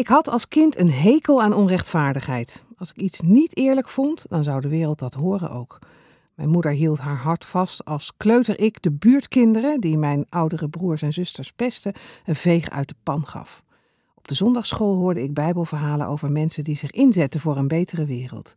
Ik 0.00 0.08
had 0.08 0.28
als 0.28 0.48
kind 0.48 0.78
een 0.78 0.90
hekel 0.90 1.42
aan 1.42 1.52
onrechtvaardigheid. 1.52 2.62
Als 2.78 2.90
ik 2.90 2.96
iets 2.96 3.20
niet 3.20 3.56
eerlijk 3.56 3.88
vond, 3.88 4.26
dan 4.28 4.44
zou 4.44 4.60
de 4.60 4.68
wereld 4.68 4.98
dat 4.98 5.14
horen 5.14 5.50
ook. 5.50 5.78
Mijn 6.34 6.48
moeder 6.48 6.72
hield 6.72 6.98
haar 6.98 7.16
hart 7.16 7.44
vast 7.44 7.84
als 7.84 8.16
kleuter 8.16 8.60
ik 8.60 8.82
de 8.82 8.90
buurtkinderen, 8.90 9.80
die 9.80 9.98
mijn 9.98 10.26
oudere 10.28 10.68
broers 10.68 11.02
en 11.02 11.12
zusters 11.12 11.52
pesten, 11.52 11.92
een 12.24 12.34
veeg 12.34 12.70
uit 12.70 12.88
de 12.88 12.94
pan 13.02 13.26
gaf. 13.26 13.62
Op 14.14 14.28
de 14.28 14.34
zondagschool 14.34 14.96
hoorde 14.96 15.22
ik 15.22 15.34
bijbelverhalen 15.34 16.06
over 16.06 16.30
mensen 16.30 16.64
die 16.64 16.76
zich 16.76 16.90
inzetten 16.90 17.40
voor 17.40 17.56
een 17.56 17.68
betere 17.68 18.04
wereld. 18.04 18.54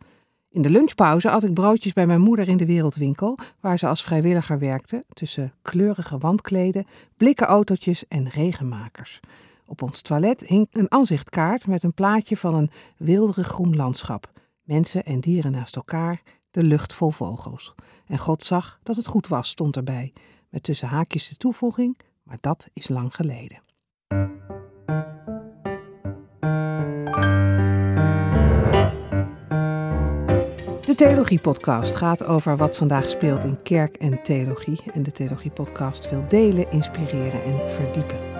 In 0.50 0.62
de 0.62 0.70
lunchpauze 0.70 1.30
at 1.30 1.44
ik 1.44 1.54
broodjes 1.54 1.94
bij 1.94 2.08
mijn 2.08 2.22
moeder 2.22 2.48
in 2.48 2.58
de 2.58 2.66
wereldwinkel, 2.66 3.38
waar 3.60 3.80
ze 3.80 3.88
als 3.88 4.04
vrijwilliger 4.04 4.60
werkte, 4.60 5.04
tussen 5.14 5.54
kleurige 5.62 6.18
wandkleden, 6.18 6.86
blikken 7.18 7.48
autootjes 7.48 8.08
en 8.08 8.30
regenmakers. 8.30 9.20
Op 9.66 9.82
ons 9.82 10.02
toilet 10.02 10.42
hing 10.48 10.68
een 10.72 10.92
aanzichtkaart 10.92 11.68
met 11.68 11.84
een 11.84 11.94
plaatje 11.94 12.38
van 12.38 12.56
een 12.56 12.72
wilderig 12.98 13.48
groen 13.48 13.76
landschap. 13.76 14.32
Mensen 14.64 15.04
en 15.04 15.20
dieren 15.20 15.52
naast 15.52 15.76
elkaar, 15.76 16.22
de 16.52 16.64
lucht 16.64 16.94
vol 16.94 17.12
vogels. 17.12 17.74
En 18.08 18.18
God 18.18 18.44
zag 18.44 18.80
dat 18.84 18.96
het 18.96 19.08
goed 19.08 19.28
was, 19.28 19.50
stond 19.50 19.76
erbij, 19.76 20.14
met 20.50 20.64
tussen 20.64 20.88
haakjes 20.88 21.28
de 21.28 21.36
toevoeging, 21.36 21.98
maar 22.24 22.38
dat 22.42 22.68
is 22.74 22.88
lang 22.88 23.16
geleden. 23.16 23.62
De 30.86 30.96
Theologie-podcast 30.96 31.96
gaat 31.96 32.24
over 32.24 32.58
wat 32.58 32.78
vandaag 32.78 33.10
speelt 33.10 33.44
in 33.44 33.62
kerk 33.62 33.96
en 33.96 34.24
theologie. 34.24 34.80
En 34.94 35.04
de 35.04 35.12
Theologie-podcast 35.12 36.10
wil 36.10 36.26
delen, 36.28 36.72
inspireren 36.72 37.44
en 37.44 37.70
verdiepen. 37.70 38.33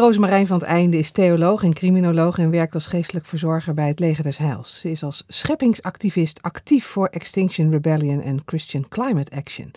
Roosmarijn 0.00 0.46
van 0.46 0.58
het 0.58 0.68
Einde 0.68 0.98
is 0.98 1.10
theoloog 1.10 1.62
en 1.62 1.72
criminoloog 1.72 2.38
en 2.38 2.50
werkt 2.50 2.74
als 2.74 2.86
geestelijk 2.86 3.26
verzorger 3.26 3.74
bij 3.74 3.88
het 3.88 3.98
Leger 3.98 4.22
des 4.22 4.38
Heils. 4.38 4.80
Ze 4.80 4.90
is 4.90 5.02
als 5.02 5.24
scheppingsactivist 5.28 6.42
actief 6.42 6.84
voor 6.84 7.06
Extinction 7.06 7.70
Rebellion 7.70 8.22
en 8.22 8.42
Christian 8.44 8.88
Climate 8.88 9.36
Action. 9.36 9.70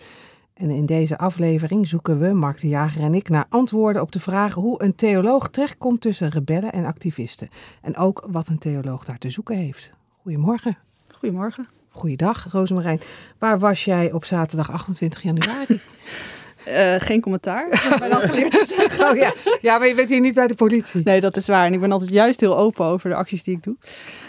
En 0.54 0.70
in 0.70 0.86
deze 0.86 1.18
aflevering 1.18 1.88
zoeken 1.88 2.18
we, 2.18 2.32
Mark 2.32 2.60
de 2.60 2.68
Jager 2.68 3.02
en 3.02 3.14
ik, 3.14 3.28
naar 3.28 3.46
antwoorden 3.48 4.02
op 4.02 4.12
de 4.12 4.20
vraag 4.20 4.54
hoe 4.54 4.82
een 4.82 4.94
theoloog 4.94 5.48
terechtkomt 5.48 6.00
tussen 6.00 6.28
rebellen 6.28 6.72
en 6.72 6.84
activisten. 6.84 7.48
En 7.82 7.96
ook 7.96 8.26
wat 8.30 8.48
een 8.48 8.58
theoloog 8.58 9.04
daar 9.04 9.18
te 9.18 9.30
zoeken 9.30 9.56
heeft. 9.56 9.92
Goedemorgen. 10.22 10.78
Goedemorgen. 11.08 11.68
Goeiedag, 11.88 12.46
Rosemarijn. 12.50 13.00
Waar 13.38 13.58
was 13.58 13.84
jij 13.84 14.12
op 14.12 14.24
zaterdag 14.24 14.70
28 14.72 15.22
januari? 15.22 15.80
Uh, 16.68 16.94
geen 16.98 17.20
commentaar, 17.20 17.68
dan 18.10 18.20
geleerd 18.20 18.52
te 18.52 18.64
zeggen. 18.78 19.10
Oh 19.10 19.16
ja. 19.16 19.32
ja, 19.60 19.78
maar 19.78 19.88
je 19.88 19.94
bent 19.94 20.08
hier 20.08 20.20
niet 20.20 20.34
bij 20.34 20.46
de 20.46 20.54
politie. 20.54 21.00
Nee, 21.04 21.20
dat 21.20 21.36
is 21.36 21.46
waar. 21.46 21.66
En 21.66 21.72
ik 21.72 21.80
ben 21.80 21.92
altijd 21.92 22.10
juist 22.10 22.40
heel 22.40 22.56
open 22.56 22.84
over 22.84 23.10
de 23.10 23.16
acties 23.16 23.44
die 23.44 23.56
ik 23.56 23.62
doe. 23.62 23.76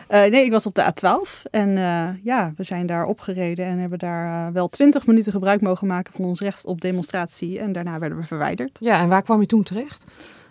Uh, 0.10 0.20
nee, 0.32 0.46
ik 0.46 0.52
was 0.52 0.66
op 0.66 0.76
de 0.76 0.84
A12 0.84 1.50
en 1.52 1.70
uh, 1.70 2.08
ja, 2.24 2.54
we 2.56 2.64
zijn 2.64 2.86
daar 2.86 3.06
opgereden 3.06 3.66
en 3.66 3.78
hebben 3.78 4.00
daar 4.00 4.54
wel 4.54 4.70
20 4.70 5.06
minuten 5.06 5.32
gebruik 5.32 5.62
mogen 5.62 5.88
maken 5.88 6.14
van 6.14 6.26
ons 6.26 6.40
recht 6.40 6.66
op 6.66 6.82
demonstratie. 6.82 7.60
En 7.60 7.72
daarna 7.72 8.00
werden 8.00 8.18
we 8.18 8.26
verwijderd. 8.26 8.78
Ja, 8.82 9.02
en 9.02 9.08
waar 9.08 9.24
kwam 9.24 9.40
je 9.40 9.48
toen 9.48 9.64
terecht? 9.64 10.04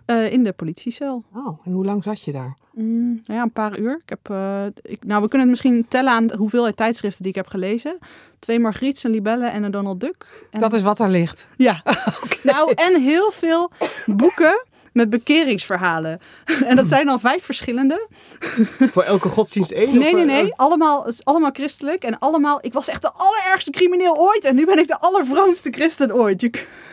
In 0.07 0.45
de 0.45 0.53
politiecel. 0.53 1.25
Oh, 1.35 1.59
en 1.65 1.73
hoe 1.73 1.85
lang 1.85 2.03
zat 2.03 2.23
je 2.23 2.33
daar? 2.33 2.57
Mm, 2.73 3.21
ja, 3.25 3.43
een 3.43 3.53
paar 3.53 3.79
uur. 3.79 4.01
Ik 4.05 4.09
heb, 4.09 4.35
ik, 4.83 5.05
nou, 5.05 5.23
we 5.23 5.29
kunnen 5.29 5.49
het 5.49 5.49
misschien 5.49 5.87
tellen 5.89 6.13
aan 6.13 6.27
de 6.27 6.37
hoeveelheid 6.37 6.77
tijdschriften 6.77 7.23
die 7.23 7.31
ik 7.31 7.37
heb 7.37 7.47
gelezen. 7.47 7.99
Twee 8.39 8.61
Margriets, 8.61 9.05
een 9.05 9.11
Libelle 9.11 9.47
en 9.47 9.63
een 9.63 9.71
Donald 9.71 10.01
Duck. 10.01 10.47
En... 10.51 10.61
Dat 10.61 10.73
is 10.73 10.83
wat 10.83 11.01
er 11.01 11.09
ligt. 11.09 11.49
Ja. 11.57 11.83
okay. 12.25 12.39
Nou, 12.43 12.73
en 12.75 13.03
heel 13.03 13.31
veel 13.31 13.71
boeken 14.07 14.65
met 14.95 15.11
bekeringsverhalen. 15.11 16.21
En 16.65 16.77
dat 16.77 16.89
zijn 16.89 17.09
al 17.09 17.19
vijf 17.19 17.45
verschillende. 17.45 18.09
Voor 18.93 19.03
elke 19.03 19.29
godsdienst 19.29 19.71
één? 19.71 19.99
Nee, 19.99 20.15
nee, 20.15 20.25
nee. 20.25 20.53
Allemaal, 20.57 21.07
allemaal 21.23 21.51
christelijk. 21.51 22.05
En 22.05 22.19
allemaal, 22.19 22.59
ik 22.61 22.73
was 22.73 22.89
echt 22.89 23.03
de 23.03 23.13
allerergste 23.13 23.71
crimineel 23.71 24.17
ooit. 24.17 24.45
En 24.45 24.55
nu 24.55 24.67
ben 24.67 24.79
ik 24.79 24.89
de 24.89 24.99
allervroomste 24.99 25.71
christen 25.71 26.15
ooit. 26.15 26.41
Je, 26.41 26.51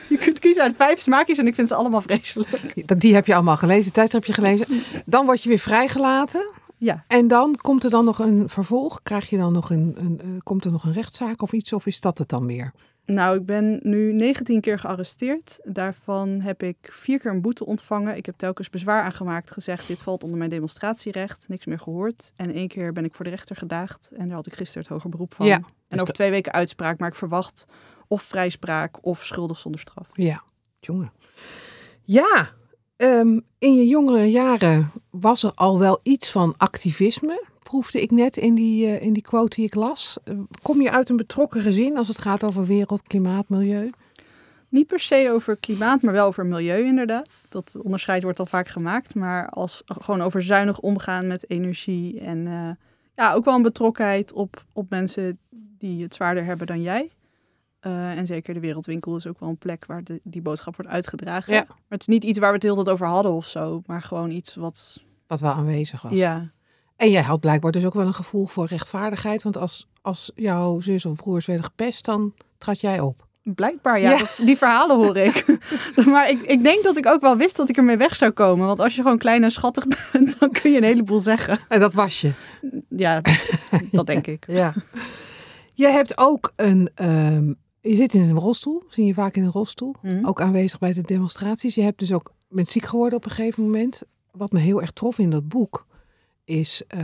je 0.09 0.17
kunt 0.17 0.39
kiezen 0.39 0.63
uit 0.63 0.75
vijf 0.75 0.99
smaakjes 0.99 1.37
en 1.37 1.47
ik 1.47 1.55
vind 1.55 1.67
ze 1.67 1.75
allemaal 1.75 2.01
vreselijk. 2.01 2.73
Die 3.01 3.13
heb 3.13 3.25
je 3.25 3.33
allemaal 3.35 3.57
gelezen, 3.57 3.93
tijd 3.93 4.11
heb 4.11 4.25
je 4.25 4.33
gelezen. 4.33 4.67
Dan 5.05 5.25
word 5.25 5.43
je 5.43 5.49
weer 5.49 5.59
vrijgelaten. 5.59 6.51
Ja. 6.77 7.03
En 7.07 7.27
dan 7.27 7.55
komt 7.55 7.83
er 7.83 7.89
dan 7.89 8.05
nog 8.05 8.19
een 8.19 8.49
vervolg? 8.49 8.99
Krijg 9.03 9.29
je 9.29 9.37
dan 9.37 9.53
nog 9.53 9.69
een, 9.69 9.95
een, 9.97 10.21
uh, 10.25 10.39
komt 10.43 10.65
er 10.65 10.71
nog 10.71 10.83
een 10.83 10.93
rechtszaak 10.93 11.41
of 11.41 11.51
iets? 11.51 11.73
Of 11.73 11.85
is 11.85 12.01
dat 12.01 12.17
het 12.17 12.29
dan 12.29 12.45
meer? 12.45 12.73
Nou, 13.13 13.37
ik 13.37 13.45
ben 13.45 13.79
nu 13.83 14.13
19 14.13 14.61
keer 14.61 14.79
gearresteerd. 14.79 15.59
Daarvan 15.63 16.41
heb 16.41 16.63
ik 16.63 16.77
vier 16.91 17.19
keer 17.19 17.31
een 17.31 17.41
boete 17.41 17.65
ontvangen. 17.65 18.15
Ik 18.15 18.25
heb 18.25 18.35
telkens 18.37 18.69
bezwaar 18.69 19.03
aangemaakt, 19.03 19.51
gezegd: 19.51 19.87
dit 19.87 20.01
valt 20.01 20.23
onder 20.23 20.37
mijn 20.37 20.49
demonstratierecht. 20.49 21.47
Niks 21.47 21.65
meer 21.65 21.79
gehoord. 21.79 22.33
En 22.35 22.53
één 22.53 22.67
keer 22.67 22.93
ben 22.93 23.05
ik 23.05 23.13
voor 23.13 23.25
de 23.25 23.31
rechter 23.31 23.55
gedaagd. 23.55 24.11
En 24.15 24.27
daar 24.27 24.35
had 24.35 24.47
ik 24.47 24.55
gisteren 24.55 24.83
het 24.83 24.91
hoger 24.91 25.09
beroep 25.09 25.33
van. 25.33 25.45
Ja. 25.45 25.61
En 25.87 26.01
over 26.01 26.13
twee 26.13 26.29
weken 26.29 26.51
uitspraak. 26.51 26.99
Maar 26.99 27.09
ik 27.09 27.15
verwacht 27.15 27.65
of 28.07 28.21
vrijspraak 28.21 29.05
of 29.05 29.23
schuldig 29.23 29.57
zonder 29.57 29.81
straf. 29.81 30.09
Ja, 30.13 30.43
jongen. 30.79 31.11
Ja, 32.01 32.51
um, 33.01 33.41
in 33.59 33.75
je 33.75 33.87
jongere 33.87 34.31
jaren 34.31 34.91
was 35.09 35.43
er 35.43 35.51
al 35.55 35.79
wel 35.79 35.99
iets 36.03 36.31
van 36.31 36.53
activisme 36.57 37.43
proefde 37.63 38.01
ik 38.01 38.11
net 38.11 38.37
in 38.37 38.55
die, 38.55 38.85
uh, 38.85 39.01
in 39.01 39.13
die 39.13 39.23
quote 39.23 39.55
die 39.55 39.65
ik 39.65 39.75
las. 39.75 40.17
Uh, 40.25 40.39
kom 40.61 40.81
je 40.81 40.91
uit 40.91 41.09
een 41.09 41.17
betrokken 41.17 41.61
gezin 41.61 41.97
als 41.97 42.07
het 42.07 42.17
gaat 42.17 42.43
over 42.43 42.65
wereld, 42.65 43.03
klimaat, 43.03 43.49
milieu? 43.49 43.89
Niet 44.69 44.87
per 44.87 44.99
se 44.99 45.29
over 45.33 45.57
klimaat, 45.57 46.01
maar 46.01 46.13
wel 46.13 46.25
over 46.25 46.45
milieu 46.45 46.85
inderdaad. 46.85 47.41
Dat 47.49 47.75
onderscheid 47.83 48.23
wordt 48.23 48.39
al 48.39 48.45
vaak 48.45 48.67
gemaakt. 48.67 49.15
Maar 49.15 49.49
als 49.49 49.83
gewoon 49.85 50.21
over 50.21 50.43
zuinig 50.43 50.79
omgaan 50.79 51.27
met 51.27 51.49
energie. 51.49 52.19
En 52.19 52.37
uh, 52.37 52.69
ja, 53.15 53.33
ook 53.33 53.45
wel 53.45 53.55
een 53.55 53.61
betrokkenheid 53.61 54.33
op, 54.33 54.63
op 54.73 54.89
mensen 54.89 55.37
die 55.77 56.03
het 56.03 56.13
zwaarder 56.13 56.43
hebben 56.43 56.67
dan 56.67 56.81
jij. 56.81 57.09
En 57.89 58.27
zeker 58.27 58.53
de 58.53 58.59
Wereldwinkel 58.59 59.15
is 59.15 59.27
ook 59.27 59.39
wel 59.39 59.49
een 59.49 59.57
plek 59.57 59.85
waar 59.85 60.03
de, 60.03 60.19
die 60.23 60.41
boodschap 60.41 60.75
wordt 60.75 60.91
uitgedragen. 60.91 61.53
Ja. 61.53 61.65
Maar 61.67 61.77
het 61.87 62.01
is 62.01 62.07
niet 62.07 62.23
iets 62.23 62.39
waar 62.39 62.49
we 62.49 62.55
het 62.55 62.63
heel 62.63 62.75
tijd 62.75 62.89
over 62.89 63.07
hadden 63.07 63.31
of 63.31 63.45
zo. 63.45 63.81
Maar 63.85 64.01
gewoon 64.01 64.31
iets 64.31 64.55
wat... 64.55 65.01
Wat 65.27 65.39
wel 65.39 65.51
aanwezig 65.51 66.01
was. 66.01 66.13
Ja. 66.13 66.51
En 66.95 67.11
jij 67.11 67.21
had 67.21 67.39
blijkbaar 67.39 67.71
dus 67.71 67.85
ook 67.85 67.93
wel 67.93 68.05
een 68.05 68.13
gevoel 68.13 68.45
voor 68.45 68.65
rechtvaardigheid. 68.65 69.43
Want 69.43 69.57
als, 69.57 69.87
als 70.01 70.31
jouw 70.35 70.79
zus 70.79 71.05
of 71.05 71.15
broers 71.15 71.45
werden 71.45 71.65
gepest, 71.65 72.05
dan 72.05 72.33
trad 72.57 72.81
jij 72.81 72.99
op. 72.99 73.27
Blijkbaar, 73.43 73.99
ja. 73.99 74.09
ja. 74.09 74.17
Dat, 74.17 74.39
die 74.45 74.57
verhalen 74.57 74.97
hoor 74.97 75.17
ik. 75.17 75.45
maar 76.11 76.29
ik, 76.29 76.41
ik 76.41 76.63
denk 76.63 76.83
dat 76.83 76.97
ik 76.97 77.07
ook 77.07 77.21
wel 77.21 77.37
wist 77.37 77.55
dat 77.55 77.69
ik 77.69 77.77
ermee 77.77 77.97
weg 77.97 78.15
zou 78.15 78.31
komen. 78.31 78.67
Want 78.67 78.79
als 78.79 78.95
je 78.95 79.01
gewoon 79.01 79.17
klein 79.17 79.43
en 79.43 79.51
schattig 79.51 79.85
bent, 80.11 80.39
dan 80.39 80.51
kun 80.51 80.71
je 80.71 80.77
een 80.77 80.83
heleboel 80.83 81.19
zeggen. 81.19 81.59
En 81.67 81.79
dat 81.79 81.93
was 81.93 82.21
je? 82.21 82.31
Ja, 82.89 83.21
dat 83.91 84.05
denk 84.05 84.27
ik. 84.27 84.43
ja. 84.61 84.73
Je 85.73 85.87
hebt 85.87 86.17
ook 86.17 86.53
een... 86.55 86.89
Um, 86.95 87.57
je 87.81 87.95
zit 87.95 88.13
in 88.13 88.21
een 88.21 88.39
rolstoel, 88.39 88.83
zie 88.89 89.05
je 89.05 89.13
vaak 89.13 89.35
in 89.35 89.43
een 89.43 89.51
rolstoel. 89.51 89.95
Mhm. 90.01 90.15
Mm. 90.15 90.25
Ook 90.25 90.41
aanwezig 90.41 90.79
bij 90.79 90.93
de 90.93 91.01
demonstraties. 91.01 91.75
Je 91.75 91.81
hebt 91.81 91.99
dus 91.99 92.13
ook, 92.13 92.33
bent 92.49 92.69
ziek 92.69 92.85
geworden 92.85 93.17
op 93.17 93.25
een 93.25 93.31
gegeven 93.31 93.63
moment. 93.63 94.03
Wat 94.31 94.51
me 94.51 94.59
heel 94.59 94.81
erg 94.81 94.91
trof 94.91 95.19
in 95.19 95.29
dat 95.29 95.47
boek 95.47 95.85
is, 96.45 96.83
uh, 96.95 97.01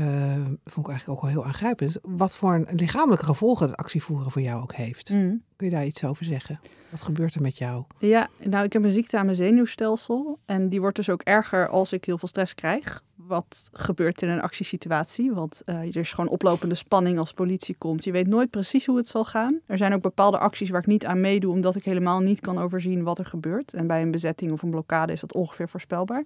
vond 0.65 0.85
ik 0.85 0.91
eigenlijk 0.91 1.09
ook 1.09 1.21
wel 1.21 1.29
heel 1.29 1.45
aangrijpend, 1.45 1.97
wat 2.01 2.35
voor 2.35 2.53
een 2.53 2.67
lichamelijke 2.71 3.25
gevolgen 3.25 3.67
het 3.67 3.77
actievoeren 3.77 4.31
voor 4.31 4.41
jou 4.41 4.61
ook 4.61 4.73
heeft. 4.73 5.09
Mm. 5.09 5.43
Kun 5.55 5.67
je 5.67 5.73
daar 5.73 5.85
iets 5.85 6.03
over 6.03 6.25
zeggen? 6.25 6.59
Wat 6.89 7.01
gebeurt 7.01 7.35
er 7.35 7.41
met 7.41 7.57
jou? 7.57 7.83
Ja, 7.97 8.27
nou 8.43 8.65
ik 8.65 8.73
heb 8.73 8.83
een 8.83 8.91
ziekte 8.91 9.17
aan 9.17 9.25
mijn 9.25 9.37
zenuwstelsel 9.37 10.39
en 10.45 10.69
die 10.69 10.81
wordt 10.81 10.95
dus 10.95 11.09
ook 11.09 11.21
erger 11.21 11.67
als 11.67 11.93
ik 11.93 12.05
heel 12.05 12.17
veel 12.17 12.27
stress 12.27 12.55
krijg. 12.55 13.03
Wat 13.15 13.69
gebeurt 13.73 14.21
in 14.21 14.29
een 14.29 14.41
actiesituatie? 14.41 15.31
Want 15.31 15.61
uh, 15.65 15.75
er 15.75 15.95
is 15.95 16.11
gewoon 16.11 16.29
oplopende 16.29 16.75
spanning 16.75 17.19
als 17.19 17.33
politie 17.33 17.75
komt. 17.77 18.03
Je 18.03 18.11
weet 18.11 18.27
nooit 18.27 18.49
precies 18.49 18.85
hoe 18.85 18.97
het 18.97 19.07
zal 19.07 19.25
gaan. 19.25 19.59
Er 19.65 19.77
zijn 19.77 19.93
ook 19.93 20.01
bepaalde 20.01 20.37
acties 20.37 20.69
waar 20.69 20.81
ik 20.81 20.87
niet 20.87 21.05
aan 21.05 21.19
meedoe, 21.19 21.51
omdat 21.51 21.75
ik 21.75 21.83
helemaal 21.83 22.19
niet 22.19 22.39
kan 22.39 22.57
overzien 22.57 23.03
wat 23.03 23.19
er 23.19 23.25
gebeurt. 23.25 23.73
En 23.73 23.87
bij 23.87 24.01
een 24.01 24.11
bezetting 24.11 24.51
of 24.51 24.61
een 24.61 24.69
blokkade 24.69 25.11
is 25.11 25.19
dat 25.19 25.33
ongeveer 25.33 25.69
voorspelbaar. 25.69 26.25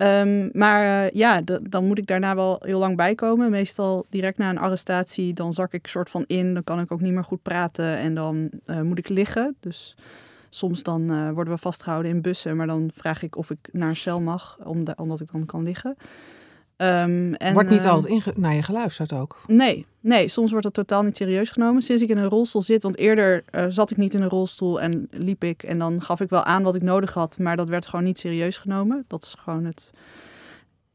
Um, 0.00 0.50
maar 0.52 1.04
uh, 1.04 1.10
ja, 1.10 1.40
dan 1.62 1.86
moet 1.86 1.98
ik 1.98 2.06
daarna 2.06 2.34
wel 2.34 2.56
heel 2.64 2.78
lang 2.78 2.96
bijkomen. 2.96 3.50
Meestal 3.50 4.06
direct 4.08 4.38
na 4.38 4.50
een 4.50 4.58
arrestatie, 4.58 5.32
dan 5.32 5.52
zak 5.52 5.72
ik 5.72 5.86
soort 5.86 6.10
van 6.10 6.24
in. 6.26 6.54
Dan 6.54 6.64
kan 6.64 6.80
ik 6.80 6.92
ook 6.92 7.00
niet 7.00 7.12
meer 7.12 7.24
goed 7.24 7.42
praten 7.42 7.96
en 7.96 8.14
dan 8.14 8.50
uh, 8.66 8.80
moet 8.80 8.98
ik 8.98 9.08
liggen. 9.08 9.56
Dus 9.60 9.96
soms 10.48 10.82
dan 10.82 11.12
uh, 11.12 11.30
worden 11.30 11.54
we 11.54 11.60
vastgehouden 11.60 12.10
in 12.10 12.22
bussen. 12.22 12.56
Maar 12.56 12.66
dan 12.66 12.90
vraag 12.94 13.22
ik 13.22 13.36
of 13.36 13.50
ik 13.50 13.68
naar 13.72 13.88
een 13.88 13.96
cel 13.96 14.20
mag, 14.20 14.58
omdat 14.96 15.20
ik 15.20 15.32
dan 15.32 15.46
kan 15.46 15.62
liggen. 15.62 15.96
Um, 16.80 17.34
en, 17.34 17.52
wordt 17.52 17.70
niet 17.70 17.84
altijd 17.84 18.36
naar 18.36 18.54
je 18.54 18.62
geluisterd 18.62 19.12
ook? 19.12 19.40
Nee, 19.46 19.86
nee, 20.00 20.28
soms 20.28 20.50
wordt 20.50 20.64
het 20.64 20.74
totaal 20.74 21.02
niet 21.02 21.16
serieus 21.16 21.50
genomen. 21.50 21.82
Sinds 21.82 22.02
ik 22.02 22.08
in 22.08 22.18
een 22.18 22.28
rolstoel 22.28 22.62
zit, 22.62 22.82
want 22.82 22.96
eerder 22.96 23.44
uh, 23.50 23.64
zat 23.68 23.90
ik 23.90 23.96
niet 23.96 24.14
in 24.14 24.22
een 24.22 24.28
rolstoel 24.28 24.80
en 24.80 25.08
liep 25.10 25.44
ik. 25.44 25.62
En 25.62 25.78
dan 25.78 26.02
gaf 26.02 26.20
ik 26.20 26.30
wel 26.30 26.44
aan 26.44 26.62
wat 26.62 26.74
ik 26.74 26.82
nodig 26.82 27.14
had, 27.14 27.38
maar 27.38 27.56
dat 27.56 27.68
werd 27.68 27.86
gewoon 27.86 28.04
niet 28.04 28.18
serieus 28.18 28.58
genomen. 28.58 29.04
Dat 29.06 29.22
is 29.22 29.34
gewoon 29.38 29.64
het 29.64 29.90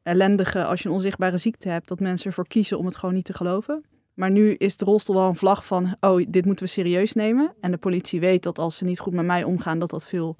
ellendige 0.03 0.65
als 0.65 0.81
je 0.81 0.89
een 0.89 0.95
onzichtbare 0.95 1.37
ziekte 1.37 1.69
hebt, 1.69 1.87
dat 1.87 1.99
mensen 1.99 2.27
ervoor 2.27 2.47
kiezen 2.47 2.77
om 2.77 2.85
het 2.85 2.95
gewoon 2.95 3.15
niet 3.15 3.25
te 3.25 3.33
geloven. 3.33 3.83
Maar 4.13 4.31
nu 4.31 4.53
is 4.53 4.77
de 4.77 4.85
rolstoel 4.85 5.15
wel 5.15 5.27
een 5.27 5.35
vlag 5.35 5.65
van, 5.65 5.95
oh, 5.99 6.25
dit 6.27 6.45
moeten 6.45 6.65
we 6.65 6.71
serieus 6.71 7.13
nemen. 7.13 7.53
En 7.59 7.71
de 7.71 7.77
politie 7.77 8.19
weet 8.19 8.43
dat 8.43 8.59
als 8.59 8.77
ze 8.77 8.83
niet 8.83 8.99
goed 8.99 9.13
met 9.13 9.25
mij 9.25 9.43
omgaan, 9.43 9.79
dat 9.79 9.89
dat 9.89 10.07
veel 10.07 10.35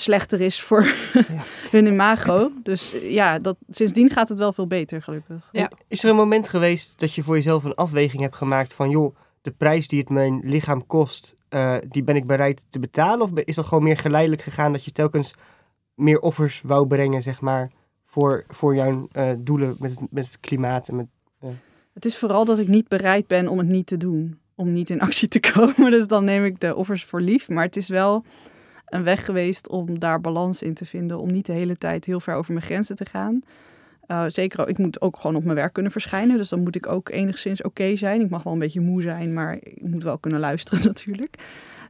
slechter 0.00 0.40
is 0.40 0.60
voor 0.60 0.82
Ja. 1.12 1.24
hun 1.70 1.86
imago. 1.86 2.50
Dus 2.62 2.94
eh, 2.94 3.12
ja, 3.12 3.38
dat, 3.38 3.56
sindsdien 3.68 4.10
gaat 4.10 4.28
het 4.28 4.38
wel 4.38 4.52
veel 4.52 4.66
beter, 4.66 5.02
gelukkig. 5.02 5.48
Ja. 5.52 5.70
Is 5.88 6.04
er 6.04 6.10
een 6.10 6.16
moment 6.16 6.48
geweest 6.48 6.98
dat 6.98 7.14
je 7.14 7.22
voor 7.22 7.34
jezelf 7.34 7.64
een 7.64 7.74
afweging 7.74 8.22
hebt 8.22 8.36
gemaakt 8.36 8.74
van... 8.74 8.90
joh, 8.90 9.16
de 9.42 9.50
prijs 9.50 9.88
die 9.88 9.98
het 10.00 10.08
mijn 10.08 10.40
lichaam 10.44 10.86
kost, 10.86 11.34
eh, 11.48 11.76
die 11.88 12.02
ben 12.02 12.16
ik 12.16 12.26
bereid 12.26 12.66
te 12.68 12.78
betalen? 12.78 13.20
Of 13.20 13.30
is 13.44 13.54
dat 13.54 13.66
gewoon 13.66 13.84
meer 13.84 13.98
geleidelijk 13.98 14.42
gegaan 14.42 14.72
dat 14.72 14.84
je 14.84 14.92
telkens 14.92 15.34
meer 15.94 16.20
offers 16.20 16.60
wou 16.64 16.86
brengen, 16.86 17.22
zeg 17.22 17.40
maar... 17.40 17.70
voor, 18.06 18.44
voor 18.48 18.74
jouw 18.74 19.08
eh, 19.12 19.30
doelen 19.38 19.76
met 19.78 19.90
het, 19.90 20.00
met 20.10 20.26
het 20.26 20.40
klimaat 20.40 20.88
en 20.88 20.96
met... 20.96 21.06
Het 21.92 22.04
is 22.04 22.16
vooral 22.18 22.44
dat 22.44 22.58
ik 22.58 22.68
niet 22.68 22.88
bereid 22.88 23.26
ben 23.26 23.48
om 23.48 23.58
het 23.58 23.66
niet 23.66 23.86
te 23.86 23.96
doen. 23.96 24.38
Om 24.54 24.72
niet 24.72 24.90
in 24.90 25.00
actie 25.00 25.28
te 25.28 25.40
komen. 25.52 25.90
Dus 25.90 26.06
dan 26.06 26.24
neem 26.24 26.44
ik 26.44 26.60
de 26.60 26.74
offers 26.74 27.04
voor 27.04 27.20
lief. 27.20 27.48
Maar 27.48 27.64
het 27.64 27.76
is 27.76 27.88
wel 27.88 28.24
een 28.86 29.04
weg 29.04 29.24
geweest 29.24 29.68
om 29.68 29.98
daar 29.98 30.20
balans 30.20 30.62
in 30.62 30.74
te 30.74 30.84
vinden. 30.84 31.20
Om 31.20 31.32
niet 31.32 31.46
de 31.46 31.52
hele 31.52 31.76
tijd 31.76 32.04
heel 32.04 32.20
ver 32.20 32.34
over 32.34 32.52
mijn 32.52 32.64
grenzen 32.64 32.96
te 32.96 33.06
gaan. 33.06 33.42
Uh, 34.08 34.24
zeker, 34.28 34.68
ik 34.68 34.78
moet 34.78 35.00
ook 35.00 35.16
gewoon 35.16 35.36
op 35.36 35.44
mijn 35.44 35.56
werk 35.56 35.72
kunnen 35.72 35.92
verschijnen. 35.92 36.36
Dus 36.36 36.48
dan 36.48 36.62
moet 36.62 36.76
ik 36.76 36.86
ook 36.86 37.08
enigszins 37.08 37.62
oké 37.62 37.96
zijn. 37.96 38.20
Ik 38.20 38.30
mag 38.30 38.42
wel 38.42 38.52
een 38.52 38.58
beetje 38.58 38.80
moe 38.80 39.02
zijn, 39.02 39.32
maar 39.32 39.54
ik 39.60 39.82
moet 39.82 40.02
wel 40.02 40.18
kunnen 40.18 40.40
luisteren 40.40 40.84
natuurlijk. 40.92 41.36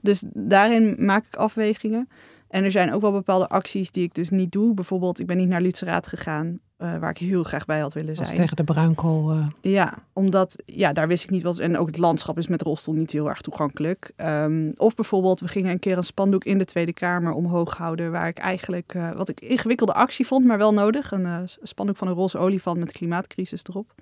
Dus 0.01 0.25
daarin 0.35 0.95
maak 0.99 1.27
ik 1.27 1.37
afwegingen. 1.37 2.09
En 2.49 2.65
er 2.65 2.71
zijn 2.71 2.93
ook 2.93 3.01
wel 3.01 3.13
bepaalde 3.13 3.49
acties 3.49 3.91
die 3.91 4.03
ik 4.05 4.15
dus 4.15 4.31
niet 4.31 4.53
doe. 4.53 4.75
Bijvoorbeeld, 4.75 5.19
ik 5.21 5.27
ben 5.27 5.37
niet 5.37 5.49
naar 5.49 5.61
Luteraat 5.61 6.07
gegaan, 6.07 6.59
eh, 6.77 6.97
waar 6.97 7.11
ik 7.11 7.19
heel 7.19 7.43
graag 7.43 7.65
bij 7.65 7.81
had 7.81 7.93
willen 7.93 8.09
Dat 8.09 8.19
was 8.19 8.27
zijn. 8.27 8.41
tegen 8.41 8.57
de 8.57 8.65
bruinkool. 8.73 9.31
eh, 9.31 9.47
Ja, 9.61 9.99
omdat 10.13 10.63
ja, 10.65 10.93
daar 10.93 11.09
wist 11.09 11.25
ik 11.25 11.31
niet 11.31 11.43
wat. 11.43 11.59
En 11.59 11.79
ook 11.79 11.87
het 11.87 11.99
landschap 11.99 12.39
is 12.39 12.47
met 12.49 12.63
rolstoel 12.63 12.95
niet 12.95 13.13
heel 13.13 13.29
erg 13.29 13.41
toegankelijk. 13.41 14.13
Ehm, 14.17 14.71
of 14.75 14.95
bijvoorbeeld, 14.95 15.41
we 15.41 15.49
gingen 15.49 15.71
een 15.71 15.79
keer 15.79 15.97
een 15.97 16.05
spandoek 16.05 16.45
in 16.45 16.59
de 16.59 16.65
Tweede 16.65 16.93
Kamer 16.93 17.33
omhoog 17.33 17.77
houden. 17.77 18.11
Waar 18.11 18.29
ik 18.29 18.39
eigenlijk, 18.39 18.95
eh, 18.95 19.11
wat 19.13 19.29
ik 19.29 19.41
ingewikkelde 19.41 19.93
actie 19.95 20.27
vond, 20.27 20.45
maar 20.45 20.59
wel 20.59 20.73
nodig. 20.75 21.11
Een 21.11 21.49
spandoek 21.63 21.97
van 21.97 22.09
een 22.09 22.15
roze 22.15 22.39
olifant 22.39 22.79
met 22.79 22.93
klimaatcrisis 22.93 23.63
erop. 23.69 23.95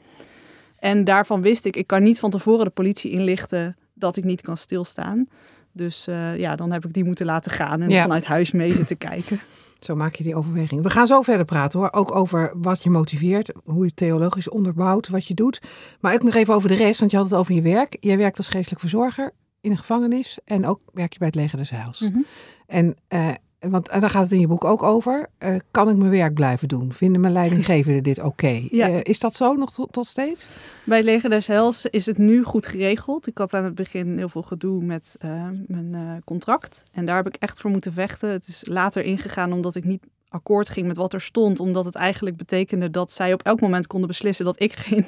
En 0.78 1.04
daarvan 1.04 1.42
wist 1.42 1.64
ik, 1.64 1.76
ik 1.76 1.86
kan 1.86 2.02
niet 2.02 2.18
van 2.18 2.30
tevoren 2.30 2.64
de 2.64 2.70
politie 2.70 3.10
inlichten 3.10 3.76
dat 3.94 4.16
ik 4.16 4.24
niet 4.24 4.40
kan 4.40 4.56
stilstaan. 4.56 5.26
Dus 5.74 6.06
eh, 6.06 6.36
ja, 6.38 6.56
dan 6.56 6.72
heb 6.72 6.84
ik 6.84 6.92
die 6.92 7.04
moeten 7.04 7.26
laten 7.26 7.52
gaan 7.52 7.80
en 7.82 7.90
Ja. 7.90 8.02
vanuit 8.02 8.24
huis 8.24 8.52
mee 8.52 8.74
zitten 8.74 8.98
kijken. 8.98 9.40
Zo 9.80 9.94
maak 9.94 10.14
je 10.14 10.22
die 10.24 10.34
overweging. 10.34 10.82
We 10.82 10.90
gaan 10.90 11.06
zo 11.06 11.22
verder 11.22 11.44
praten 11.44 11.78
hoor. 11.78 11.92
Ook 11.92 12.14
over 12.14 12.52
wat 12.54 12.82
je 12.82 12.90
motiveert, 12.90 13.52
hoe 13.64 13.84
je 13.84 13.94
theologisch 13.94 14.48
onderbouwt 14.48 15.08
wat 15.08 15.26
je 15.26 15.34
doet. 15.34 15.60
Maar 16.00 16.14
ook 16.14 16.22
nog 16.22 16.34
even 16.34 16.54
over 16.54 16.68
de 16.68 16.74
rest, 16.74 16.98
want 16.98 17.10
je 17.10 17.16
had 17.16 17.26
het 17.26 17.34
over 17.38 17.54
je 17.54 17.62
werk. 17.62 17.96
Jij 18.00 18.18
werkt 18.18 18.38
als 18.38 18.48
geestelijk 18.48 18.80
verzorger 18.80 19.32
in 19.60 19.70
een 19.70 19.76
gevangenis 19.78 20.38
en 20.44 20.66
ook 20.66 20.80
werk 20.92 21.12
je 21.12 21.18
bij 21.18 21.26
het 21.26 21.36
Leger 21.36 21.58
des 21.58 21.70
Heils. 21.70 22.08
En 22.66 22.96
eh, 23.08 23.30
want 23.70 23.88
en 23.88 24.00
daar 24.00 24.10
gaat 24.10 24.22
het 24.22 24.32
in 24.32 24.40
je 24.40 24.46
boek 24.46 24.64
ook 24.64 24.82
over. 24.82 25.26
Eh, 25.38 25.54
kan 25.70 25.88
ik 25.88 25.96
mijn 25.96 26.10
werk 26.10 26.34
blijven 26.34 26.68
doen? 26.68 26.92
Vinden 26.92 27.20
mijn 27.20 27.32
leidinggevenden 27.32 28.02
dit 28.02 28.22
oké? 28.22 28.62
Ja. 28.70 28.88
Eh, 28.88 29.00
is 29.02 29.18
dat 29.18 29.34
zo 29.34 29.54
nog 29.54 29.72
tot, 29.72 29.92
tot 29.92 30.06
steeds? 30.06 30.48
Bij 30.84 31.02
Leger 31.02 31.30
des 31.30 31.46
Heils 31.46 31.86
is 31.86 32.06
het 32.06 32.18
nu 32.18 32.42
goed 32.42 32.66
geregeld. 32.66 33.26
Ik 33.26 33.38
had 33.38 33.54
aan 33.54 33.64
het 33.64 33.74
begin 33.74 34.18
heel 34.18 34.28
veel 34.28 34.42
gedoe 34.42 34.82
met 34.82 35.16
eh, 35.18 35.48
mijn 35.66 35.94
eh, 35.94 36.00
contract. 36.24 36.82
En 36.92 37.04
daar 37.04 37.16
heb 37.16 37.26
ik 37.26 37.36
echt 37.36 37.60
voor 37.60 37.70
moeten 37.70 37.92
vechten. 37.92 38.28
Het 38.28 38.46
is 38.46 38.62
later 38.68 39.04
ingegaan 39.04 39.52
omdat 39.52 39.74
ik 39.74 39.84
niet 39.84 40.02
akkoord 40.28 40.68
ging 40.68 40.86
met 40.86 40.96
wat 40.96 41.12
er 41.12 41.20
stond. 41.20 41.60
Omdat 41.60 41.84
het 41.84 41.94
eigenlijk 41.94 42.36
betekende 42.36 42.90
dat 42.90 43.10
zij 43.10 43.32
op 43.32 43.42
elk 43.42 43.60
moment 43.60 43.86
konden 43.86 44.08
beslissen 44.08 44.44
dat 44.44 44.62
ik 44.62 44.72
geen, 44.72 45.06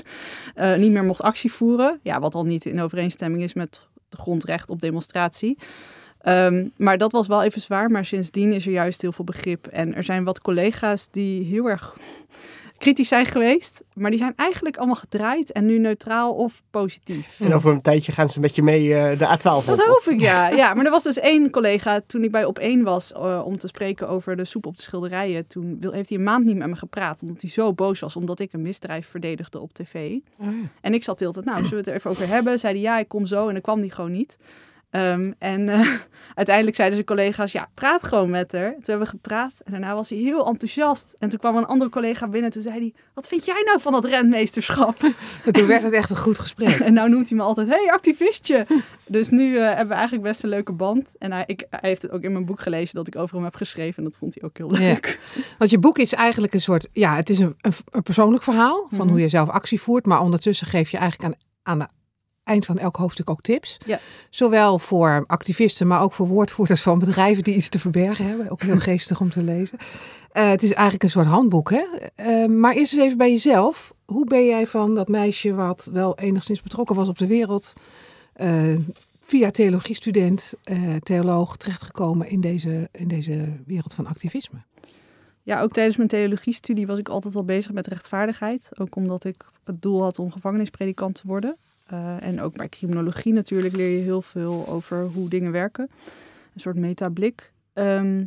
eh, 0.54 0.76
niet 0.76 0.92
meer 0.92 1.04
mocht 1.04 1.22
actie 1.22 1.52
voeren. 1.52 2.00
Ja, 2.02 2.20
wat 2.20 2.34
al 2.34 2.44
niet 2.44 2.64
in 2.64 2.80
overeenstemming 2.80 3.42
is 3.42 3.54
met 3.54 3.86
de 4.08 4.16
grondrecht 4.16 4.70
op 4.70 4.80
demonstratie. 4.80 5.58
Ehm, 6.26 6.68
maar 6.76 6.98
dat 6.98 7.12
was 7.12 7.26
wel 7.26 7.42
even 7.42 7.60
zwaar. 7.60 7.90
Maar 7.90 8.04
sindsdien 8.04 8.52
is 8.52 8.66
er 8.66 8.72
juist 8.72 9.02
heel 9.02 9.12
veel 9.12 9.24
begrip. 9.24 9.66
En 9.66 9.94
er 9.94 10.04
zijn 10.04 10.24
wat 10.24 10.40
collega's 10.40 11.08
die 11.10 11.44
heel 11.44 11.68
erg 11.68 11.96
kritisch 12.78 13.08
zijn 13.08 13.26
geweest. 13.26 13.82
Maar 13.94 14.10
die 14.10 14.18
zijn 14.18 14.32
eigenlijk 14.36 14.76
allemaal 14.76 14.94
gedraaid 14.94 15.52
en 15.52 15.66
nu 15.66 15.78
neutraal 15.78 16.34
of 16.34 16.62
positief. 16.70 17.40
En 17.40 17.54
over 17.54 17.72
een 17.72 17.80
tijdje 17.80 18.12
gaan 18.12 18.28
ze 18.28 18.40
met 18.40 18.54
je 18.54 18.62
mee 18.62 18.94
eh, 18.94 19.18
de 19.18 19.24
A12 19.24 19.56
op. 19.56 19.66
Dat 19.66 19.86
hoop 19.86 20.02
ik, 20.06 20.20
ja. 20.20 20.48
ja. 20.48 20.74
Maar 20.74 20.84
er 20.84 20.90
was 20.90 21.02
dus 21.02 21.18
één 21.18 21.50
collega, 21.50 22.00
toen 22.06 22.24
ik 22.24 22.30
bij 22.30 22.44
op 22.44 22.58
één 22.58 22.82
was 22.82 23.12
eh, 23.12 23.42
om 23.44 23.58
te 23.58 23.66
spreken 23.66 24.08
over 24.08 24.36
de 24.36 24.44
soep 24.44 24.66
op 24.66 24.76
de 24.76 24.82
schilderijen. 24.82 25.46
Toen 25.46 25.78
heeft 25.90 26.08
hij 26.08 26.18
een 26.18 26.24
maand 26.24 26.44
niet 26.44 26.56
met 26.56 26.68
me 26.68 26.76
gepraat, 26.76 27.22
omdat 27.22 27.40
hij 27.40 27.50
zo 27.50 27.74
boos 27.74 28.00
was, 28.00 28.16
omdat 28.16 28.40
ik 28.40 28.52
een 28.52 28.62
misdrijf 28.62 29.08
verdedigde 29.08 29.60
op 29.60 29.72
tv. 29.72 30.18
En 30.80 30.94
ik 30.94 31.04
zat 31.04 31.18
de 31.18 31.24
hele 31.24 31.36
tijd, 31.36 31.46
nou, 31.46 31.58
zullen 31.58 31.70
we 31.70 31.76
het 31.76 31.88
er 31.88 31.94
even 31.94 32.10
over 32.10 32.28
hebben? 32.34 32.58
Zei 32.58 32.72
hij, 32.72 32.82
ja, 32.82 32.98
ik 32.98 33.08
kom 33.08 33.26
zo. 33.26 33.46
En 33.46 33.52
dan 33.52 33.62
kwam 33.62 33.80
die 33.80 33.90
gewoon 33.90 34.12
niet. 34.12 34.36
Ehm, 34.90 35.32
en 35.38 35.68
eh, 35.68 35.80
uiteindelijk 36.34 36.76
zeiden 36.76 36.96
zijn 36.96 37.16
collega's, 37.16 37.52
ja, 37.52 37.68
praat 37.74 38.02
gewoon 38.02 38.30
met 38.30 38.52
haar. 38.52 38.70
Toen 38.70 38.80
hebben 38.84 39.04
we 39.06 39.12
gepraat 39.12 39.60
en 39.64 39.72
daarna 39.72 39.94
was 39.94 40.10
hij 40.10 40.18
heel 40.18 40.46
enthousiast. 40.46 41.16
En 41.18 41.28
toen 41.28 41.38
kwam 41.38 41.56
een 41.56 41.66
andere 41.66 41.90
collega 41.90 42.24
binnen 42.28 42.44
en 42.44 42.50
toen 42.50 42.62
zei 42.62 42.78
hij, 42.78 42.94
wat 43.14 43.28
vind 43.28 43.44
jij 43.44 43.62
nou 43.64 43.80
van 43.80 43.92
dat 43.92 44.04
rentmeesterschap? 44.04 44.98
En 45.44 45.52
toen 45.52 45.66
werd 45.66 45.82
het 45.82 45.92
echt 45.92 46.10
een 46.10 46.16
goed 46.16 46.38
gesprek. 46.38 46.78
En 46.86 46.92
nou 46.92 47.08
noemt 47.08 47.28
hij 47.28 47.38
me 47.38 47.44
altijd, 47.44 47.68
hey, 47.68 47.90
activistje. 47.92 48.66
Dus 49.06 49.30
nu 49.30 49.56
eh, 49.56 49.66
hebben 49.66 49.88
we 49.88 49.94
eigenlijk 49.94 50.22
best 50.22 50.42
een 50.42 50.48
leuke 50.48 50.72
band. 50.72 51.14
En 51.18 51.32
hij, 51.32 51.42
ik, 51.46 51.66
hij 51.70 51.88
heeft 51.88 52.02
het 52.02 52.10
ook 52.10 52.22
in 52.22 52.32
mijn 52.32 52.44
boek 52.44 52.60
gelezen 52.60 52.94
dat 52.94 53.06
ik 53.06 53.16
over 53.16 53.34
hem 53.34 53.44
heb 53.44 53.54
geschreven. 53.56 53.96
En 53.98 54.04
dat 54.04 54.16
vond 54.18 54.34
hij 54.34 54.42
ook 54.48 54.56
heel 54.56 54.72
Ja. 54.74 54.78
leuk. 54.78 55.18
Want 55.58 55.70
je 55.70 55.78
boek 55.78 55.98
is 55.98 56.12
eigenlijk 56.14 56.54
een 56.54 56.60
soort, 56.60 56.88
ja, 56.92 57.16
het 57.16 57.30
is 57.30 57.38
een, 57.38 57.54
een, 57.60 57.72
een 57.90 58.02
persoonlijk 58.02 58.42
verhaal 58.42 58.86
van 58.90 58.98
Mhm. 58.98 59.08
hoe 59.08 59.20
je 59.20 59.28
zelf 59.28 59.48
actie 59.48 59.80
voert. 59.80 60.06
Maar 60.06 60.20
ondertussen 60.20 60.66
geef 60.66 60.90
je 60.90 60.96
eigenlijk 60.96 61.34
aan, 61.34 61.40
aan 61.62 61.80
het 61.80 61.90
eind 62.46 62.64
van 62.64 62.78
elk 62.78 62.96
hoofdstuk 62.96 63.30
ook 63.30 63.40
tips. 63.40 63.78
Ja. 63.86 64.00
Zowel 64.30 64.78
voor 64.78 65.24
activisten, 65.26 65.86
maar 65.86 66.00
ook 66.00 66.12
voor 66.12 66.26
woordvoerders 66.26 66.82
van 66.82 66.98
bedrijven 66.98 67.42
die 67.42 67.54
iets 67.54 67.68
te 67.68 67.78
verbergen 67.78 68.26
hebben. 68.26 68.50
Ook 68.50 68.62
heel 68.62 68.78
geestig 68.78 69.20
om 69.20 69.30
te 69.30 69.42
lezen. 69.42 69.78
Eh, 70.32 70.48
het 70.48 70.62
is 70.62 70.72
eigenlijk 70.72 71.02
een 71.02 71.10
soort 71.10 71.26
handboek, 71.26 71.70
hè? 71.70 71.84
Eh, 72.14 72.46
maar 72.46 72.74
eerst 72.74 72.92
eens 72.92 73.02
even 73.02 73.18
bij 73.18 73.30
jezelf. 73.30 73.94
Hoe 74.04 74.24
ben 74.24 74.44
jij 74.44 74.66
van 74.66 74.94
dat 74.94 75.08
meisje 75.08 75.54
wat 75.54 75.90
wel 75.92 76.18
enigszins 76.18 76.62
betrokken 76.62 76.96
was 76.96 77.08
op 77.08 77.18
de 77.18 77.26
wereld... 77.26 77.72
eh, 78.32 78.76
via 79.20 79.50
theologiestudent, 79.50 80.52
theoloog, 81.02 81.56
terechtgekomen 81.56 82.28
in 82.28 82.40
deze, 82.40 82.88
in 82.92 83.08
deze 83.08 83.52
wereld 83.66 83.94
van 83.94 84.06
activisme? 84.06 84.58
Ja, 85.42 85.60
ook 85.60 85.72
tijdens 85.72 85.96
mijn 85.96 86.08
theologiestudie 86.08 86.86
was 86.86 86.98
ik 86.98 87.08
altijd 87.08 87.34
wel 87.34 87.44
bezig 87.44 87.72
met 87.72 87.86
rechtvaardigheid. 87.86 88.70
Ook 88.74 88.96
omdat 88.96 89.24
ik 89.24 89.44
het 89.64 89.82
doel 89.82 90.02
had 90.02 90.18
om 90.18 90.32
gevangenispredikant 90.32 91.14
te 91.14 91.22
worden. 91.24 91.56
Eh, 91.86 92.22
en 92.22 92.40
ook 92.40 92.56
bij 92.56 92.68
criminologie 92.68 93.32
natuurlijk 93.32 93.74
leer 93.74 93.90
je 93.96 94.02
heel 94.02 94.22
veel 94.22 94.68
over 94.68 95.04
hoe 95.04 95.28
dingen 95.28 95.52
werken. 95.52 95.90
Een 96.54 96.60
soort 96.60 96.76
metablik. 96.76 97.52
Ehm, 97.72 98.24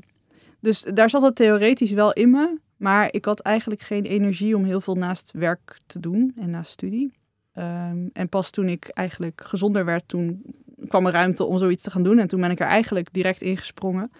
dus 0.59 0.81
daar 0.81 1.09
zat 1.09 1.21
het 1.21 1.35
theoretisch 1.35 1.91
wel 1.91 2.13
in 2.13 2.29
me. 2.29 2.57
Maar 2.77 3.07
ik 3.13 3.25
had 3.25 3.39
eigenlijk 3.39 3.81
geen 3.81 4.03
energie 4.03 4.55
om 4.55 4.63
heel 4.63 4.81
veel 4.81 4.95
naast 4.95 5.31
werk 5.31 5.77
te 5.85 5.99
doen 5.99 6.33
en 6.35 6.49
naast 6.49 6.71
studie. 6.71 7.11
Ehm, 7.53 8.07
en 8.13 8.29
pas 8.29 8.49
toen 8.49 8.67
ik 8.67 8.87
eigenlijk 8.87 9.41
gezonder 9.45 9.85
werd, 9.85 10.07
toen 10.07 10.43
kwam 10.87 11.05
er 11.05 11.11
ruimte 11.11 11.43
om 11.43 11.57
zoiets 11.57 11.83
te 11.83 11.91
gaan 11.91 12.03
doen. 12.03 12.19
En 12.19 12.27
toen 12.27 12.41
ben 12.41 12.51
ik 12.51 12.59
er 12.59 12.67
eigenlijk 12.67 13.13
direct 13.13 13.41
ingesprongen. 13.41 14.11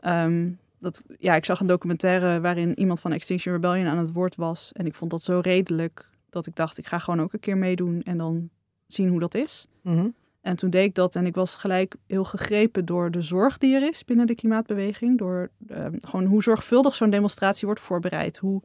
Ehm, 0.00 0.50
dat, 0.78 1.02
ja, 1.18 1.34
ik 1.34 1.44
zag 1.44 1.60
een 1.60 1.66
documentaire 1.66 2.40
waarin 2.40 2.78
iemand 2.78 3.00
van 3.00 3.12
Extinction 3.12 3.54
Rebellion 3.54 3.86
aan 3.86 3.98
het 3.98 4.12
woord 4.12 4.36
was. 4.36 4.72
En 4.72 4.86
ik 4.86 4.94
vond 4.94 5.10
dat 5.10 5.22
zo 5.22 5.40
redelijk 5.42 6.08
dat 6.30 6.46
ik 6.46 6.56
dacht, 6.56 6.78
ik 6.78 6.86
ga 6.86 6.98
gewoon 6.98 7.20
ook 7.20 7.32
een 7.32 7.40
keer 7.40 7.58
meedoen 7.58 8.02
en 8.02 8.18
dan 8.18 8.50
zien 8.94 9.08
hoe 9.08 9.20
dat 9.20 9.34
is. 9.34 9.66
Mhm. 9.82 10.08
En 10.40 10.56
toen 10.56 10.70
deed 10.70 10.84
ik 10.84 10.94
dat 10.94 11.14
en 11.14 11.26
ik 11.26 11.34
was 11.34 11.54
gelijk 11.54 11.94
heel 12.06 12.24
gegrepen 12.24 12.84
door 12.84 13.10
de 13.10 13.20
zorg 13.20 13.58
die 13.58 13.74
er 13.74 13.88
is 13.88 14.04
binnen 14.04 14.26
de 14.26 14.34
klimaatbeweging. 14.34 15.18
Door 15.18 15.50
ehm, 15.68 15.94
gewoon 15.98 16.24
hoe 16.24 16.42
zorgvuldig 16.42 16.94
zo'n 16.94 17.10
demonstratie 17.10 17.66
wordt 17.66 17.80
voorbereid. 17.80 18.36
Hoe 18.38 18.62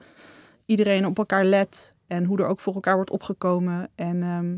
iedereen 0.65 1.05
op 1.05 1.17
elkaar 1.17 1.45
let 1.45 1.93
en 2.07 2.25
hoe 2.25 2.37
er 2.39 2.45
ook 2.47 2.59
voor 2.59 2.73
elkaar 2.73 2.95
wordt 2.95 3.09
opgekomen. 3.11 3.89
En, 3.95 4.23
ehm, 4.23 4.55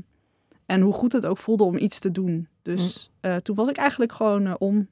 en 0.66 0.82
hoe 0.82 0.94
goed 0.94 1.14
het 1.14 1.26
ook 1.26 1.38
voelde 1.38 1.64
om 1.64 1.78
iets 1.78 2.00
te 2.00 2.12
doen. 2.12 2.48
Dus 2.62 3.12
eh, 3.22 3.36
toen 3.36 3.56
was 3.56 3.70
ik 3.70 3.78
eigenlijk 3.78 4.12
gewoon 4.12 4.48
eh, 4.48 4.54
om. 4.58 4.88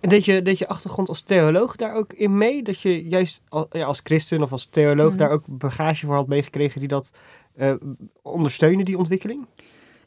En 0.00 0.08
deed 0.08 0.24
je, 0.24 0.42
deed 0.42 0.58
je 0.58 0.68
achtergrond 0.68 1.08
als 1.08 1.22
theoloog 1.22 1.76
daar 1.76 1.94
ook 1.94 2.12
in 2.12 2.36
mee? 2.36 2.62
Dat 2.62 2.80
je 2.80 3.04
juist 3.08 3.42
al- 3.48 3.66
ja, 3.70 3.84
als 3.84 4.00
christen 4.04 4.42
of 4.42 4.52
als 4.52 4.66
theoloog 4.66 5.08
Mhm. 5.08 5.18
daar 5.18 5.30
ook 5.30 5.44
bagage 5.48 6.06
voor 6.06 6.14
had 6.14 6.26
meegekregen 6.28 6.80
die 6.80 6.88
dat 6.88 7.12
eh 7.56 7.74
ondersteunen, 8.22 8.84
die 8.84 8.98
ontwikkeling? 8.98 9.46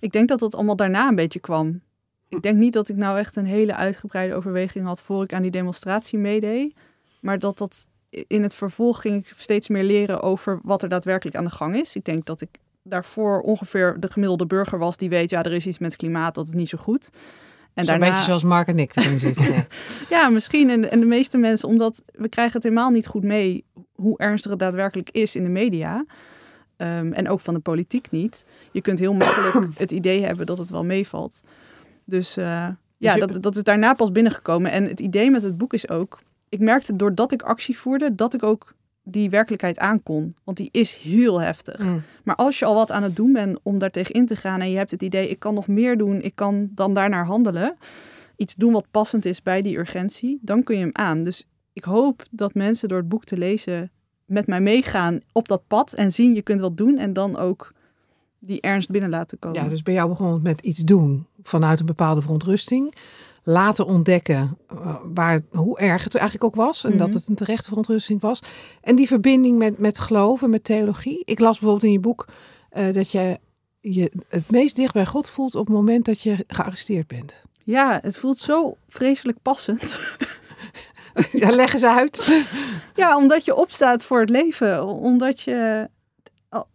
Ik 0.03 0.11
denk 0.11 0.27
dat 0.27 0.39
dat 0.39 0.55
allemaal 0.55 0.75
daarna 0.75 1.07
een 1.07 1.15
beetje 1.15 1.39
kwam. 1.39 1.81
Ik 2.29 2.41
denk 2.41 2.57
niet 2.57 2.73
dat 2.73 2.89
ik 2.89 2.95
nou 2.95 3.17
echt 3.17 3.35
een 3.35 3.45
hele 3.45 3.75
uitgebreide 3.75 4.33
overweging 4.33 4.85
had 4.85 5.01
voor 5.01 5.23
ik 5.23 5.33
aan 5.33 5.41
die 5.41 5.51
demonstratie 5.51 6.19
meedeed. 6.19 6.73
Maar 7.21 7.39
dat 7.39 7.57
dat 7.57 7.87
in 8.27 8.43
het 8.43 8.55
vervolg 8.55 9.01
ging 9.01 9.25
ik 9.25 9.33
steeds 9.37 9.67
meer 9.67 9.83
leren 9.83 10.21
over 10.21 10.59
wat 10.63 10.83
er 10.83 10.89
daadwerkelijk 10.89 11.37
aan 11.37 11.45
de 11.45 11.51
gang 11.51 11.75
is. 11.75 11.95
Ik 11.95 12.05
denk 12.05 12.25
dat 12.25 12.41
ik 12.41 12.49
daarvoor 12.83 13.41
ongeveer 13.41 13.99
de 13.99 14.11
gemiddelde 14.11 14.45
burger 14.45 14.79
was 14.79 14.97
die 14.97 15.09
weet, 15.09 15.29
ja, 15.29 15.43
er 15.43 15.51
is 15.51 15.67
iets 15.67 15.77
met 15.79 15.95
klimaat, 15.95 16.35
dat 16.35 16.47
is 16.47 16.53
niet 16.53 16.69
zo 16.69 16.77
goed. 16.77 17.09
En 17.73 17.85
Zo'n 17.85 17.99
beetje 17.99 18.21
zoals 18.21 18.43
Mark 18.43 18.67
en 18.67 18.79
ik 18.79 18.95
erin 18.95 19.19
zitten. 19.27 19.53
ja. 19.53 19.67
Ja, 20.09 20.29
misschien. 20.29 20.69
En, 20.69 20.91
en 20.91 20.99
de 20.99 21.05
meeste 21.05 21.37
mensen, 21.37 21.67
omdat 21.67 22.03
we 22.13 22.29
krijgen 22.29 22.53
het 22.53 22.63
helemaal 22.63 22.89
niet 22.89 23.07
goed 23.07 23.23
mee 23.23 23.65
hoe 23.95 24.17
ernstig 24.17 24.51
het 24.51 24.59
daadwerkelijk 24.59 25.09
is 25.09 25.35
in 25.35 25.43
de 25.43 25.49
media. 25.49 26.05
Ehm, 26.83 27.11
en 27.11 27.29
ook 27.29 27.39
van 27.39 27.53
de 27.53 27.59
politiek 27.59 28.11
niet. 28.11 28.45
Je 28.71 28.81
kunt 28.81 28.99
heel 28.99 29.13
makkelijk 29.13 29.67
het 29.77 29.91
idee 29.91 30.25
hebben 30.25 30.45
dat 30.45 30.57
het 30.57 30.69
wel 30.69 30.83
meevalt. 30.83 31.41
Dus 32.05 32.37
eh, 32.37 32.67
ja, 32.97 33.13
je- 33.13 33.19
dat, 33.19 33.43
dat 33.43 33.55
is 33.55 33.63
daarna 33.63 33.93
pas 33.93 34.11
binnengekomen. 34.11 34.71
En 34.71 34.83
het 34.85 34.99
idee 34.99 35.31
met 35.31 35.41
het 35.41 35.57
boek 35.57 35.73
is 35.73 35.89
ook... 35.89 36.19
ik 36.49 36.59
merkte 36.59 36.95
doordat 36.95 37.31
ik 37.31 37.41
actie 37.41 37.77
voerde, 37.77 38.15
dat 38.15 38.33
ik 38.33 38.43
ook 38.43 38.73
die 39.03 39.29
werkelijkheid 39.29 39.79
aankon. 39.79 40.35
Want 40.43 40.57
die 40.57 40.69
is 40.71 40.97
heel 40.97 41.41
heftig. 41.41 41.79
Mm. 41.79 42.01
Maar 42.23 42.35
als 42.35 42.59
je 42.59 42.65
al 42.65 42.75
wat 42.75 42.91
aan 42.91 43.03
het 43.03 43.15
doen 43.15 43.33
bent 43.33 43.59
om 43.63 43.77
daar 43.77 43.91
tegen 43.91 44.13
in 44.15 44.25
te 44.25 44.35
gaan 44.35 44.61
en 44.61 44.71
je 44.71 44.77
hebt 44.77 44.91
het 44.91 45.03
idee, 45.03 45.29
ik 45.29 45.39
kan 45.39 45.53
nog 45.53 45.67
meer 45.67 45.97
doen, 45.97 46.21
ik 46.21 46.35
kan 46.35 46.69
dan 46.71 46.93
daarnaar 46.93 47.25
handelen, 47.25 47.75
iets 48.35 48.55
doen 48.55 48.73
wat 48.73 48.87
passend 48.91 49.25
is 49.25 49.41
bij 49.41 49.61
die 49.61 49.77
urgentie, 49.77 50.39
dan 50.41 50.63
kun 50.63 50.75
je 50.75 50.81
hem 50.81 50.93
aan. 50.93 51.23
Dus 51.23 51.47
ik 51.73 51.83
hoop 51.83 52.23
dat 52.31 52.53
mensen 52.53 52.87
door 52.87 52.97
het 52.97 53.09
boek 53.09 53.23
te 53.23 53.37
lezen 53.37 53.91
met 54.25 54.47
mij 54.47 54.61
meegaan 54.61 55.19
op 55.31 55.47
dat 55.47 55.63
pad 55.67 55.93
en 55.93 56.11
zien 56.11 56.33
je 56.33 56.41
kunt 56.41 56.59
wat 56.59 56.77
doen 56.77 56.97
en 56.97 57.13
dan 57.13 57.37
ook 57.37 57.73
die 58.39 58.61
ernst 58.61 58.89
binnen 58.89 59.09
laten 59.09 59.39
komen. 59.39 59.63
Ja, 59.63 59.67
dus 59.69 59.83
bij 59.83 59.93
jou 59.93 60.09
begon 60.09 60.33
het 60.33 60.43
met 60.43 60.61
iets 60.61 60.79
doen 60.79 61.25
vanuit 61.43 61.79
een 61.79 61.85
bepaalde 61.85 62.21
verontrusting. 62.21 62.93
Laten 63.43 63.85
ontdekken 63.85 64.57
eh, 64.69 64.95
waar, 65.13 65.41
hoe 65.49 65.79
erg 65.79 66.03
het 66.03 66.15
eigenlijk 66.15 66.43
ook 66.45 66.55
was. 66.65 66.83
En 66.83 66.89
Mhm. 66.89 66.99
dat 66.99 67.13
het 67.13 67.27
een 67.27 67.35
terechte 67.35 67.67
verontrusting 67.67 68.21
was. 68.21 68.39
En 68.81 68.95
die 68.95 69.07
verbinding 69.07 69.57
met, 69.57 69.77
met 69.77 69.99
geloven, 69.99 70.49
met 70.49 70.63
theologie. 70.63 71.21
Ik 71.25 71.39
las 71.39 71.59
bijvoorbeeld 71.59 71.83
in 71.83 71.91
je 71.91 71.99
boek 71.99 72.25
eh, 72.69 72.93
dat 72.93 73.11
je 73.11 73.39
je 73.79 74.11
het 74.27 74.51
meest 74.51 74.75
dicht 74.75 74.93
bij 74.93 75.05
God 75.05 75.29
voelt 75.29 75.55
op 75.55 75.65
het 75.65 75.75
moment 75.75 76.05
dat 76.05 76.21
je 76.21 76.43
gearresteerd 76.47 77.07
bent. 77.07 77.41
Ja, 77.63 77.99
het 78.01 78.17
voelt 78.17 78.37
zo 78.37 78.75
vreselijk 78.87 79.37
passend. 79.41 79.81
ja, 81.31 81.49
eens 81.57 81.83
uit. 81.83 82.43
Ja, 82.95 83.17
omdat 83.17 83.45
je 83.45 83.55
opstaat 83.55 84.05
voor 84.05 84.19
het 84.19 84.29
leven. 84.29 84.85
Omdat 84.85 85.41
je. 85.41 85.89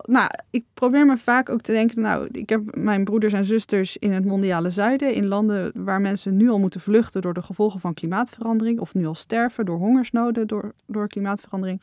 Nou, 0.02 0.30
ik 0.50 0.64
probeer 0.74 1.06
me 1.06 1.16
vaak 1.16 1.48
ook 1.48 1.60
te 1.60 1.72
denken. 1.72 2.00
Nou, 2.00 2.28
ik 2.32 2.48
heb 2.48 2.76
mijn 2.76 3.04
broeders 3.04 3.32
en 3.32 3.44
zusters 3.44 3.96
in 3.96 4.12
het 4.12 4.24
mondiale 4.24 4.70
zuiden. 4.70 5.14
In 5.14 5.26
landen 5.26 5.72
waar 5.74 6.00
mensen 6.00 6.36
nu 6.36 6.48
al 6.48 6.58
moeten 6.58 6.80
vluchten 6.80 7.22
door 7.22 7.34
de 7.34 7.42
gevolgen 7.42 7.80
van 7.80 7.94
klimaatverandering. 7.94 8.80
Of 8.80 8.94
nu 8.94 9.06
al 9.06 9.14
sterven 9.14 9.64
door 9.64 9.78
hongersnoden 9.78 10.46
door, 10.46 10.74
door 10.86 11.08
klimaatverandering. 11.08 11.82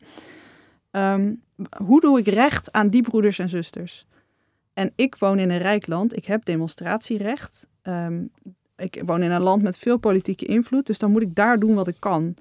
Ehm, 0.90 1.34
hoe 1.84 2.00
doe 2.00 2.18
ik 2.18 2.26
recht 2.26 2.72
aan 2.72 2.88
die 2.88 3.02
broeders 3.02 3.38
en 3.38 3.48
zusters? 3.48 4.06
En 4.74 4.92
ik 4.96 5.16
woon 5.18 5.38
in 5.38 5.50
een 5.50 5.58
rijk 5.58 5.86
land. 5.86 6.16
Ik 6.16 6.24
heb 6.24 6.44
demonstratierecht. 6.44 7.66
Ehm, 7.82 8.24
ik 8.76 9.02
woon 9.06 9.22
in 9.22 9.30
een 9.30 9.42
land 9.42 9.62
met 9.62 9.78
veel 9.78 9.96
politieke 9.96 10.44
invloed. 10.44 10.86
Dus 10.86 10.98
dan 10.98 11.10
moet 11.10 11.22
ik 11.22 11.34
daar 11.34 11.58
doen 11.58 11.74
wat 11.74 11.88
ik 11.88 11.96
kan. 11.98 12.34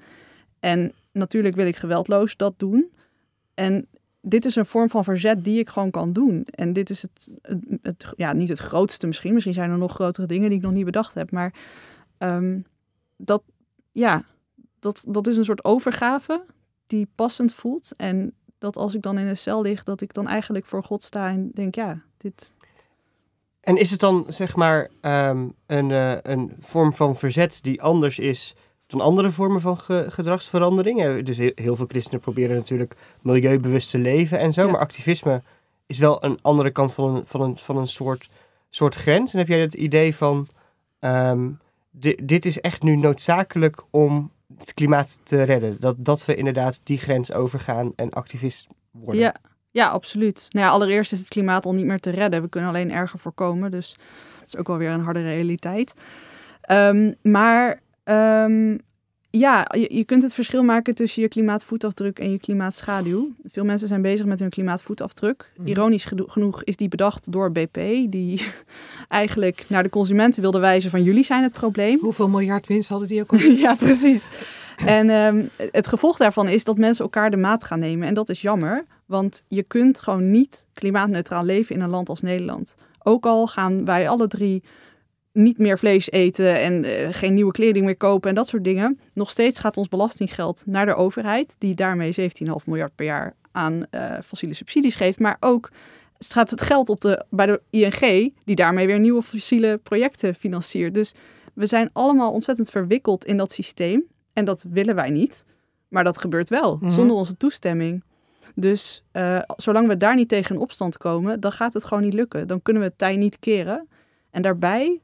En 0.59 0.91
natuurlijk 1.11 1.55
wil 1.55 1.67
ik 1.67 1.75
geweldloos 1.75 2.37
dat 2.37 2.53
doen. 2.57 2.91
En 3.53 3.87
dit 4.21 4.45
is 4.45 4.55
een 4.55 4.65
vorm 4.65 4.89
van 4.89 5.03
verzet 5.03 5.43
die 5.43 5.59
ik 5.59 5.69
gewoon 5.69 5.91
kan 5.91 6.11
doen. 6.11 6.45
En 6.45 6.73
dit 6.73 6.89
is 6.89 7.01
het, 7.01 7.27
het, 7.81 8.13
ja, 8.15 8.33
niet 8.33 8.49
het 8.49 8.59
grootste 8.59 9.07
misschien. 9.07 9.33
Misschien 9.33 9.53
zijn 9.53 9.69
er 9.69 9.77
nog 9.77 9.93
grotere 9.93 10.27
dingen 10.27 10.49
die 10.49 10.57
ik 10.57 10.63
nog 10.63 10.73
niet 10.73 10.85
bedacht 10.85 11.13
heb. 11.13 11.31
Maar 11.31 11.53
ehm, 12.17 12.59
dat, 13.17 13.43
ja, 13.91 14.25
dat, 14.79 15.03
dat 15.07 15.27
is 15.27 15.37
een 15.37 15.43
soort 15.45 15.63
overgave 15.63 16.45
die 16.87 17.07
passend 17.15 17.53
voelt. 17.53 17.93
En 17.97 18.33
dat 18.57 18.77
als 18.77 18.95
ik 18.95 19.01
dan 19.01 19.17
in 19.17 19.27
een 19.27 19.37
cel 19.37 19.61
lig, 19.61 19.83
dat 19.83 20.01
ik 20.01 20.13
dan 20.13 20.27
eigenlijk 20.27 20.65
voor 20.65 20.83
God 20.83 21.03
sta 21.03 21.29
en 21.29 21.51
denk, 21.53 21.75
ja, 21.75 22.01
dit... 22.17 22.53
En 23.65 23.77
is 23.77 23.91
het 23.91 23.99
dan 23.99 24.25
zeg 24.27 24.55
maar 24.55 24.89
ehm, 25.01 25.47
een, 25.65 25.91
eh, 25.91 26.13
een 26.21 26.51
vorm 26.59 26.93
van 26.93 27.15
verzet 27.15 27.59
die 27.61 27.81
anders 27.81 28.19
is 28.19 28.55
dan 28.87 29.01
andere 29.01 29.31
vormen 29.31 29.61
van 29.61 29.77
ge- 29.77 30.05
gedragsverandering? 30.09 31.23
Dus 31.23 31.37
heel, 31.37 31.51
heel 31.55 31.75
veel 31.75 31.85
christenen 31.85 32.19
proberen 32.19 32.55
natuurlijk 32.55 32.95
milieubewust 33.21 33.89
te 33.89 33.97
leven 33.97 34.39
en 34.39 34.53
zo. 34.53 34.65
Ja. 34.65 34.71
Maar 34.71 34.79
activisme 34.79 35.41
is 35.85 35.97
wel 35.97 36.23
een 36.23 36.39
andere 36.41 36.71
kant 36.71 36.93
van 36.93 37.15
een, 37.15 37.23
van 37.25 37.41
een, 37.41 37.57
van 37.57 37.77
een 37.77 37.87
soort, 37.87 38.29
soort 38.69 38.95
grens. 38.95 39.33
En 39.33 39.39
heb 39.39 39.47
jij 39.47 39.59
het 39.59 39.73
idee 39.73 40.15
van 40.15 40.47
ehm, 40.99 41.49
di- 41.91 42.17
dit 42.23 42.45
is 42.45 42.61
echt 42.61 42.83
nu 42.83 42.95
noodzakelijk 42.95 43.83
om 43.89 44.31
het 44.57 44.73
klimaat 44.73 45.19
te 45.23 45.41
redden? 45.43 45.77
Dat, 45.79 45.95
dat 45.97 46.25
we 46.25 46.35
inderdaad 46.35 46.79
die 46.83 46.97
grens 46.97 47.31
overgaan 47.31 47.93
en 47.95 48.09
activist 48.09 48.67
worden? 48.91 49.21
Ja, 49.21 49.35
ja, 49.75 49.87
absoluut. 49.87 50.47
Nou 50.49 50.65
ja, 50.65 50.71
allereerst 50.71 51.11
is 51.11 51.19
het 51.19 51.27
klimaat 51.27 51.65
al 51.65 51.73
niet 51.73 51.85
meer 51.85 51.99
te 51.99 52.09
redden. 52.09 52.41
We 52.41 52.49
kunnen 52.49 52.69
alleen 52.69 52.91
erger 52.91 53.19
voorkomen. 53.19 53.71
Dus 53.71 53.95
dat 54.39 54.47
is 54.47 54.57
ook 54.57 54.67
wel 54.67 54.77
weer 54.77 54.89
een 54.89 54.99
harde 54.99 55.21
realiteit. 55.21 55.93
Ehm, 56.61 57.11
maar 57.21 57.81
ehm, 58.03 58.77
ja, 59.29 59.65
je, 59.77 59.95
je 59.95 60.03
kunt 60.05 60.21
het 60.21 60.33
verschil 60.33 60.63
maken 60.63 60.95
tussen 60.95 61.21
je 61.21 61.27
klimaatvoetafdruk 61.27 62.19
en 62.19 62.31
je 62.31 62.39
klimaatschaduw. 62.39 63.31
Veel 63.51 63.65
mensen 63.65 63.87
zijn 63.87 64.01
bezig 64.01 64.25
met 64.25 64.39
hun 64.39 64.49
klimaatvoetafdruk. 64.49 65.51
Mhm. 65.57 65.67
Ironisch 65.67 66.05
geno- 66.05 66.27
genoeg 66.27 66.63
is 66.63 66.75
die 66.75 66.87
bedacht 66.87 67.31
door 67.31 67.51
BP, 67.51 67.73
die 68.09 68.45
eigenlijk 69.07 69.65
naar 69.69 69.83
de 69.83 69.89
consumenten 69.89 70.41
wilde 70.41 70.59
wijzen 70.59 70.89
van 70.91 71.03
jullie 71.03 71.23
zijn 71.23 71.43
het 71.43 71.53
probleem. 71.53 71.99
Hoeveel 71.99 72.29
miljard 72.29 72.67
winst 72.67 72.89
hadden 72.89 73.07
die 73.07 73.21
ook 73.21 73.31
al? 73.33 73.39
ja, 73.39 73.75
precies. 73.75 74.27
En 74.85 75.09
ehm, 75.09 75.45
het 75.71 75.87
gevolg 75.87 76.17
daarvan 76.17 76.47
is 76.47 76.63
dat 76.63 76.77
mensen 76.77 77.03
elkaar 77.03 77.31
de 77.31 77.37
maat 77.37 77.63
gaan 77.63 77.79
nemen. 77.79 78.07
En 78.07 78.13
dat 78.13 78.29
is 78.29 78.41
jammer, 78.41 78.85
want 79.05 79.43
je 79.47 79.63
kunt 79.63 79.99
gewoon 79.99 80.31
niet 80.31 80.67
klimaatneutraal 80.73 81.45
leven 81.45 81.75
in 81.75 81.81
een 81.81 81.89
land 81.89 82.09
als 82.09 82.21
Nederland. 82.21 82.73
Ook 83.03 83.25
al 83.25 83.47
gaan 83.47 83.85
wij 83.85 84.09
alle 84.09 84.27
drie 84.27 84.63
niet 85.31 85.57
meer 85.57 85.79
vlees 85.79 86.11
eten 86.11 86.59
en 86.59 86.83
eh, 86.83 87.07
geen 87.11 87.33
nieuwe 87.33 87.51
kleding 87.51 87.85
meer 87.85 87.97
kopen 87.97 88.29
en 88.29 88.35
dat 88.35 88.47
soort 88.47 88.63
dingen. 88.63 88.99
Nog 89.13 89.29
steeds 89.29 89.59
gaat 89.59 89.77
ons 89.77 89.87
belastinggeld 89.87 90.63
naar 90.65 90.85
de 90.85 90.95
overheid, 90.95 91.55
die 91.57 91.75
daarmee 91.75 92.13
17,5 92.21 92.25
miljard 92.65 92.95
per 92.95 93.05
jaar 93.05 93.35
aan 93.51 93.85
eh, 93.89 94.13
fossiele 94.25 94.53
subsidies 94.53 94.95
geeft. 94.95 95.19
Maar 95.19 95.37
ook 95.39 95.71
gaat 96.17 96.49
het 96.49 96.61
geld 96.61 96.89
op 96.89 97.01
de, 97.01 97.25
bij 97.29 97.45
de 97.45 97.61
ING, 97.69 98.33
die 98.45 98.55
daarmee 98.55 98.87
weer 98.87 98.99
nieuwe 98.99 99.21
fossiele 99.21 99.77
projecten 99.77 100.35
financiert. 100.35 100.93
Dus 100.93 101.13
we 101.53 101.65
zijn 101.65 101.89
allemaal 101.93 102.31
ontzettend 102.31 102.69
verwikkeld 102.69 103.25
in 103.25 103.37
dat 103.37 103.51
systeem. 103.51 104.03
En 104.33 104.45
dat 104.45 104.65
willen 104.69 104.95
wij 104.95 105.09
niet. 105.09 105.45
Maar 105.87 106.03
dat 106.03 106.17
gebeurt 106.17 106.49
wel, 106.49 106.77
Mhm. 106.81 106.91
zonder 106.91 107.15
onze 107.15 107.37
toestemming. 107.37 108.03
Dus 108.55 109.03
eh, 109.11 109.41
zolang 109.55 109.87
we 109.87 109.97
daar 109.97 110.15
niet 110.15 110.29
tegen 110.29 110.55
in 110.55 110.61
opstand 110.61 110.97
komen, 110.97 111.39
dan 111.39 111.51
gaat 111.51 111.73
het 111.73 111.85
gewoon 111.85 112.03
niet 112.03 112.13
lukken. 112.13 112.47
Dan 112.47 112.61
kunnen 112.61 112.81
we 112.81 112.87
het 112.87 112.97
tij 112.97 113.15
niet 113.15 113.39
keren. 113.39 113.87
En 114.31 114.41
daarbij 114.41 115.01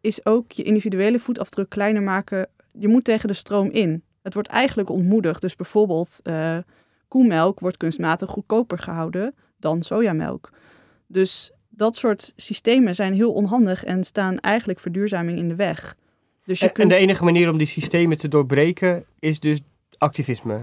is 0.00 0.26
ook 0.26 0.52
je 0.52 0.62
individuele 0.62 1.18
voetafdruk 1.18 1.68
kleiner 1.68 2.02
maken. 2.02 2.48
Je 2.72 2.88
moet 2.88 3.04
tegen 3.04 3.28
de 3.28 3.34
stroom 3.34 3.70
in. 3.70 4.02
Het 4.22 4.34
wordt 4.34 4.48
eigenlijk 4.48 4.88
ontmoedigd. 4.88 5.40
Dus 5.40 5.56
bijvoorbeeld 5.56 6.20
eh 6.22 6.58
koemelk 7.10 7.60
wordt 7.60 7.76
kunstmatig 7.76 8.30
goedkoper 8.30 8.78
gehouden 8.78 9.34
dan 9.58 9.82
sojamelk. 9.82 10.50
Dus 11.06 11.52
dat 11.68 11.96
soort 11.96 12.32
systemen 12.36 12.94
zijn 12.94 13.12
heel 13.12 13.32
onhandig 13.32 13.84
en 13.84 14.04
staan 14.04 14.38
eigenlijk 14.38 14.78
verduurzaming 14.78 15.38
in 15.38 15.48
de 15.48 15.54
weg. 15.54 15.96
Dus 16.44 16.60
je 16.60 16.66
En, 16.66 16.72
kunt... 16.72 16.92
en 16.92 16.98
de 16.98 17.02
enige 17.04 17.24
manier 17.24 17.50
om 17.50 17.58
die 17.58 17.66
systemen 17.66 18.16
te 18.16 18.28
doorbreken 18.28 19.04
is 19.18 19.40
dus 19.40 19.60
activisme. 19.98 20.60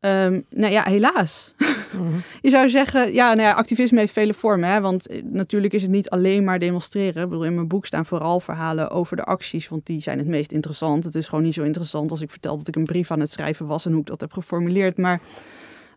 Ehm, 0.00 0.40
nou 0.50 0.72
ja, 0.72 0.84
helaas. 0.84 1.54
Mhm. 1.92 2.18
Je 2.42 2.50
zou 2.50 2.68
zeggen, 2.68 3.12
ja, 3.12 3.34
nou 3.34 3.48
ja, 3.48 3.52
activisme 3.52 3.98
heeft 3.98 4.12
vele 4.12 4.34
vormen. 4.34 4.68
Hè? 4.68 4.80
Want 4.80 5.08
eh, 5.08 5.22
natuurlijk 5.24 5.72
is 5.72 5.82
het 5.82 5.90
niet 5.90 6.10
alleen 6.10 6.44
maar 6.44 6.58
demonstreren. 6.58 7.22
Ik 7.22 7.28
bedoel, 7.28 7.44
in 7.44 7.54
mijn 7.54 7.68
boek 7.68 7.86
staan 7.86 8.06
vooral 8.06 8.40
verhalen 8.40 8.90
over 8.90 9.16
de 9.16 9.24
acties, 9.24 9.68
want 9.68 9.86
die 9.86 10.00
zijn 10.00 10.18
het 10.18 10.26
meest 10.26 10.52
interessant. 10.52 11.04
Het 11.04 11.14
is 11.14 11.28
gewoon 11.28 11.44
niet 11.44 11.54
zo 11.54 11.62
interessant 11.62 12.10
als 12.10 12.20
ik 12.20 12.30
vertel 12.30 12.56
dat 12.56 12.68
ik 12.68 12.76
een 12.76 12.84
brief 12.84 13.10
aan 13.10 13.20
het 13.20 13.30
schrijven 13.30 13.66
was 13.66 13.86
en 13.86 13.90
hoe 13.90 14.00
ik 14.00 14.06
dat 14.06 14.20
heb 14.20 14.32
geformuleerd. 14.32 14.96
Maar 14.96 15.20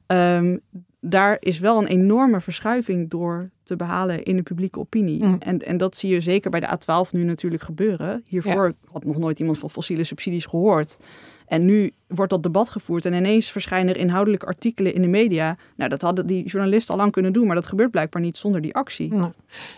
ehm, 0.07 0.57
daar 0.99 1.37
is 1.39 1.59
wel 1.59 1.77
een 1.77 1.87
enorme 1.87 2.41
verschuiving 2.41 3.09
door 3.09 3.49
te 3.71 3.85
behalen 3.85 4.23
in 4.23 4.35
de 4.35 4.41
publieke 4.41 4.79
opinie. 4.79 5.23
Mm. 5.23 5.35
En, 5.39 5.59
en 5.59 5.77
dat 5.77 5.95
zie 5.95 6.09
je 6.09 6.21
zeker 6.21 6.49
bij 6.49 6.59
de 6.59 6.67
A12 6.67 7.11
nu 7.11 7.23
natuurlijk 7.23 7.63
gebeuren. 7.63 8.23
Hiervoor 8.27 8.73
had 8.91 9.05
nog 9.05 9.17
nooit 9.17 9.39
iemand 9.39 9.57
van 9.57 9.69
fossiele 9.69 10.03
subsidies 10.03 10.45
gehoord. 10.45 10.97
En 11.45 11.65
nu 11.65 11.91
wordt 12.07 12.31
dat 12.31 12.43
debat 12.43 12.69
gevoerd 12.69 13.05
en 13.05 13.13
ineens 13.13 13.51
verschijnen 13.51 13.93
er 13.93 13.99
inhoudelijke 13.99 14.45
artikelen 14.45 14.93
in 14.93 15.01
de 15.01 15.07
media. 15.07 15.57
Nou, 15.75 15.89
dat 15.89 16.01
hadden 16.01 16.27
die 16.27 16.45
journalisten 16.45 16.93
al 16.93 16.99
lang 16.99 17.11
kunnen 17.11 17.33
doen, 17.33 17.45
maar 17.45 17.55
dat 17.55 17.65
gebeurt 17.65 17.91
blijkbaar 17.91 18.21
niet 18.21 18.37
zonder 18.37 18.61
die 18.61 18.75
actie. 18.75 19.13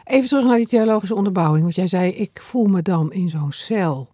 Even 0.03 0.29
terug 0.29 0.45
naar 0.45 0.57
die 0.57 0.67
theologische 0.67 1.15
onderbouwing. 1.15 1.63
Want 1.63 1.75
jij 1.75 1.87
zei, 1.87 2.11
ik 2.11 2.41
voel 2.41 2.65
me 2.65 2.81
dan 2.81 3.11
in 3.11 3.29
zo'n 3.29 3.51
cel 3.51 4.09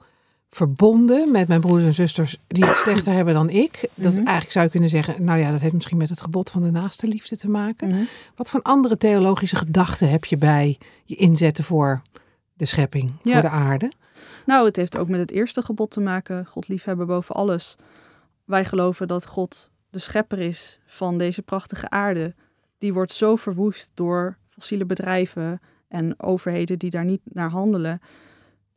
verbonden 0.49 1.31
met 1.31 1.47
mijn 1.47 1.61
broers 1.61 1.83
en 1.83 1.93
zusters 1.93 2.37
die 2.47 2.65
het 2.65 2.75
slechter 2.85 3.13
hebben 3.13 3.33
dan 3.33 3.49
ik. 3.49 3.89
Dat 3.95 4.11
Mhm. 4.13 4.17
eigenlijk 4.23 4.51
zou 4.51 4.65
je 4.65 4.71
kunnen 4.71 4.89
zeggen, 4.89 5.23
nou 5.23 5.39
ja, 5.39 5.51
dat 5.51 5.61
heeft 5.61 5.73
misschien 5.73 5.97
met 5.97 6.09
het 6.09 6.21
gebod 6.21 6.49
van 6.51 6.61
de 6.63 6.71
naaste 6.71 7.07
liefde 7.07 7.37
te 7.37 7.49
maken. 7.49 7.87
Mhm. 7.87 8.01
Wat 8.35 8.49
voor 8.49 8.61
andere 8.61 8.97
theologische 8.97 9.55
gedachten 9.55 10.09
heb 10.09 10.25
je 10.25 10.37
bij 10.37 10.77
je 11.05 11.15
inzetten 11.15 11.63
voor 11.63 12.01
de 12.53 12.65
schepping, 12.65 13.11
Ja. 13.23 13.33
voor 13.33 13.41
de 13.41 13.49
aarde? 13.55 13.91
Nou, 14.45 14.65
het 14.65 14.75
heeft 14.75 14.97
ook 14.97 15.07
met 15.07 15.19
het 15.19 15.31
eerste 15.31 15.61
gebod 15.61 15.91
te 15.91 15.99
maken, 15.99 16.45
God 16.45 16.67
liefhebben 16.67 17.07
boven 17.07 17.35
alles. 17.35 17.75
Wij 18.45 18.65
geloven 18.65 19.07
dat 19.07 19.25
God 19.25 19.69
de 19.89 19.99
schepper 19.99 20.39
is 20.39 20.79
van 20.85 21.17
deze 21.17 21.41
prachtige 21.41 21.89
aarde. 21.89 22.35
Die 22.77 22.93
wordt 22.93 23.11
zo 23.11 23.35
verwoest 23.35 23.91
door 23.93 24.37
fossiele 24.47 24.85
bedrijven 24.85 25.61
en 25.87 26.13
overheden 26.21 26.79
die 26.79 26.89
daar 26.89 27.05
niet 27.05 27.21
naar 27.23 27.49
handelen. 27.49 28.01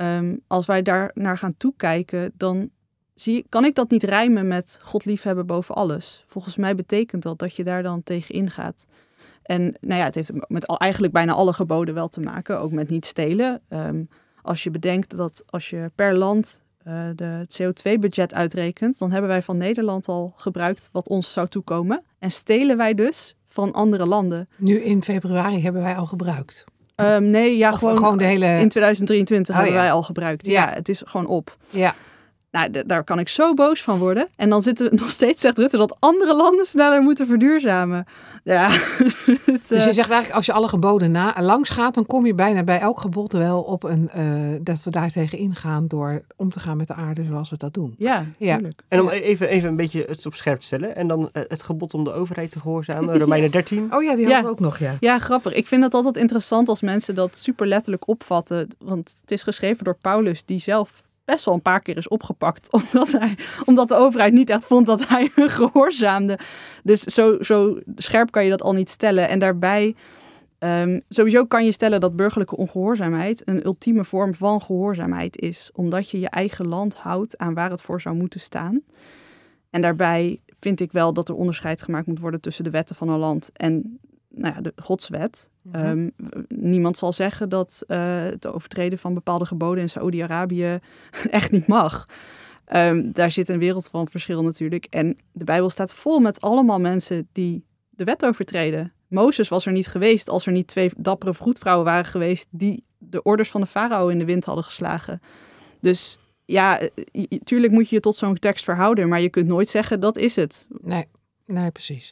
Ehm, 0.02 0.36
als 0.46 0.66
wij 0.66 0.82
daar 0.82 1.10
naar 1.14 1.38
gaan 1.38 1.56
toekijken, 1.56 2.32
dan 2.36 2.70
zie, 3.14 3.46
kan 3.48 3.64
ik 3.64 3.74
dat 3.74 3.90
niet 3.90 4.02
rijmen 4.02 4.46
met 4.46 4.78
God 4.82 5.04
liefhebben 5.04 5.46
boven 5.46 5.74
alles. 5.74 6.24
Volgens 6.26 6.56
mij 6.56 6.74
betekent 6.74 7.22
dat 7.22 7.38
dat 7.38 7.56
je 7.56 7.64
daar 7.64 7.82
dan 7.82 8.02
tegen 8.02 8.34
ingaat. 8.34 8.86
En 9.42 9.76
nou 9.80 10.00
ja, 10.00 10.04
het 10.04 10.14
heeft 10.14 10.30
met 10.48 10.66
eigenlijk 10.66 11.12
bijna 11.12 11.32
alle 11.32 11.52
geboden 11.52 11.94
wel 11.94 12.08
te 12.08 12.20
maken, 12.20 12.60
ook 12.60 12.72
met 12.72 12.88
niet 12.88 13.06
stelen. 13.06 13.60
Ehm, 13.68 14.04
als 14.42 14.62
je 14.62 14.70
bedenkt 14.70 15.16
dat 15.16 15.44
als 15.46 15.70
je 15.70 15.90
per 15.94 16.16
land 16.16 16.62
eh, 16.78 17.08
de 17.14 17.24
het 17.24 17.62
CO2-budget 17.62 18.34
uitrekent, 18.34 18.98
dan 18.98 19.10
hebben 19.10 19.30
wij 19.30 19.42
van 19.42 19.56
Nederland 19.56 20.08
al 20.08 20.32
gebruikt 20.36 20.88
wat 20.92 21.08
ons 21.08 21.32
zou 21.32 21.48
toekomen. 21.48 22.04
En 22.18 22.30
stelen 22.30 22.76
wij 22.76 22.94
dus 22.94 23.36
van 23.46 23.72
andere 23.72 24.06
landen. 24.06 24.48
Nu 24.56 24.80
in 24.80 25.02
februari 25.02 25.62
hebben 25.62 25.82
wij 25.82 25.96
al 25.96 26.06
gebruikt. 26.06 26.64
Ehm, 26.94 27.30
nee, 27.30 27.56
ja, 27.56 27.72
Of 27.72 27.78
gewoon, 27.78 27.96
gewoon 27.96 28.18
de 28.18 28.24
hele- 28.24 28.58
in 28.58 28.68
2023 28.68 29.54
Oh, 29.54 29.60
hebben 29.60 29.78
ja. 29.78 29.84
wij 29.84 29.92
al 29.92 30.02
gebruikt. 30.02 30.46
Ja. 30.46 30.52
Ja. 30.68 30.74
het 30.74 30.88
is 30.88 31.02
gewoon 31.06 31.26
op. 31.26 31.56
Ja. 31.70 31.94
Nou, 32.52 32.70
daar 32.86 33.04
kan 33.04 33.18
ik 33.18 33.28
zo 33.28 33.54
boos 33.54 33.82
van 33.82 33.98
worden. 33.98 34.28
En 34.36 34.50
dan 34.50 34.62
zitten 34.62 34.90
we 34.90 34.96
nog 35.00 35.10
steeds, 35.10 35.40
zegt 35.40 35.58
Rutte, 35.58 35.76
dat 35.76 35.96
andere 35.98 36.36
landen 36.36 36.66
sneller 36.66 37.02
moeten 37.02 37.26
verduurzamen. 37.26 38.06
Ja, 38.44 38.68
het, 38.70 39.46
Dus 39.46 39.68
je 39.68 39.74
eh, 39.74 39.80
zegt 39.82 39.96
eigenlijk, 39.96 40.30
als 40.32 40.46
je 40.46 40.52
alle 40.52 40.68
geboden 40.68 41.10
na, 41.10 41.34
langs 41.40 41.70
gaat, 41.70 41.94
dan 41.94 42.06
kom 42.06 42.26
je 42.26 42.34
bijna 42.34 42.62
bij 42.64 42.78
elk 42.80 43.00
gebod 43.00 43.32
wel 43.32 43.60
op 43.62 43.82
een, 43.82 44.08
eh, 44.10 44.24
dat 44.60 44.82
we 44.82 44.90
daar 44.90 45.10
tegen 45.10 45.38
ingaan 45.38 45.86
door 45.88 46.22
om 46.36 46.50
te 46.50 46.60
gaan 46.60 46.76
met 46.76 46.86
de 46.88 46.94
aarde 46.94 47.24
zoals 47.24 47.50
we 47.50 47.56
dat 47.56 47.74
doen. 47.74 47.94
ja, 47.98 48.24
Ja. 48.38 48.54
tuurlijk. 48.56 48.82
En 48.88 49.00
om 49.00 49.08
even, 49.08 49.48
even 49.48 49.68
een 49.68 49.76
beetje 49.76 50.04
het 50.08 50.26
op 50.26 50.34
scherp 50.34 50.60
te 50.60 50.66
stellen. 50.66 50.96
En 50.96 51.06
dan 51.08 51.28
eh, 51.32 51.42
het 51.48 51.62
gebod 51.62 51.94
om 51.94 52.04
de 52.04 52.12
overheid 52.12 52.50
te 52.50 52.60
gehoorzamen. 52.60 53.18
Romeinen 53.18 53.50
13. 53.60 53.94
Oh 53.94 54.02
ja, 54.02 54.16
die 54.16 54.26
Ja. 54.26 54.32
hadden 54.32 54.44
we 54.44 54.50
ook 54.56 54.60
nog, 54.60 54.78
ja. 54.78 54.96
Ja, 55.00 55.18
grappig. 55.18 55.52
Ik 55.54 55.66
vind 55.66 55.82
het 55.82 55.94
altijd 55.94 56.16
interessant 56.16 56.68
als 56.68 56.80
mensen 56.82 57.14
dat 57.14 57.36
super 57.36 57.66
letterlijk 57.66 58.08
opvatten. 58.08 58.68
Want 58.78 59.16
het 59.20 59.30
is 59.30 59.42
geschreven 59.42 59.84
door 59.84 59.96
Paulus, 60.00 60.44
die 60.44 60.58
zelf 60.58 61.02
best 61.24 61.44
wel 61.44 61.54
een 61.54 61.62
paar 61.62 61.80
keer 61.80 61.96
is 61.96 62.08
opgepakt. 62.08 62.72
Omdat, 62.82 63.12
hij, 63.12 63.38
omdat 63.64 63.88
de 63.88 63.94
overheid 63.94 64.32
niet 64.32 64.50
echt 64.50 64.66
vond 64.66 64.86
dat 64.86 65.08
hij 65.08 65.30
gehoorzaamde. 65.58 66.38
Dus 66.82 67.00
zo, 67.00 67.42
zo 67.42 67.78
scherp 67.96 68.30
kan 68.30 68.44
je 68.44 68.50
dat 68.50 68.62
al 68.62 68.72
niet 68.72 68.88
stellen. 68.88 69.28
En 69.28 69.38
daarbij, 69.38 69.94
ehm, 70.58 71.00
sowieso 71.08 71.44
kan 71.44 71.64
je 71.64 71.72
stellen 71.72 72.00
dat 72.00 72.16
burgerlijke 72.16 72.56
ongehoorzaamheid 72.56 73.48
een 73.48 73.64
ultieme 73.64 74.04
vorm 74.04 74.34
van 74.34 74.62
gehoorzaamheid 74.62 75.40
is. 75.40 75.70
Omdat 75.74 76.10
je 76.10 76.20
je 76.20 76.28
eigen 76.28 76.68
land 76.68 76.94
houdt 76.94 77.38
aan 77.38 77.54
waar 77.54 77.70
het 77.70 77.82
voor 77.82 78.00
zou 78.00 78.16
moeten 78.16 78.40
staan. 78.40 78.82
En 79.70 79.80
daarbij 79.80 80.40
vind 80.60 80.80
ik 80.80 80.92
wel 80.92 81.12
dat 81.12 81.28
er 81.28 81.34
onderscheid 81.34 81.82
gemaakt 81.82 82.06
moet 82.06 82.18
worden 82.18 82.40
tussen 82.40 82.64
de 82.64 82.70
wetten 82.70 82.96
van 82.96 83.08
een 83.08 83.18
land 83.18 83.50
en 83.52 84.00
nou 84.34 84.54
ja, 84.54 84.60
de 84.60 84.72
godswet. 84.76 85.50
Mhm. 85.62 85.76
Ehm, 85.76 86.08
niemand 86.48 86.96
zal 86.96 87.12
zeggen 87.12 87.48
dat 87.48 87.84
eh, 87.86 88.22
het 88.22 88.46
overtreden 88.46 88.98
van 88.98 89.14
bepaalde 89.14 89.44
geboden 89.44 89.82
in 89.82 89.90
Saoedi-Arabië 89.90 90.78
echt 91.30 91.50
niet 91.50 91.66
mag. 91.66 92.06
Ehm, 92.64 93.12
daar 93.12 93.30
zit 93.30 93.48
een 93.48 93.58
wereld 93.58 93.88
van 93.88 94.08
verschil 94.08 94.42
natuurlijk. 94.42 94.86
En 94.90 95.16
de 95.32 95.44
Bijbel 95.44 95.70
staat 95.70 95.94
vol 95.94 96.20
met 96.20 96.40
allemaal 96.40 96.80
mensen 96.80 97.28
die 97.32 97.64
de 97.90 98.04
wet 98.04 98.24
overtreden. 98.24 98.92
Mozes 99.08 99.48
was 99.48 99.66
er 99.66 99.72
niet 99.72 99.86
geweest 99.86 100.28
als 100.28 100.46
er 100.46 100.52
niet 100.52 100.66
twee 100.66 100.90
dappere 100.96 101.34
vroedvrouwen 101.34 101.84
waren 101.84 102.04
geweest 102.04 102.46
die 102.50 102.84
de 102.98 103.22
orders 103.22 103.50
van 103.50 103.60
de 103.60 103.66
farao 103.66 104.08
in 104.08 104.18
de 104.18 104.24
wind 104.24 104.44
hadden 104.44 104.64
geslagen. 104.64 105.20
Dus 105.80 106.18
ja, 106.44 106.80
eh, 106.80 107.24
tuurlijk 107.44 107.72
moet 107.72 107.88
je 107.88 107.94
je 107.94 108.00
tot 108.00 108.14
zo'n 108.14 108.34
tekst 108.34 108.64
verhouden, 108.64 109.08
maar 109.08 109.20
je 109.20 109.28
kunt 109.28 109.46
nooit 109.46 109.68
zeggen 109.68 110.00
dat 110.00 110.16
is 110.16 110.36
het. 110.36 110.68
Nee, 110.80 111.04
nee, 111.52 111.70
precies. 111.70 112.10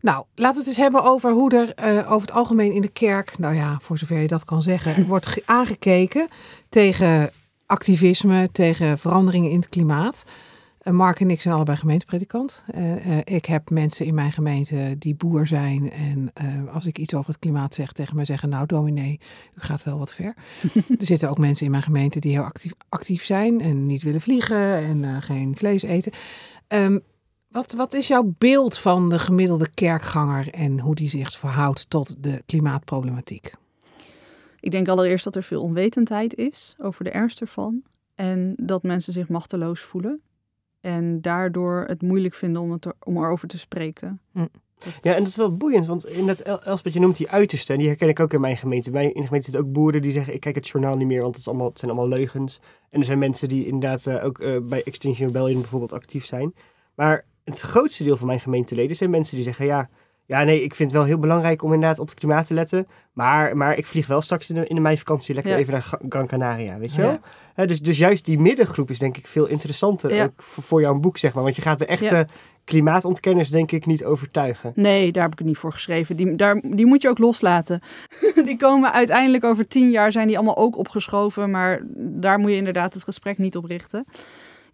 Nou, 0.00 0.24
laten 0.34 0.52
we 0.54 0.58
het 0.58 0.68
eens 0.68 0.76
hebben 0.76 1.04
over 1.04 1.32
hoe 1.32 1.50
er 1.50 1.74
eh, 1.74 2.12
over 2.12 2.26
het 2.26 2.36
algemeen 2.36 2.72
in 2.72 2.80
de 2.80 2.88
kerk, 2.88 3.38
nou 3.38 3.54
ja, 3.54 3.78
voor 3.80 3.98
zover 3.98 4.18
je 4.18 4.26
dat 4.26 4.44
kan 4.44 4.62
zeggen, 4.62 5.06
wordt 5.06 5.26
ge- 5.26 5.42
aangekeken 5.46 6.28
tegen 6.68 7.30
activisme, 7.66 8.48
tegen 8.52 8.98
veranderingen 8.98 9.50
in 9.50 9.56
het 9.56 9.68
klimaat. 9.68 10.24
Eh, 10.78 10.92
Mark 10.92 11.20
en 11.20 11.30
ik 11.30 11.40
zijn 11.40 11.54
allebei 11.54 11.76
gemeentepredikant. 11.76 12.64
Eh, 12.66 13.18
ik 13.24 13.44
heb 13.44 13.70
mensen 13.70 14.06
in 14.06 14.14
mijn 14.14 14.32
gemeente 14.32 14.96
die 14.98 15.14
boer 15.14 15.46
zijn. 15.46 15.90
En 15.92 16.32
als 16.72 16.86
ik 16.86 16.98
iets 16.98 17.14
over 17.14 17.30
het 17.30 17.38
klimaat 17.38 17.74
zeg, 17.74 17.92
tegen 17.92 18.16
mij 18.16 18.24
zeggen: 18.24 18.48
Nou, 18.48 18.66
dominee, 18.66 19.20
u 19.54 19.60
gaat 19.60 19.84
wel 19.84 19.98
wat 19.98 20.14
ver. 20.14 20.34
er 20.98 21.06
zitten 21.06 21.30
ook 21.30 21.38
mensen 21.38 21.64
in 21.64 21.70
mijn 21.70 21.82
gemeente 21.82 22.20
die 22.20 22.32
heel 22.32 22.42
actief, 22.44 22.72
actief 22.88 23.24
zijn 23.24 23.60
en 23.60 23.86
niet 23.86 24.02
willen 24.02 24.20
vliegen 24.20 24.76
en 24.76 25.22
geen 25.22 25.56
vlees 25.56 25.82
eten. 25.82 26.12
Ehm, 26.68 26.98
wat, 27.56 27.72
wat 27.72 27.94
is 27.94 28.08
jouw 28.08 28.34
beeld 28.38 28.78
van 28.78 29.08
de 29.08 29.18
gemiddelde 29.18 29.68
kerkganger 29.74 30.50
en 30.50 30.80
hoe 30.80 30.94
die 30.94 31.08
zich 31.08 31.30
verhoudt 31.30 31.90
tot 31.90 32.22
de 32.22 32.42
klimaatproblematiek? 32.46 33.50
Ik 34.60 34.70
denk 34.70 34.88
allereerst 34.88 35.24
dat 35.24 35.36
er 35.36 35.42
veel 35.42 35.62
onwetendheid 35.62 36.34
is 36.34 36.74
over 36.82 37.04
de 37.04 37.10
ernst 37.10 37.40
ervan. 37.40 37.82
En 38.14 38.54
dat 38.56 38.82
mensen 38.82 39.12
zich 39.12 39.28
machteloos 39.28 39.80
voelen. 39.80 40.20
En 40.80 41.20
daardoor 41.20 41.84
het 41.86 42.02
moeilijk 42.02 42.34
vinden 42.34 42.62
om, 42.62 42.72
het 42.72 42.84
er, 42.84 42.92
om 43.02 43.16
erover 43.16 43.48
te 43.48 43.58
spreken. 43.58 44.20
Hm. 44.32 44.46
Ja, 45.02 45.14
en 45.14 45.18
dat 45.18 45.28
is 45.28 45.36
wel 45.36 45.56
boeiend, 45.56 45.86
want 45.86 46.06
inderdaad, 46.06 46.40
El- 46.40 46.62
Elspeth, 46.62 46.92
je 46.92 47.00
noemt 47.00 47.16
die 47.16 47.30
uitersten. 47.30 47.74
En 47.74 47.80
die 47.80 47.88
herken 47.88 48.08
ik 48.08 48.20
ook 48.20 48.32
in 48.32 48.40
mijn 48.40 48.56
gemeente. 48.56 48.90
Bij, 48.90 49.04
in 49.04 49.20
de 49.20 49.26
gemeente 49.26 49.50
zitten 49.50 49.60
ook 49.60 49.72
boeren 49.72 50.02
die 50.02 50.12
zeggen, 50.12 50.34
ik 50.34 50.40
kijk 50.40 50.54
het 50.54 50.68
journaal 50.68 50.96
niet 50.96 51.06
meer, 51.06 51.20
want 51.20 51.34
het, 51.34 51.40
is 51.40 51.48
allemaal, 51.48 51.68
het 51.68 51.78
zijn 51.78 51.90
allemaal 51.90 52.18
leugens. 52.18 52.60
En 52.90 52.98
er 53.00 53.06
zijn 53.06 53.18
mensen 53.18 53.48
die 53.48 53.66
inderdaad 53.66 54.06
eh, 54.06 54.24
ook 54.24 54.38
eh, 54.38 54.56
bij 54.62 54.82
Extinction 54.82 55.26
Rebellion 55.26 55.60
bijvoorbeeld 55.60 55.92
actief 55.92 56.26
zijn. 56.26 56.54
Maar 56.94 57.24
het 57.54 57.60
grootste 57.60 58.04
deel 58.04 58.16
van 58.16 58.26
mijn 58.26 58.40
gemeenteleden 58.40 58.96
zijn 58.96 59.10
mensen 59.10 59.34
die 59.36 59.44
zeggen, 59.44 59.66
ja, 59.66 59.88
ja 60.26 60.42
nee, 60.42 60.62
ik 60.62 60.74
vind 60.74 60.90
het 60.90 60.98
wel 60.98 61.08
heel 61.08 61.18
belangrijk 61.18 61.62
om 61.62 61.72
inderdaad 61.72 61.98
op 61.98 62.08
het 62.08 62.18
klimaat 62.18 62.46
te 62.46 62.54
letten. 62.54 62.86
Maar, 63.12 63.56
maar 63.56 63.76
ik 63.78 63.86
vlieg 63.86 64.06
wel 64.06 64.20
straks 64.20 64.48
in 64.48 64.54
de, 64.54 64.66
in 64.66 64.74
de 64.74 64.80
meivakantie 64.80 65.34
lekker 65.34 65.52
Ja. 65.52 65.58
even 65.58 65.72
naar 65.72 65.98
Gran 66.08 66.26
Canaria, 66.26 66.78
weet 66.78 66.94
je 66.94 67.02
Ja. 67.02 67.18
wel? 67.54 67.66
Dus, 67.66 67.80
dus 67.80 67.98
juist 67.98 68.24
die 68.24 68.38
middengroep 68.38 68.90
is 68.90 68.98
denk 68.98 69.16
ik 69.16 69.26
veel 69.26 69.46
interessanter 69.46 70.14
Ja. 70.14 70.24
ook 70.24 70.42
voor, 70.42 70.62
voor 70.62 70.80
jouw 70.80 70.94
boek, 70.94 71.18
zeg 71.18 71.34
maar. 71.34 71.42
Want 71.42 71.56
je 71.56 71.62
gaat 71.62 71.78
de 71.78 71.86
echte 71.86 72.26
klimaatontkenners 72.64 73.50
denk 73.50 73.72
ik 73.72 73.86
niet 73.86 74.04
overtuigen. 74.04 74.72
Nee, 74.74 75.12
daar 75.12 75.22
heb 75.22 75.32
ik 75.32 75.38
het 75.38 75.46
niet 75.48 75.56
voor 75.58 75.72
geschreven. 75.72 76.16
Die, 76.16 76.34
daar, 76.36 76.60
die 76.62 76.86
moet 76.86 77.02
je 77.02 77.08
ook 77.08 77.18
loslaten. 77.18 77.80
die 78.44 78.56
komen 78.56 78.92
uiteindelijk 78.92 79.44
over 79.44 79.66
tien 79.68 79.90
jaar, 79.90 80.12
zijn 80.12 80.26
die 80.26 80.36
allemaal 80.36 80.56
ook 80.56 80.76
opgeschoven. 80.76 81.50
Maar 81.50 81.80
daar 81.96 82.38
moet 82.38 82.50
je 82.50 82.56
inderdaad 82.56 82.94
het 82.94 83.02
gesprek 83.02 83.38
niet 83.38 83.56
op 83.56 83.64
richten. 83.64 84.04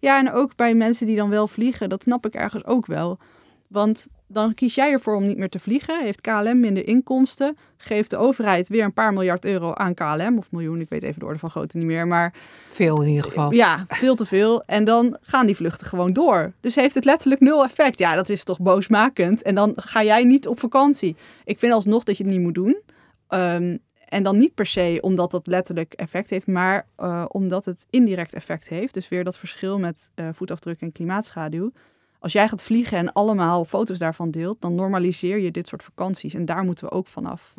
Ja, 0.03 0.17
en 0.19 0.31
ook 0.31 0.55
bij 0.55 0.73
mensen 0.75 1.05
die 1.05 1.15
dan 1.15 1.29
wel 1.29 1.47
vliegen, 1.47 1.89
dat 1.89 2.03
snap 2.03 2.25
ik 2.25 2.33
ergens 2.33 2.65
ook 2.65 2.85
wel. 2.85 3.19
Want 3.67 4.07
dan 4.27 4.53
kies 4.53 4.75
jij 4.75 4.91
ervoor 4.91 5.15
om 5.15 5.25
niet 5.25 5.37
meer 5.37 5.49
te 5.49 5.59
vliegen. 5.59 6.01
Heeft 6.01 6.21
KLM 6.21 6.59
minder 6.59 6.87
inkomsten. 6.87 7.57
Geeft 7.77 8.09
de 8.09 8.17
overheid 8.17 8.67
weer 8.67 8.83
een 8.83 8.93
paar 8.93 9.13
miljard 9.13 9.45
euro 9.45 9.73
aan 9.73 9.93
KLM. 9.93 10.37
Of 10.37 10.51
miljoen, 10.51 10.81
ik 10.81 10.89
weet 10.89 11.03
even 11.03 11.19
de 11.19 11.25
orde 11.25 11.39
van 11.39 11.49
grootte 11.49 11.77
niet 11.77 11.85
meer. 11.85 12.07
Maar 12.07 12.33
Veel 12.69 13.01
in 13.01 13.07
ieder 13.07 13.23
geval. 13.23 13.53
ja, 13.53 13.85
veel 13.87 14.15
te 14.15 14.25
veel. 14.25 14.63
En 14.63 14.83
dan 14.83 15.17
gaan 15.21 15.45
die 15.45 15.55
vluchten 15.55 15.87
gewoon 15.87 16.13
door. 16.13 16.53
Dus 16.59 16.75
heeft 16.75 16.95
het 16.95 17.05
letterlijk 17.05 17.41
nul 17.41 17.63
effect. 17.63 17.99
Ja, 17.99 18.15
dat 18.15 18.29
is 18.29 18.43
toch 18.43 18.59
boosmakend. 18.59 19.41
En 19.41 19.55
dan 19.55 19.73
ga 19.75 20.03
jij 20.03 20.23
niet 20.23 20.47
op 20.47 20.59
vakantie. 20.59 21.15
Ik 21.43 21.59
vind 21.59 21.73
alsnog 21.73 22.03
dat 22.03 22.17
je 22.17 22.23
het 22.23 22.33
niet 22.33 22.41
moet 22.41 22.55
doen. 22.55 22.81
Ehm, 23.27 23.77
en 24.13 24.23
dan 24.23 24.37
niet 24.37 24.53
per 24.53 24.65
se 24.65 24.97
omdat 25.01 25.31
dat 25.31 25.47
letterlijk 25.47 25.93
effect 25.93 26.29
heeft, 26.29 26.47
maar 26.47 26.87
eh, 26.95 27.25
omdat 27.27 27.65
het 27.65 27.87
indirect 27.89 28.33
effect 28.33 28.67
heeft. 28.67 28.93
Dus 28.93 29.09
weer 29.09 29.23
dat 29.23 29.37
verschil 29.37 29.79
met 29.79 30.11
eh, 30.15 30.27
voetafdruk 30.31 30.81
en 30.81 30.91
klimaatschaduw. 30.91 31.71
Als 32.19 32.33
jij 32.33 32.47
gaat 32.47 32.63
vliegen 32.63 32.97
en 32.97 33.13
allemaal 33.13 33.65
foto's 33.65 33.97
daarvan 33.97 34.31
deelt, 34.31 34.61
dan 34.61 34.75
normaliseer 34.75 35.39
je 35.39 35.51
dit 35.51 35.67
soort 35.67 35.83
vakanties. 35.83 36.33
En 36.33 36.45
daar 36.45 36.63
moeten 36.63 36.85
we 36.85 36.91
ook 36.91 37.07
vanaf. 37.07 37.53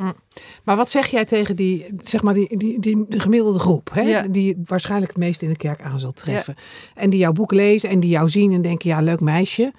Maar 0.65 0.77
wat 0.77 0.91
zeg 0.91 1.07
jij 1.07 1.25
tegen 1.25 1.57
die, 1.57 1.87
zeg 2.03 2.23
maar 2.23 2.35
die, 2.35 2.57
die, 2.57 2.81
die 2.81 3.05
de 3.09 3.21
gemiddelde 3.21 3.59
groep, 3.59 3.91
hè? 3.93 4.01
Ja. 4.01 4.23
die 4.29 4.63
waarschijnlijk 4.65 5.13
het 5.13 5.21
meest 5.21 5.43
in 5.43 5.49
de 5.49 5.57
kerk 5.57 5.83
aan 5.83 6.01
zult 6.01 6.17
treffen. 6.17 6.55
En 6.95 7.11
die 7.11 7.19
jouw 7.19 7.33
boek 7.33 7.53
lezen 7.53 7.89
en 7.89 8.01
die 8.01 8.11
jou 8.11 8.29
zien 8.29 8.53
en 8.53 8.63
denken, 8.63 8.91
ja, 8.91 9.01
leuk 9.01 9.21
meisje. 9.21 9.73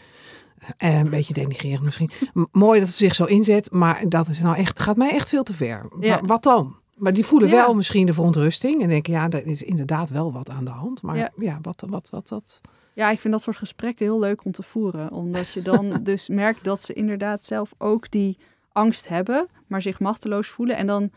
Eh, 0.78 1.00
een 1.00 1.10
beetje 1.10 1.34
denigrerend 1.34 1.84
misschien. 1.84 2.10
Mooi 2.52 2.80
dat 2.80 2.90
ze 2.90 2.96
zich 2.98 3.16
zo 3.16 3.26
inzet, 3.26 3.72
maar 3.72 4.10
dat 4.10 4.28
is 4.28 4.42
nou 4.42 4.58
echt, 4.58 4.80
gaat 4.80 4.98
mij 4.98 5.12
echt 5.12 5.30
veel 5.30 5.44
te 5.44 5.54
ver. 5.54 5.86
Ja. 6.00 6.22
Wat 6.26 6.44
dan? 6.44 6.76
Maar 6.96 7.14
die 7.14 7.26
voelen 7.26 7.50
Ja. 7.50 7.56
wel 7.56 7.76
misschien 7.76 8.06
de 8.06 8.14
verontrusting 8.14 8.82
en 8.82 8.88
denken, 8.88 9.14
ja, 9.14 9.30
er 9.30 9.46
is 9.46 9.62
inderdaad 9.62 10.10
wel 10.10 10.34
wat 10.34 10.50
aan 10.50 10.66
de 10.66 10.72
hand. 10.72 11.02
Maar 11.02 11.18
ja, 11.18 11.30
Ja. 11.38 11.60
wat, 11.62 11.84
wat, 11.88 12.10
wat, 12.10 12.30
wat? 12.30 12.62
Ja, 12.94 13.10
ik 13.10 13.20
vind 13.20 13.34
dat 13.34 13.44
soort 13.44 13.58
gesprekken 13.58 14.06
heel 14.06 14.20
leuk 14.20 14.46
om 14.46 14.52
te 14.52 14.64
voeren. 14.64 15.12
Omdat 15.12 15.50
je 15.50 15.62
dan 15.62 16.00
dus 16.04 16.28
merkt 16.28 16.64
dat 16.64 16.82
ze 16.82 16.94
inderdaad 16.94 17.46
zelf 17.46 17.74
ook 17.78 18.12
die 18.12 18.38
angst 18.72 19.08
hebben, 19.08 19.48
maar 19.68 19.82
zich 19.82 20.00
machteloos 20.00 20.48
voelen. 20.48 20.78
En 20.78 20.88
dan 20.88 21.12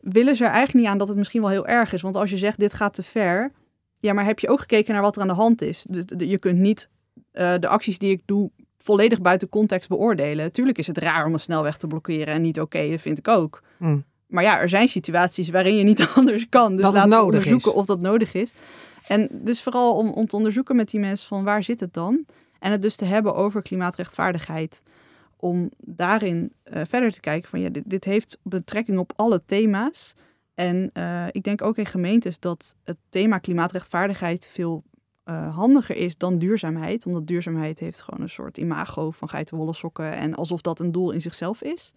willen 0.00 0.36
ze 0.36 0.44
er 0.44 0.50
eigenlijk 0.50 0.78
niet 0.78 0.88
aan 0.92 0.98
dat 0.98 1.08
het 1.08 1.16
misschien 1.16 1.40
wel 1.40 1.50
heel 1.50 1.66
erg 1.66 1.92
is. 1.92 2.02
Want 2.02 2.16
als 2.16 2.30
je 2.30 2.36
zegt, 2.36 2.58
dit 2.58 2.74
gaat 2.74 2.94
te 2.94 3.02
ver, 3.02 3.52
ja, 3.98 4.12
maar 4.12 4.24
heb 4.24 4.38
je 4.38 4.48
ook 4.48 4.60
gekeken 4.60 4.92
naar 4.92 5.02
wat 5.02 5.16
er 5.16 5.22
aan 5.22 5.28
de 5.28 5.34
hand 5.34 5.62
is? 5.62 5.86
Dus 5.90 6.04
je 6.28 6.38
kunt 6.38 6.58
niet 6.58 6.88
eh, 7.30 7.54
de 7.60 7.68
acties 7.68 7.98
die 7.98 8.10
ik 8.10 8.22
doe 8.24 8.50
volledig 8.84 9.20
buiten 9.20 9.48
context 9.48 9.88
beoordelen. 9.88 10.52
Tuurlijk 10.52 10.78
is 10.78 10.86
het 10.86 10.98
raar 10.98 11.26
om 11.26 11.32
een 11.32 11.40
snelweg 11.40 11.76
te 11.76 11.86
blokkeren 11.86 12.34
en 12.34 12.42
niet 12.42 12.60
oké, 12.60 12.90
dat 12.90 13.00
vind 13.00 13.18
ik 13.18 13.28
ook. 13.28 13.62
Hm. 13.78 13.98
Maar 14.26 14.42
ja, 14.42 14.60
er 14.60 14.68
zijn 14.68 14.88
situaties 14.88 15.50
waarin 15.50 15.76
je 15.76 15.84
niet 15.84 16.12
anders 16.16 16.48
kan. 16.48 16.72
Dus 16.72 16.82
Dat 16.82 16.92
laten 16.92 17.18
we 17.18 17.24
onderzoeken 17.24 17.70
is. 17.70 17.76
of 17.76 17.86
dat 17.86 18.00
nodig 18.00 18.34
is. 18.34 18.54
En 19.06 19.28
dus 19.32 19.62
vooral 19.62 19.96
om, 19.96 20.10
om 20.10 20.26
te 20.26 20.36
onderzoeken 20.36 20.76
met 20.76 20.90
die 20.90 21.00
mensen 21.00 21.28
van 21.28 21.44
waar 21.44 21.62
zit 21.62 21.80
het 21.80 21.92
dan? 21.92 22.24
En 22.58 22.72
het 22.72 22.82
dus 22.82 22.96
te 22.96 23.04
hebben 23.04 23.34
over 23.34 23.62
klimaatrechtvaardigheid. 23.62 24.82
Om 25.36 25.70
daarin 25.78 26.52
eh, 26.62 26.82
verder 26.88 27.12
te 27.12 27.20
kijken 27.20 27.48
van 27.48 27.60
ja, 27.60 27.68
dit, 27.68 27.82
dit 27.86 28.04
heeft 28.04 28.38
betrekking 28.42 28.98
op 28.98 29.12
alle 29.16 29.42
thema's. 29.44 30.14
En 30.54 30.90
eh, 30.92 31.26
ik 31.30 31.42
denk 31.42 31.62
ook 31.62 31.76
in 31.76 31.86
gemeentes 31.86 32.38
dat 32.38 32.74
het 32.84 32.96
thema 33.08 33.38
klimaatrechtvaardigheid 33.38 34.48
veel 34.52 34.82
eh, 35.24 35.56
handiger 35.56 35.96
is 35.96 36.16
dan 36.16 36.38
duurzaamheid. 36.38 37.06
Omdat 37.06 37.26
duurzaamheid 37.26 37.78
heeft 37.78 38.02
gewoon 38.02 38.20
een 38.20 38.28
soort 38.28 38.58
imago 38.58 39.10
van 39.10 39.28
geitenwolle 39.28 39.74
sokken. 39.74 40.12
En 40.12 40.34
alsof 40.34 40.60
dat 40.60 40.80
een 40.80 40.92
doel 40.92 41.10
in 41.10 41.20
zichzelf 41.20 41.62
is. 41.62 41.94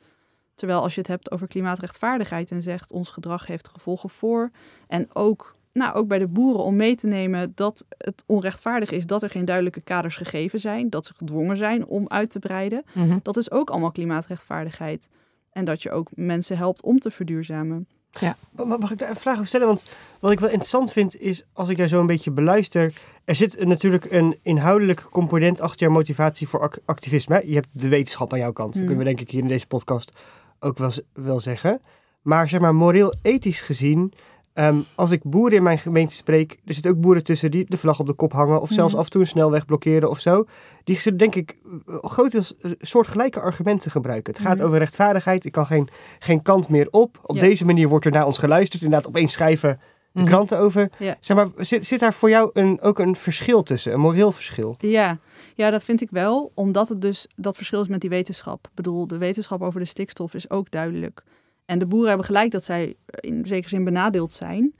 Terwijl 0.56 0.82
als 0.82 0.94
je 0.94 1.00
het 1.00 1.10
hebt 1.10 1.32
over 1.32 1.48
klimaatrechtvaardigheid 1.48 2.52
en 2.52 2.62
zegt 2.62 2.92
ons 2.92 3.10
gedrag 3.10 3.48
heeft 3.48 3.68
gevolgen 3.68 4.10
voor. 4.10 4.52
En 4.88 5.08
ook 5.14 5.56
nou, 5.78 5.96
ook 5.96 6.08
bij 6.08 6.20
de 6.20 6.28
boeren 6.28 6.64
om 6.64 6.76
mee 6.76 6.96
te 6.96 7.08
nemen 7.08 7.52
dat 7.56 7.86
het 7.98 8.24
onrechtvaardig 8.26 8.92
is 8.92 9.06
dat 9.06 9.24
er 9.24 9.30
geen 9.30 9.46
duidelijke 9.46 9.82
kaders 9.82 10.18
gegeven 10.18 10.60
zijn, 10.60 10.90
dat 10.90 11.06
ze 11.06 11.14
gedwongen 11.14 11.58
zijn 11.58 11.86
om 11.86 12.08
uit 12.08 12.30
te 12.30 12.40
breiden. 12.40 12.84
Mhm. 12.94 13.18
Dat 13.22 13.38
is 13.38 13.52
ook 13.52 13.70
allemaal 13.70 13.92
klimaatrechtvaardigheid. 13.92 15.10
En 15.52 15.66
dat 15.66 15.82
je 15.82 15.92
ook 15.92 16.10
mensen 16.16 16.58
helpt 16.58 16.84
om 16.84 17.00
te 17.00 17.12
verduurzamen. 17.12 17.88
Ma- 18.22 18.78
Mag 18.78 18.92
ik 18.92 18.98
daar 18.98 19.10
een 19.10 19.16
vraag 19.16 19.34
over 19.36 19.48
stellen? 19.48 19.68
Want 19.68 19.86
wat 20.20 20.32
ik 20.32 20.40
wel 20.40 20.50
interessant 20.50 20.92
vind 20.92 21.20
is, 21.20 21.44
als 21.54 21.70
ik 21.70 21.78
jou 21.78 21.90
zo 21.90 22.00
een 22.00 22.06
beetje 22.06 22.32
beluister, 22.32 22.94
er 23.26 23.36
zit 23.36 23.66
natuurlijk 23.66 24.12
een 24.12 24.38
inhoudelijke 24.42 25.10
component 25.10 25.62
achter 25.62 25.82
jouw 25.86 25.96
motivatie 25.96 26.48
voor 26.48 26.62
ac- 26.62 26.78
activisme. 26.86 27.44
Je 27.46 27.54
hebt 27.54 27.68
de 27.72 27.88
wetenschap 27.88 28.34
aan 28.34 28.40
jouw 28.40 28.52
kant. 28.52 28.68
Dat 28.74 28.78
Hmm. 28.78 28.86
kunnen 28.88 29.04
we 29.06 29.10
denk 29.16 29.28
ik 29.28 29.32
hier 29.32 29.42
in 29.42 29.48
deze 29.48 29.68
podcast 29.68 30.12
ook 30.60 30.78
wel, 30.78 30.92
wel 31.14 31.40
zeggen. 31.40 31.82
Maar 32.22 32.50
zeg 32.50 32.60
maar, 32.60 32.76
moreel-ethisch 32.76 33.62
gezien, 33.62 34.14
ehm, 34.58 34.78
als 34.96 35.12
ik 35.12 35.24
boeren 35.24 35.58
in 35.58 35.64
mijn 35.64 35.80
gemeente 35.80 36.16
spreek, 36.16 36.52
er 36.66 36.74
zitten 36.74 36.92
ook 36.92 37.00
boeren 37.02 37.24
tussen 37.24 37.52
die 37.52 37.66
de 37.70 37.78
vlag 37.78 38.00
op 38.00 38.06
de 38.08 38.14
kop 38.14 38.32
hangen 38.34 38.62
of 38.62 38.70
zelfs 38.72 38.92
Mhm. 38.92 39.00
af 39.00 39.06
en 39.06 39.12
toe 39.12 39.22
een 39.22 39.28
snelweg 39.28 39.66
blokkeren 39.66 40.10
of 40.10 40.20
zo. 40.20 40.46
Die 40.84 41.00
zullen 41.00 41.18
denk 41.18 41.36
ik 41.36 41.58
eh, 41.88 41.96
grotendeels 42.02 42.56
eh, 42.58 42.72
soortgelijke 42.80 43.40
argumenten 43.40 43.92
gebruiken. 43.92 44.34
Het 44.34 44.42
gaat 44.42 44.58
Mhm. 44.58 44.66
over 44.66 44.78
rechtvaardigheid. 44.78 45.46
Ik 45.46 45.52
kan 45.52 45.66
geen, 45.66 45.90
geen 46.20 46.42
kant 46.42 46.70
meer 46.70 46.88
op. 46.92 47.20
Op 47.24 47.36
Ja. 47.36 47.42
deze 47.42 47.66
manier 47.66 47.88
wordt 47.90 48.06
er 48.06 48.12
naar 48.12 48.26
ons 48.26 48.38
geluisterd. 48.38 48.84
Inderdaad, 48.84 49.08
opeens 49.08 49.34
schrijven 49.34 49.80
de 50.12 50.20
Mhm. 50.24 50.32
kranten 50.32 50.60
over. 50.60 50.90
Ja. 51.00 51.16
Zeg 51.20 51.38
maar, 51.38 51.48
zit, 51.58 51.86
zit 51.86 52.00
daar 52.00 52.14
voor 52.14 52.30
jou 52.30 52.50
een, 52.54 52.82
ook 52.82 53.00
een 53.00 53.16
verschil 53.16 53.64
tussen? 53.64 53.94
Een 53.94 54.00
moreel 54.00 54.32
verschil? 54.32 54.76
Ja. 54.78 55.20
ja, 55.56 55.70
dat 55.70 55.84
vind 55.84 56.02
ik 56.02 56.10
wel, 56.12 56.52
omdat 56.56 56.90
het 56.90 57.02
dus 57.02 57.28
dat 57.36 57.56
verschil 57.56 57.82
is 57.82 57.88
met 57.88 58.02
die 58.02 58.10
wetenschap. 58.10 58.66
Ik 58.68 58.76
bedoel, 58.76 59.08
de 59.08 59.18
wetenschap 59.18 59.62
over 59.62 59.80
de 59.80 59.86
stikstof 59.86 60.34
is 60.34 60.50
ook 60.50 60.72
duidelijk. 60.72 61.24
En 61.68 61.80
de 61.80 61.86
boeren 61.86 62.08
hebben 62.08 62.26
gelijk 62.26 62.52
dat 62.52 62.64
zij 62.64 62.96
in 63.20 63.46
zekere 63.46 63.70
zin 63.70 63.84
benadeeld 63.84 64.32
zijn. 64.32 64.76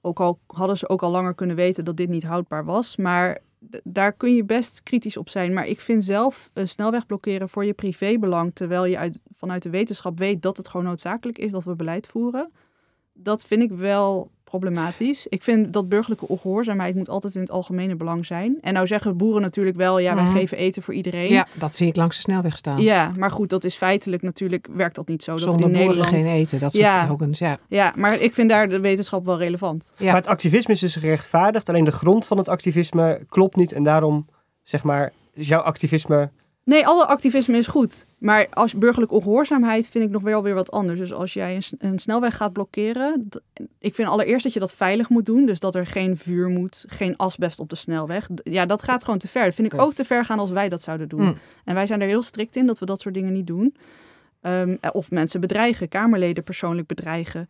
Ook 0.00 0.20
al 0.20 0.40
hadden 0.46 0.76
ze 0.76 0.88
ook 0.88 1.02
al 1.02 1.10
langer 1.10 1.34
kunnen 1.34 1.56
weten 1.56 1.84
dat 1.84 1.96
dit 1.96 2.08
niet 2.08 2.24
houdbaar 2.24 2.64
was. 2.64 2.96
Maar 2.96 3.38
daar 3.84 4.12
kun 4.12 4.34
je 4.34 4.44
best 4.44 4.82
kritisch 4.82 5.16
op 5.16 5.28
zijn. 5.28 5.52
Maar 5.52 5.66
ik 5.66 5.80
vind 5.80 6.04
zelf 6.04 6.50
een 6.52 6.68
snelweg 6.68 7.06
blokkeren 7.06 7.48
voor 7.48 7.64
je 7.64 7.74
privébelang, 7.74 8.54
terwijl 8.54 8.84
je 8.84 8.98
uit, 8.98 9.18
vanuit 9.36 9.62
de 9.62 9.70
wetenschap 9.70 10.18
weet 10.18 10.42
dat 10.42 10.56
het 10.56 10.68
gewoon 10.68 10.86
noodzakelijk 10.86 11.38
is 11.38 11.50
dat 11.50 11.64
we 11.64 11.76
beleid 11.76 12.06
voeren. 12.06 12.52
Dat 13.12 13.44
vind 13.44 13.62
ik 13.62 13.72
wel 13.72 14.30
problematisch. 14.50 15.26
Ik 15.26 15.42
vind 15.42 15.72
dat 15.72 15.88
burgerlijke 15.88 16.28
ongehoorzaamheid 16.28 16.94
moet 16.94 17.08
altijd 17.08 17.34
in 17.34 17.40
het 17.40 17.50
algemene 17.50 17.96
belang 17.96 18.26
zijn. 18.26 18.58
En 18.60 18.72
nou 18.74 18.86
zeggen 18.86 19.16
boeren 19.16 19.42
natuurlijk 19.42 19.76
wel, 19.76 19.98
ja, 19.98 20.14
wij 20.14 20.24
Mhm. 20.24 20.32
geven 20.32 20.56
eten 20.58 20.82
voor 20.82 20.94
iedereen. 20.94 21.30
Ja, 21.32 21.46
dat 21.54 21.74
zie 21.74 21.86
ik 21.86 21.96
langs 21.96 22.16
de 22.16 22.22
snelweg 22.22 22.56
staan. 22.56 22.80
Ja, 22.80 23.10
maar 23.18 23.30
goed, 23.30 23.48
dat 23.48 23.64
is 23.64 23.74
feitelijk 23.74 24.22
natuurlijk, 24.22 24.68
werkt 24.74 24.94
dat 24.94 25.08
niet 25.08 25.22
zo. 25.22 25.32
Dat 25.32 25.42
er 25.44 25.50
Zonder 25.50 25.66
in 25.70 25.72
boeren 25.76 25.96
Nederland... 25.96 26.24
geen 26.24 26.34
eten. 26.34 26.58
Dat 26.58 26.72
Ja. 26.72 27.06
slogans, 27.06 27.38
ja. 27.38 27.56
Ja, 27.68 27.92
maar 27.96 28.20
ik 28.20 28.32
vind 28.34 28.48
daar 28.48 28.68
de 28.68 28.80
wetenschap 28.80 29.24
wel 29.24 29.38
relevant. 29.38 29.92
Ja. 29.96 30.06
Maar 30.06 30.14
het 30.14 30.26
activisme 30.26 30.74
is 30.74 30.80
dus 30.80 30.96
gerechtvaardigd. 30.96 31.68
Alleen 31.68 31.84
de 31.84 31.92
grond 31.92 32.26
van 32.26 32.38
het 32.38 32.48
activisme 32.48 33.24
klopt 33.28 33.56
niet. 33.56 33.72
En 33.72 33.82
daarom, 33.82 34.26
zeg 34.62 34.82
maar, 34.82 35.12
is 35.34 35.48
jouw 35.48 35.60
activisme... 35.60 36.30
Nee, 36.66 36.86
alle 36.86 37.06
activisme 37.06 37.56
is 37.56 37.66
goed. 37.66 38.06
Maar 38.18 38.46
als 38.50 38.74
burgerlijke 38.74 39.14
ongehoorzaamheid 39.14 39.88
vind 39.88 40.04
ik 40.04 40.10
nog 40.10 40.22
wel 40.22 40.42
weer 40.42 40.54
wat 40.54 40.70
anders. 40.70 40.98
Dus 40.98 41.12
als 41.12 41.32
jij 41.32 41.62
een, 41.78 41.98
snelweg 41.98 42.36
gaat 42.36 42.52
blokkeren... 42.52 43.28
Ik 43.78 43.94
vind 43.94 44.08
allereerst 44.08 44.44
dat 44.44 44.52
je 44.52 44.60
dat 44.60 44.74
veilig 44.74 45.08
moet 45.08 45.26
doen. 45.26 45.46
Dus 45.46 45.58
dat 45.58 45.74
er 45.74 45.86
geen 45.86 46.16
vuur 46.16 46.48
moet, 46.48 46.84
geen 46.88 47.16
asbest 47.16 47.58
op 47.58 47.68
de 47.68 47.76
snelweg. 47.76 48.28
Ja, 48.42 48.66
dat 48.66 48.82
gaat 48.82 49.04
gewoon 49.04 49.18
te 49.18 49.28
ver. 49.28 49.44
Dat 49.44 49.54
vind 49.54 49.72
ik 49.72 49.80
ook 49.80 49.92
te 49.92 50.04
ver 50.04 50.24
gaan 50.24 50.38
als 50.38 50.50
wij 50.50 50.68
dat 50.68 50.82
zouden 50.82 51.08
doen. 51.08 51.24
Mm. 51.24 51.38
En 51.64 51.74
wij 51.74 51.86
zijn 51.86 52.00
er 52.00 52.08
heel 52.08 52.22
strikt 52.22 52.56
in 52.56 52.66
dat 52.66 52.78
we 52.78 52.86
dat 52.86 53.00
soort 53.00 53.14
dingen 53.14 53.32
niet 53.32 53.46
doen. 53.46 53.76
Ehm, 54.40 54.76
of 54.92 55.10
mensen 55.10 55.40
bedreigen, 55.40 55.88
Kamerleden 55.88 56.44
persoonlijk 56.44 56.86
bedreigen. 56.86 57.48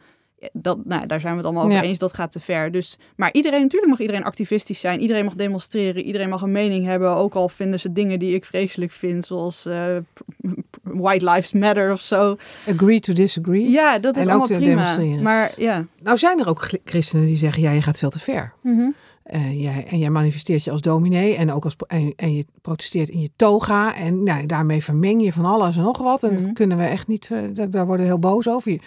Dat, 0.52 0.78
nou, 0.84 1.06
daar 1.06 1.20
zijn 1.20 1.32
we 1.32 1.36
het 1.38 1.46
allemaal 1.46 1.64
over 1.64 1.76
Ja. 1.76 1.82
eens, 1.82 1.98
dat 1.98 2.14
gaat 2.14 2.32
te 2.32 2.40
ver. 2.40 2.70
Dus, 2.72 2.98
maar 3.16 3.32
iedereen, 3.32 3.60
natuurlijk 3.60 3.90
mag 3.90 4.00
iedereen 4.00 4.24
activistisch 4.24 4.80
zijn. 4.80 5.00
Iedereen 5.00 5.24
mag 5.24 5.34
demonstreren. 5.34 6.02
Iedereen 6.02 6.28
mag 6.28 6.42
een 6.42 6.52
mening 6.52 6.84
hebben. 6.84 7.16
Ook 7.16 7.34
al 7.34 7.48
vinden 7.48 7.80
ze 7.80 7.92
dingen 7.92 8.18
die 8.18 8.34
ik 8.34 8.44
vreselijk 8.44 8.92
vind. 8.92 9.24
Zoals 9.24 9.66
eh, 9.66 9.96
White 10.82 11.30
Lives 11.30 11.52
Matter 11.52 11.92
of 11.92 12.00
zo. 12.00 12.36
Agree 12.68 13.00
to 13.00 13.12
disagree. 13.12 13.70
Ja, 13.70 13.98
dat 13.98 14.16
is 14.16 14.26
En 14.26 14.32
ook 14.32 14.38
allemaal 14.40 14.58
prima. 14.58 14.74
demonstreren. 14.74 15.22
Maar 15.22 15.52
ja. 15.56 15.84
Nou 16.02 16.18
zijn 16.18 16.40
er 16.40 16.48
ook 16.48 16.68
christenen 16.84 17.26
die 17.26 17.36
zeggen, 17.36 17.62
ja, 17.62 17.70
je 17.70 17.82
gaat 17.82 17.98
veel 17.98 18.10
te 18.10 18.18
ver. 18.18 18.52
Mhm. 18.62 18.90
Eh, 19.22 19.62
jij, 19.62 19.86
en 19.90 19.98
jij 19.98 20.10
manifesteert 20.10 20.64
je 20.64 20.70
als 20.70 20.80
dominee 20.80 21.34
en, 21.36 21.52
ook 21.52 21.64
als, 21.64 21.76
en, 21.86 22.12
en 22.16 22.34
je 22.36 22.46
protesteert 22.62 23.08
in 23.08 23.20
je 23.20 23.30
toga. 23.36 23.94
En 23.96 24.22
nou, 24.22 24.46
daarmee 24.46 24.84
vermeng 24.84 25.24
je 25.24 25.32
van 25.32 25.44
alles 25.44 25.76
en 25.76 25.82
nog 25.82 25.98
wat. 25.98 26.22
En 26.22 26.32
Mhm. 26.32 26.42
dat 26.44 26.52
kunnen 26.52 26.76
we 26.78 26.84
echt 26.84 27.06
niet, 27.06 27.28
eh, 27.32 27.38
daar, 27.52 27.70
daar 27.70 27.86
worden 27.86 28.06
we 28.06 28.10
heel 28.12 28.20
boos 28.20 28.48
over. 28.48 28.70
Je, 28.72 28.78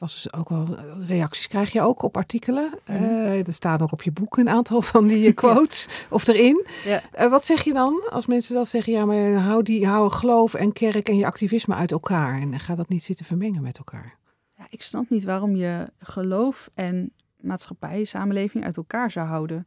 was 0.00 0.22
dus 0.22 0.32
ook 0.32 0.48
wel, 0.48 0.66
reacties 1.06 1.46
krijg 1.46 1.72
je 1.72 1.80
ook 1.80 2.02
op 2.02 2.16
artikelen. 2.16 2.70
Mhm. 2.86 3.02
Eh, 3.02 3.46
er 3.46 3.52
staan 3.52 3.80
ook 3.80 3.92
op 3.92 4.02
je 4.02 4.12
boek 4.12 4.36
een 4.36 4.48
aantal 4.48 4.82
van 4.82 5.06
die 5.06 5.26
eh, 5.28 5.34
quotes 5.34 5.88
of 6.10 6.26
erin. 6.26 6.66
Ja. 6.84 7.02
Eh, 7.12 7.30
wat 7.30 7.46
zeg 7.46 7.64
je 7.64 7.72
dan 7.72 8.02
als 8.10 8.26
mensen 8.26 8.54
dat 8.54 8.68
zeggen? 8.68 8.92
Ja, 8.92 9.04
maar 9.04 9.32
hou, 9.32 9.62
die, 9.62 9.86
hou 9.86 10.10
geloof 10.10 10.54
en 10.54 10.72
kerk 10.72 11.08
en 11.08 11.16
je 11.16 11.26
activisme 11.26 11.74
uit 11.74 11.92
elkaar. 11.92 12.40
En 12.40 12.60
ga 12.60 12.74
dat 12.74 12.88
niet 12.88 13.04
zitten 13.04 13.26
vermengen 13.26 13.62
met 13.62 13.78
elkaar. 13.78 14.16
ja, 14.56 14.66
ik 14.70 14.82
snap 14.82 15.10
niet 15.10 15.24
waarom 15.24 15.56
je 15.56 15.92
geloof 15.98 16.70
en 16.74 17.12
maatschappij, 17.40 18.04
samenleving 18.04 18.64
uit 18.64 18.76
elkaar 18.76 19.10
zou 19.10 19.26
houden. 19.26 19.66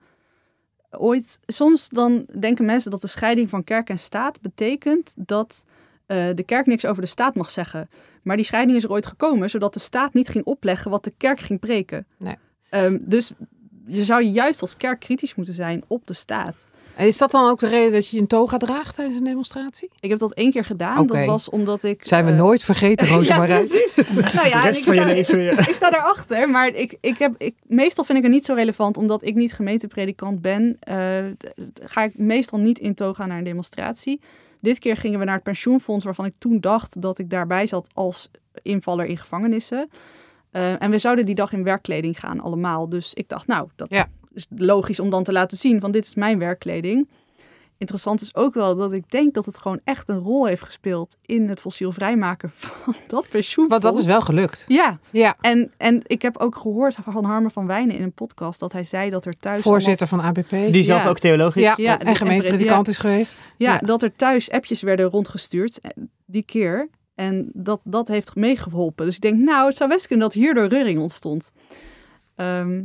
Ooit, 0.91 1.39
soms 1.45 1.89
dan 1.89 2.25
denken 2.39 2.65
mensen 2.65 2.91
dat 2.91 3.01
de 3.01 3.07
scheiding 3.07 3.49
van 3.49 3.63
kerk 3.63 3.89
en 3.89 3.99
staat 3.99 4.41
betekent 4.41 5.13
dat 5.17 5.65
eh, 6.05 6.29
de 6.35 6.43
kerk 6.43 6.65
niks 6.65 6.85
over 6.85 7.01
de 7.01 7.07
staat 7.07 7.35
mag 7.35 7.49
zeggen. 7.49 7.89
Maar 8.23 8.35
die 8.35 8.45
scheiding 8.45 8.77
is 8.77 8.83
er 8.83 8.91
ooit 8.91 9.05
gekomen 9.05 9.49
zodat 9.49 9.73
de 9.73 9.79
staat 9.79 10.13
niet 10.13 10.29
ging 10.29 10.45
opleggen 10.45 10.91
wat 10.91 11.03
de 11.03 11.13
kerk 11.17 11.39
ging 11.39 11.59
preken. 11.59 12.05
Nee. 12.17 12.35
Ehm, 12.69 12.97
dus 13.01 13.31
je 13.87 14.03
zou 14.03 14.23
juist 14.23 14.61
als 14.61 14.77
kerk 14.77 14.99
kritisch 14.99 15.35
moeten 15.35 15.53
zijn 15.53 15.83
op 15.87 16.07
de 16.07 16.13
staat. 16.13 16.71
En 16.95 17.07
is 17.07 17.17
dat 17.17 17.31
dan 17.31 17.49
ook 17.49 17.59
de 17.59 17.67
reden 17.67 17.91
dat 17.91 18.07
je 18.07 18.19
een 18.19 18.27
toga 18.27 18.57
draagt 18.57 18.95
tijdens 18.95 19.17
een 19.17 19.23
demonstratie? 19.23 19.89
Ik 19.99 20.09
heb 20.09 20.19
dat 20.19 20.33
één 20.33 20.51
keer 20.51 20.65
gedaan. 20.65 21.07
Dat 21.07 21.25
was 21.25 21.49
omdat 21.49 21.83
ik. 21.83 22.01
Zijn 22.07 22.25
we 22.25 22.31
eh, 22.31 22.37
nooit 22.37 22.63
vergeten, 22.63 23.07
Rosa 23.07 23.35
ja, 23.45 23.45
precies. 23.45 23.95
nou 24.33 24.47
ja, 24.47 24.61
de 24.61 24.67
en 24.67 24.73
rest 24.73 24.79
ik 24.79 24.85
van 24.85 24.95
je 24.95 25.01
sta- 25.01 25.13
leven... 25.13 25.39
ja. 25.39 25.51
ik 25.67 25.73
sta 25.75 25.89
daarachter, 25.89 26.49
maar 26.49 26.67
ik, 26.75 26.97
ik 27.01 27.17
heb, 27.17 27.35
ik, 27.37 27.55
meestal 27.67 28.03
vind 28.03 28.17
ik 28.17 28.23
het 28.23 28.33
niet 28.33 28.45
zo 28.45 28.53
relevant, 28.53 28.97
omdat 28.97 29.23
ik 29.23 29.35
niet 29.35 29.53
gemeentepredikant 29.53 30.41
ben. 30.41 30.77
eh, 30.79 31.25
ga 31.83 32.03
ik 32.03 32.17
meestal 32.17 32.59
niet 32.59 32.79
in 32.79 32.93
toga 32.93 33.25
naar 33.25 33.37
een 33.37 33.43
demonstratie. 33.43 34.19
Dit 34.63 34.79
keer 34.79 34.97
gingen 34.97 35.19
we 35.19 35.25
naar 35.25 35.35
het 35.35 35.43
pensioenfonds, 35.43 36.05
waarvan 36.05 36.25
ik 36.25 36.35
toen 36.37 36.59
dacht 36.59 37.01
dat 37.01 37.17
ik 37.19 37.29
daarbij 37.29 37.67
zat 37.67 37.89
als 37.93 38.29
invaller 38.61 39.05
in 39.05 39.17
gevangenissen. 39.17 39.89
Eh, 40.51 40.81
en 40.81 40.91
we 40.91 40.97
zouden 40.97 41.25
die 41.25 41.35
dag 41.35 41.53
in 41.53 41.63
werkkleding 41.63 42.19
gaan, 42.19 42.39
allemaal. 42.39 42.89
Dus 42.89 43.13
ik 43.13 43.29
dacht, 43.29 43.47
nou, 43.47 43.69
dat 43.75 43.89
Ja. 43.89 44.07
is 44.33 44.45
logisch 44.55 44.99
om 44.99 45.09
dan 45.09 45.23
te 45.23 45.31
laten 45.31 45.57
zien, 45.57 45.79
van 45.79 45.91
dit 45.91 46.05
is 46.05 46.15
mijn 46.15 46.39
werkkleding. 46.39 47.09
Interessant 47.83 48.21
is 48.21 48.35
ook 48.35 48.53
wel 48.53 48.75
dat 48.75 48.91
ik 48.91 49.11
denk 49.11 49.33
dat 49.33 49.45
het 49.45 49.57
gewoon 49.57 49.79
echt 49.83 50.09
een 50.09 50.17
rol 50.19 50.45
heeft 50.45 50.63
gespeeld 50.63 51.17
in 51.25 51.49
het 51.49 51.59
fossiel 51.59 51.91
vrijmaken 51.91 52.49
van 52.55 52.95
dat 53.07 53.29
pensioenfonds. 53.29 53.83
Want 53.83 53.95
dat 53.95 54.03
is 54.03 54.09
wel 54.09 54.21
gelukt. 54.21 54.65
Ja, 54.67 54.99
Ja, 55.11 55.35
en, 55.41 55.71
en 55.77 56.01
ik 56.05 56.21
heb 56.21 56.37
ook 56.37 56.55
gehoord 56.57 56.97
van 57.11 57.25
Harmen 57.25 57.51
van 57.51 57.67
Wijnen 57.67 57.95
in 57.95 58.03
een 58.03 58.13
podcast 58.13 58.59
dat 58.59 58.71
hij 58.71 58.83
zei 58.83 59.09
dat 59.09 59.25
er 59.25 59.33
thuis. 59.39 59.61
voorzitter 59.61 60.07
van 60.07 60.21
ABP. 60.21 60.49
Die 60.49 60.83
zelf 60.83 61.03
Ja. 61.03 61.09
ook 61.09 61.19
theologisch. 61.19 61.63
ja, 61.63 61.73
Ja, 61.77 61.99
en 61.99 62.05
die- 62.05 62.15
gemeentepredikant 62.15 62.87
is 62.87 62.97
geweest. 62.97 63.35
ja, 63.57 63.71
ja. 63.73 63.77
dat 63.79 64.03
er 64.03 64.15
thuis 64.15 64.51
appjes 64.51 64.81
werden 64.81 65.09
rondgestuurd 65.09 65.79
eh, 65.79 65.89
die 66.25 66.43
keer. 66.43 66.89
En 67.15 67.49
dat, 67.53 67.79
dat 67.83 68.07
heeft 68.07 68.35
meegeholpen. 68.35 69.05
Dus 69.05 69.15
ik 69.15 69.21
denk, 69.21 69.39
nou, 69.39 69.65
het 69.67 69.75
zou 69.75 69.89
best 69.89 70.07
kunnen 70.07 70.25
dat 70.27 70.35
hierdoor 70.35 70.65
reuring 70.67 70.99
ontstond. 70.99 71.51
Ehm, 72.35 72.81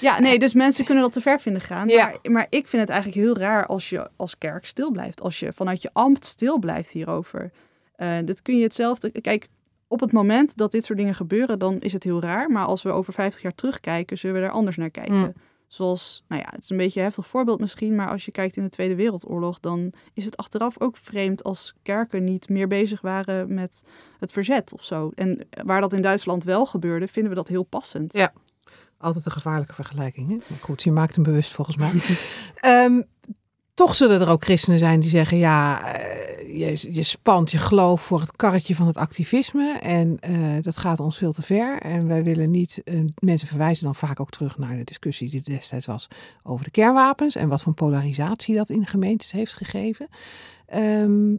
ja, 0.00 0.20
nee, 0.20 0.38
dus 0.38 0.54
mensen 0.54 0.84
kunnen 0.84 1.02
dat 1.02 1.12
te 1.12 1.20
ver 1.20 1.40
vinden 1.40 1.62
gaan. 1.62 1.88
Ja. 1.88 2.04
Maar, 2.04 2.32
maar 2.32 2.46
ik 2.48 2.66
vind 2.66 2.82
het 2.82 2.90
eigenlijk 2.90 3.20
heel 3.20 3.36
raar 3.36 3.66
als 3.66 3.90
je 3.90 4.08
als 4.16 4.38
kerk 4.38 4.64
stil 4.64 4.90
blijft. 4.90 5.22
Als 5.22 5.40
je 5.40 5.52
vanuit 5.52 5.82
je 5.82 5.90
ambt 5.92 6.24
stil 6.24 6.58
blijft 6.58 6.90
hierover. 6.90 7.50
Eh 7.96 8.18
dat 8.24 8.42
kun 8.42 8.56
je 8.56 8.62
hetzelfde... 8.62 9.20
Kijk, 9.20 9.48
op 9.88 10.00
het 10.00 10.12
moment 10.12 10.56
dat 10.56 10.70
dit 10.70 10.84
soort 10.84 10.98
dingen 10.98 11.14
gebeuren, 11.14 11.58
dan 11.58 11.80
is 11.80 11.92
het 11.92 12.02
heel 12.02 12.20
raar. 12.20 12.50
Maar 12.50 12.64
als 12.64 12.82
we 12.82 12.90
over 12.90 13.12
50 13.12 13.42
jaar 13.42 13.54
terugkijken, 13.54 14.18
zullen 14.18 14.40
we 14.40 14.46
er 14.46 14.52
anders 14.52 14.76
naar 14.76 14.90
kijken. 14.90 15.14
Mm. 15.14 15.34
Zoals, 15.66 16.24
nou 16.28 16.42
ja, 16.42 16.48
het 16.50 16.62
is 16.62 16.70
een 16.70 16.76
beetje 16.76 16.98
een 16.98 17.06
heftig 17.06 17.26
voorbeeld 17.26 17.60
misschien, 17.60 17.94
maar 17.94 18.08
als 18.08 18.24
je 18.24 18.30
kijkt 18.30 18.56
in 18.56 18.62
de 18.62 18.68
Tweede 18.68 18.94
Wereldoorlog, 18.94 19.60
dan 19.60 19.92
is 20.14 20.24
het 20.24 20.36
achteraf 20.36 20.80
ook 20.80 20.96
vreemd 20.96 21.42
als 21.42 21.74
kerken 21.82 22.24
niet 22.24 22.48
meer 22.48 22.68
bezig 22.68 23.00
waren 23.00 23.54
met 23.54 23.82
het 24.18 24.32
verzet 24.32 24.72
of 24.72 24.84
zo. 24.84 25.10
En 25.14 25.48
waar 25.64 25.80
dat 25.80 25.92
in 25.92 26.02
Duitsland 26.02 26.44
wel 26.44 26.66
gebeurde, 26.66 27.08
vinden 27.08 27.30
we 27.30 27.38
dat 27.38 27.48
heel 27.48 27.62
passend. 27.62 28.12
Ja. 28.12 28.32
Altijd 29.02 29.26
een 29.26 29.32
gevaarlijke 29.32 29.74
vergelijking. 29.74 30.28
Hè? 30.28 30.56
Goed, 30.60 30.82
je 30.82 30.92
maakt 30.92 31.14
hem 31.14 31.24
bewust 31.24 31.52
volgens 31.52 31.76
mij. 31.76 31.92
Ehm, 32.54 33.00
toch 33.74 33.94
zullen 33.94 34.20
er 34.20 34.28
ook 34.28 34.44
christenen 34.44 34.78
zijn 34.78 35.00
die 35.00 35.10
zeggen: 35.10 35.36
ja, 35.38 35.84
eh, 35.94 36.58
je, 36.58 36.94
je 36.94 37.02
spant 37.02 37.50
je 37.50 37.58
geloof 37.58 38.02
voor 38.02 38.20
het 38.20 38.36
karretje 38.36 38.74
van 38.74 38.86
het 38.86 38.96
activisme. 38.96 39.78
En 39.78 40.18
eh, 40.20 40.62
dat 40.62 40.78
gaat 40.78 41.00
ons 41.00 41.18
veel 41.18 41.32
te 41.32 41.42
ver. 41.42 41.80
En 41.80 42.06
wij 42.06 42.24
willen 42.24 42.50
niet. 42.50 42.82
eh, 42.84 43.00
mensen 43.18 43.48
verwijzen 43.48 43.84
dan 43.84 43.94
vaak 43.94 44.20
ook 44.20 44.30
terug 44.30 44.58
naar 44.58 44.76
de 44.76 44.84
discussie 44.84 45.30
die 45.30 45.42
destijds 45.42 45.86
was 45.86 46.08
over 46.42 46.64
de 46.64 46.70
kernwapens. 46.70 47.36
En 47.36 47.48
wat 47.48 47.62
voor 47.62 47.74
polarisatie 47.74 48.56
dat 48.56 48.70
in 48.70 48.80
de 48.80 48.86
gemeentes 48.86 49.32
heeft 49.32 49.54
gegeven. 49.54 50.08
Ehm, 50.66 51.34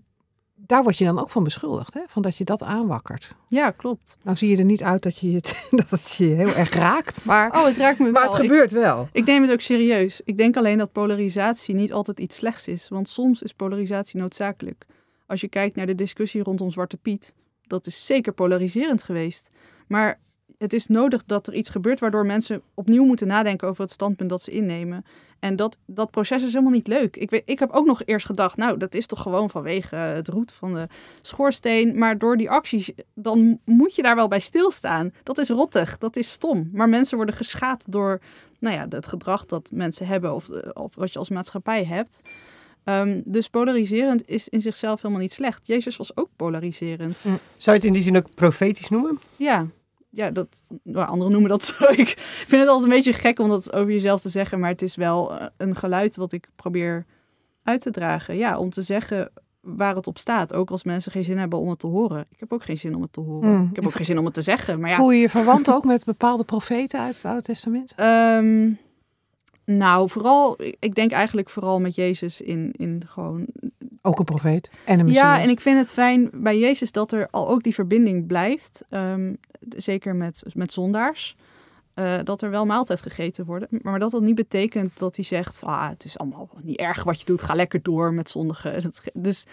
daar 0.65 0.84
word 0.84 0.97
je 0.97 1.06
dan 1.06 1.19
ook 1.19 1.30
van 1.30 1.43
beschuldigd, 1.43 1.93
hè? 1.93 2.02
van 2.08 2.21
dat 2.21 2.38
je 2.38 2.43
dat 2.43 2.62
aanwakkert. 2.63 3.36
Ja, 3.47 3.71
klopt. 3.71 4.17
Nou 4.21 4.38
zie 4.38 4.49
je 4.49 4.58
er 4.58 4.65
niet 4.65 4.84
uit 4.84 5.04
dat, 5.04 5.17
je 5.17 5.32
het, 5.32 5.67
dat 5.71 5.89
het 5.89 6.12
je 6.12 6.23
heel 6.26 6.54
erg 6.54 6.73
raakt, 6.73 7.26
maar, 7.26 7.52
Oh, 7.52 7.65
het 7.65 7.78
raakt 7.78 7.97
me 7.99 8.04
wel. 8.04 8.13
maar 8.13 8.23
het 8.23 8.34
Ik- 8.34 8.41
gebeurt 8.45 8.71
wel. 8.71 9.08
Ik 9.12 9.26
neem 9.26 9.41
het 9.41 9.52
ook 9.52 9.62
serieus. 9.62 10.21
Ik 10.26 10.38
denk 10.38 10.58
alleen 10.58 10.78
dat 10.78 10.91
polarisatie 10.91 11.76
niet 11.76 11.93
altijd 11.93 12.19
iets 12.19 12.36
slechts 12.36 12.67
is. 12.67 12.89
Want 12.89 13.10
soms 13.10 13.41
is 13.41 13.52
polarisatie 13.54 14.19
noodzakelijk. 14.19 14.86
Als 15.28 15.41
je 15.41 15.47
kijkt 15.47 15.76
naar 15.76 15.86
de 15.86 15.95
discussie 15.95 16.43
rondom 16.43 16.71
Zwarte 16.71 16.97
Piet, 16.97 17.36
dat 17.67 17.86
is 17.88 18.06
zeker 18.06 18.34
polariserend 18.34 19.04
geweest. 19.04 19.49
Maar 19.88 20.19
het 20.63 20.73
is 20.73 20.88
nodig 20.88 21.23
dat 21.26 21.47
er 21.47 21.54
iets 21.54 21.69
gebeurt 21.69 21.99
waardoor 21.99 22.26
mensen 22.26 22.62
opnieuw 22.73 23.06
moeten 23.06 23.28
nadenken 23.28 23.67
over 23.67 23.82
het 23.82 23.91
standpunt 23.91 24.30
dat 24.30 24.41
ze 24.41 24.52
innemen. 24.52 25.06
En 25.39 25.56
dat, 25.56 25.78
dat 25.86 26.12
proces 26.12 26.43
is 26.43 26.52
helemaal 26.52 26.73
niet 26.73 26.88
leuk. 26.88 27.15
Ik, 27.15 27.30
weet, 27.30 27.41
ik 27.45 27.60
heb 27.60 27.71
ook 27.71 27.86
nog 27.86 28.02
eerst 28.06 28.26
gedacht, 28.26 28.58
nou, 28.58 28.78
dat 28.78 28.93
is 28.93 29.06
toch 29.06 29.21
gewoon 29.21 29.49
vanwege 29.49 29.95
het 29.95 30.28
roet 30.28 30.52
van 30.52 30.73
de 30.73 30.88
schoorsteen. 31.21 31.97
Maar 31.97 32.17
door 32.17 32.38
die 32.38 32.49
acties, 32.49 32.91
dan 33.13 33.60
moet 33.65 33.95
je 33.95 34.02
daar 34.02 34.15
wel 34.15 34.28
bij 34.28 34.39
stilstaan. 34.39 35.13
Dat 35.23 35.38
is 35.38 35.49
rottig, 35.49 35.97
dat 35.97 36.15
is 36.15 36.32
stom. 36.32 36.69
Maar 36.73 36.89
mensen 36.89 37.17
worden 37.17 37.36
geschaad 37.36 37.86
door 37.89 38.21
nou 38.60 38.76
ja, 38.76 38.86
het 38.89 39.08
gedrag 39.08 39.45
dat 39.45 39.71
mensen 39.73 40.08
hebben 40.08 40.34
of, 40.34 40.49
of 40.73 40.95
wat 40.95 41.13
je 41.13 41.19
als 41.19 41.30
maatschappij 41.30 41.84
hebt. 41.86 42.21
Ehm, 42.84 43.21
dus 43.26 43.49
polariserend 43.49 44.28
is 44.28 44.49
in 44.49 44.62
zichzelf 44.62 45.02
helemaal 45.02 45.23
niet 45.23 45.34
slecht. 45.34 45.67
Jezus 45.67 45.97
was 45.97 46.17
ook 46.17 46.30
polariserend. 46.36 47.17
Zou 47.17 47.38
je 47.63 47.71
het 47.71 47.84
in 47.84 47.91
die 47.91 48.02
zin 48.02 48.17
ook 48.17 48.36
profetisch 48.36 48.89
noemen? 48.89 49.19
Ja, 49.36 49.67
ja 50.13 50.32
dat, 50.32 50.63
nou, 50.84 51.08
anderen 51.08 51.32
noemen 51.32 51.49
dat 51.49 51.63
zo. 51.63 51.84
Ik 52.06 52.15
vind 52.17 52.62
het 52.62 52.69
altijd 52.69 52.89
een 52.89 52.95
beetje 52.95 53.13
gek 53.13 53.39
om 53.39 53.49
dat 53.49 53.73
over 53.73 53.91
jezelf 53.91 54.21
te 54.21 54.30
zeggen, 54.30 54.60
maar 54.60 54.69
het 54.69 54.82
is 54.82 54.95
wel 54.95 55.39
eh, 55.39 55.47
een 55.58 55.76
geluid 55.76 56.15
wat 56.15 56.32
ik 56.32 56.49
probeer 56.56 57.06
uit 57.63 57.82
te 57.82 57.91
dragen. 57.91 58.38
Ja, 58.38 58.58
om 58.58 58.69
te 58.69 58.82
zeggen 58.82 59.32
waar 59.62 59.95
het 59.95 60.08
op 60.08 60.17
staat. 60.17 60.54
Ook 60.54 60.71
als 60.71 60.84
mensen 60.84 61.12
geen 61.12 61.23
zin 61.23 61.38
hebben 61.38 61.60
om 61.60 61.69
het 61.69 61.80
te 61.80 61.88
horen. 61.88 62.26
Ik 62.30 62.39
heb 62.39 62.54
ook 62.54 62.63
geen 62.63 62.78
zin 62.78 62.95
om 62.95 63.02
het 63.02 63.13
te 63.13 63.19
horen. 63.19 63.49
Mm. 63.49 63.67
Ik 63.69 63.76
heb 63.76 63.86
ook 63.86 63.93
geen 63.93 64.06
zin 64.06 64.17
om 64.17 64.26
het 64.26 64.34
te 64.34 64.41
zeggen. 64.41 64.80
Maar 64.80 64.89
ja, 64.89 64.95
Voel 64.95 65.12
je 65.12 65.21
je 65.21 65.30
verwant 65.30 65.71
ook 65.71 65.86
met 65.86 66.06
bepaalde 66.06 66.43
profeten 66.43 66.99
uit 66.99 67.15
het 67.15 67.26
Oude 67.26 67.41
Testament? 67.41 67.93
Ehm, 67.95 68.71
nou, 69.65 70.10
vooral, 70.10 70.58
ik 70.80 70.95
denk 70.95 71.12
eigenlijk 71.12 71.49
vooral 71.49 71.80
met 71.80 71.95
Jezus 71.95 72.41
in, 72.41 72.71
in 72.78 73.04
gewoon. 73.08 73.45
Ook 74.02 74.19
een 74.19 74.26
profeet 74.26 74.71
en 74.86 74.99
een 74.99 75.06
Messias. 75.06 75.23
Ja, 75.26 75.41
en 75.41 75.49
ik 75.49 75.60
vind 75.60 75.78
het 75.78 75.93
fijn 75.93 76.30
bij 76.34 76.60
Jezus 76.60 76.91
dat 76.91 77.12
er 77.12 77.28
al 77.32 77.49
ook 77.49 77.63
die 77.63 77.73
verbinding 77.73 78.28
blijft. 78.28 78.84
Ehm, 78.89 79.34
zeker 79.78 80.15
met, 80.15 80.43
met 80.54 80.71
zondaars. 80.71 81.36
eh, 81.93 82.19
dat 82.23 82.41
er 82.41 82.49
wel 82.49 82.65
maaltijd 82.65 83.02
gegeten 83.02 83.45
wordt. 83.45 83.84
Maar 83.84 83.99
dat 83.99 84.12
dat 84.12 84.21
niet 84.21 84.36
betekent 84.36 84.99
dat 84.99 85.15
hij 85.15 85.26
zegt: 85.26 85.62
ah, 85.63 85.89
het 85.89 86.04
is 86.06 86.17
allemaal 86.17 86.49
niet 86.62 86.78
erg 86.78 87.04
wat 87.04 87.19
je 87.19 87.26
doet, 87.26 87.41
ga 87.41 87.54
lekker 87.54 87.82
door 87.82 88.13
met 88.13 88.30
zondigen. 88.30 88.91
Dus 89.13 89.45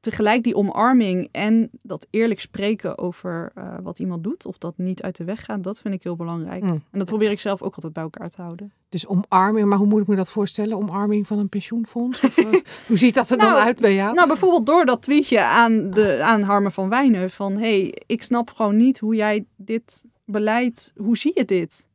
tegelijk 0.00 0.42
die 0.42 0.54
omarming 0.54 1.28
en 1.32 1.70
dat 1.82 2.06
eerlijk 2.10 2.40
spreken 2.40 2.98
over 2.98 3.50
eh, 3.54 3.74
wat 3.82 3.98
iemand 3.98 4.24
doet, 4.24 4.46
of 4.46 4.58
dat 4.58 4.74
niet 4.76 5.02
uit 5.02 5.16
de 5.16 5.24
weg 5.24 5.44
gaat, 5.44 5.62
dat 5.62 5.80
vind 5.80 5.94
ik 5.94 6.02
heel 6.02 6.16
belangrijk. 6.16 6.62
Mm. 6.62 6.82
En 6.90 6.98
dat 6.98 7.06
probeer 7.06 7.30
ik 7.30 7.40
zelf 7.40 7.62
ook 7.62 7.74
altijd 7.74 7.92
bij 7.92 8.02
elkaar 8.02 8.28
te 8.28 8.42
houden. 8.42 8.72
Dus 8.88 9.06
omarming, 9.06 9.68
maar 9.68 9.78
hoe 9.78 9.86
moet 9.86 10.00
ik 10.00 10.06
me 10.06 10.16
dat 10.16 10.30
voorstellen? 10.30 10.76
Omarming 10.76 11.26
van 11.26 11.38
een 11.38 11.48
pensioenfonds? 11.48 12.20
Of, 12.24 12.38
eh, 12.38 12.46
hoe 12.88 12.98
ziet 12.98 13.14
dat 13.14 13.30
er 13.30 13.38
dan 13.38 13.48
Nou, 13.48 13.62
uit 13.62 13.80
bij 13.80 13.94
jou? 13.94 14.14
Nou, 14.14 14.28
bijvoorbeeld 14.28 14.66
door 14.66 14.84
dat 14.84 15.02
tweetje 15.02 15.40
aan, 15.40 15.90
de, 15.90 16.22
aan 16.22 16.42
Harmen 16.42 16.72
van 16.72 16.88
Wijnen 16.88 17.30
van... 17.30 17.52
hé, 17.52 17.58
hey, 17.58 18.02
ik 18.06 18.22
snap 18.22 18.50
gewoon 18.50 18.76
niet 18.76 18.98
hoe 18.98 19.14
jij 19.14 19.46
dit 19.56 20.04
beleid... 20.24 20.92
Hoe 20.96 21.16
zie 21.16 21.32
je 21.34 21.44
dit? 21.44 21.87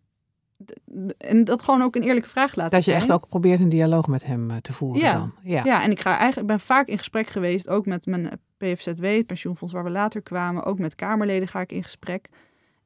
En 1.18 1.44
dat 1.44 1.64
gewoon 1.64 1.82
ook 1.82 1.96
een 1.96 2.02
eerlijke 2.04 2.30
vraag 2.30 2.56
laten 2.56 2.72
dat 2.72 2.86
je 2.86 2.92
zijn. 2.92 3.04
echt 3.04 3.12
ook 3.12 3.28
probeert 3.30 3.60
een 3.60 3.70
dialoog 3.70 4.08
met 4.08 4.26
hem 4.26 4.52
eh, 4.52 4.58
te 4.58 4.74
voeren 4.74 5.02
Ja. 5.02 5.14
dan. 5.14 5.34
Ja. 5.44 5.62
Ja, 5.64 5.84
en 5.84 5.92
ik 5.92 6.00
ga 6.00 6.18
eigenlijk, 6.18 6.48
ben 6.48 6.60
vaak 6.60 6.88
in 6.88 6.98
gesprek 6.98 7.28
geweest, 7.28 7.70
ook 7.70 7.86
met 7.86 8.06
mijn 8.06 8.30
PFZW, 8.58 9.04
het 9.06 9.26
pensioenfonds 9.26 9.74
waar 9.74 9.84
we 9.84 9.90
later 9.90 10.22
kwamen. 10.22 10.64
Ook 10.64 10.80
met 10.80 10.96
Kamerleden 10.96 11.48
ga 11.48 11.60
ik 11.60 11.72
in 11.72 11.84
gesprek. 11.84 12.28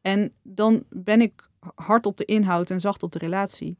En 0.01 0.31
dan 0.43 0.83
ben 0.89 1.21
ik 1.21 1.49
hard 1.75 2.05
op 2.05 2.17
de 2.17 2.25
inhoud 2.25 2.69
en 2.69 2.79
zacht 2.79 3.03
op 3.03 3.11
de 3.11 3.19
relatie. 3.19 3.77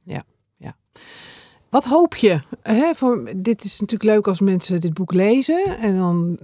Wat 1.69 1.86
hoop 1.86 2.15
je? 2.15 2.41
Hè, 2.62 2.95
voor, 2.95 3.32
dit 3.36 3.63
is 3.63 3.80
natuurlijk 3.80 4.10
leuk 4.15 4.27
als 4.27 4.39
mensen 4.39 4.82
dit 4.82 4.93
boek 4.93 5.13
lezen 5.13 5.77
en 5.80 5.97
dan 5.97 6.38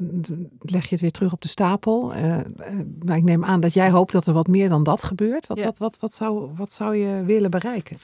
leg 0.59 0.83
je 0.83 0.89
het 0.89 1.01
weer 1.01 1.11
terug 1.11 1.33
op 1.33 1.41
de 1.41 1.47
stapel. 1.47 2.13
Eh, 2.13 2.37
maar 3.05 3.17
ik 3.17 3.23
neem 3.23 3.45
aan 3.45 3.59
dat 3.59 3.73
jij 3.73 3.89
hoopt 3.91 4.11
dat 4.11 4.27
er 4.27 4.33
wat 4.33 4.47
meer 4.47 4.69
dan 4.69 4.83
dat 4.83 5.03
gebeurt. 5.03 5.47
Wat, 5.47 5.57
Ja. 5.57 5.63
wat, 5.65 5.77
wat, 5.77 5.97
wat, 5.99 6.13
zou, 6.13 6.49
wat 6.55 6.73
zou 6.73 6.95
je 6.95 7.23
willen 7.23 7.51
bereiken? 7.51 7.97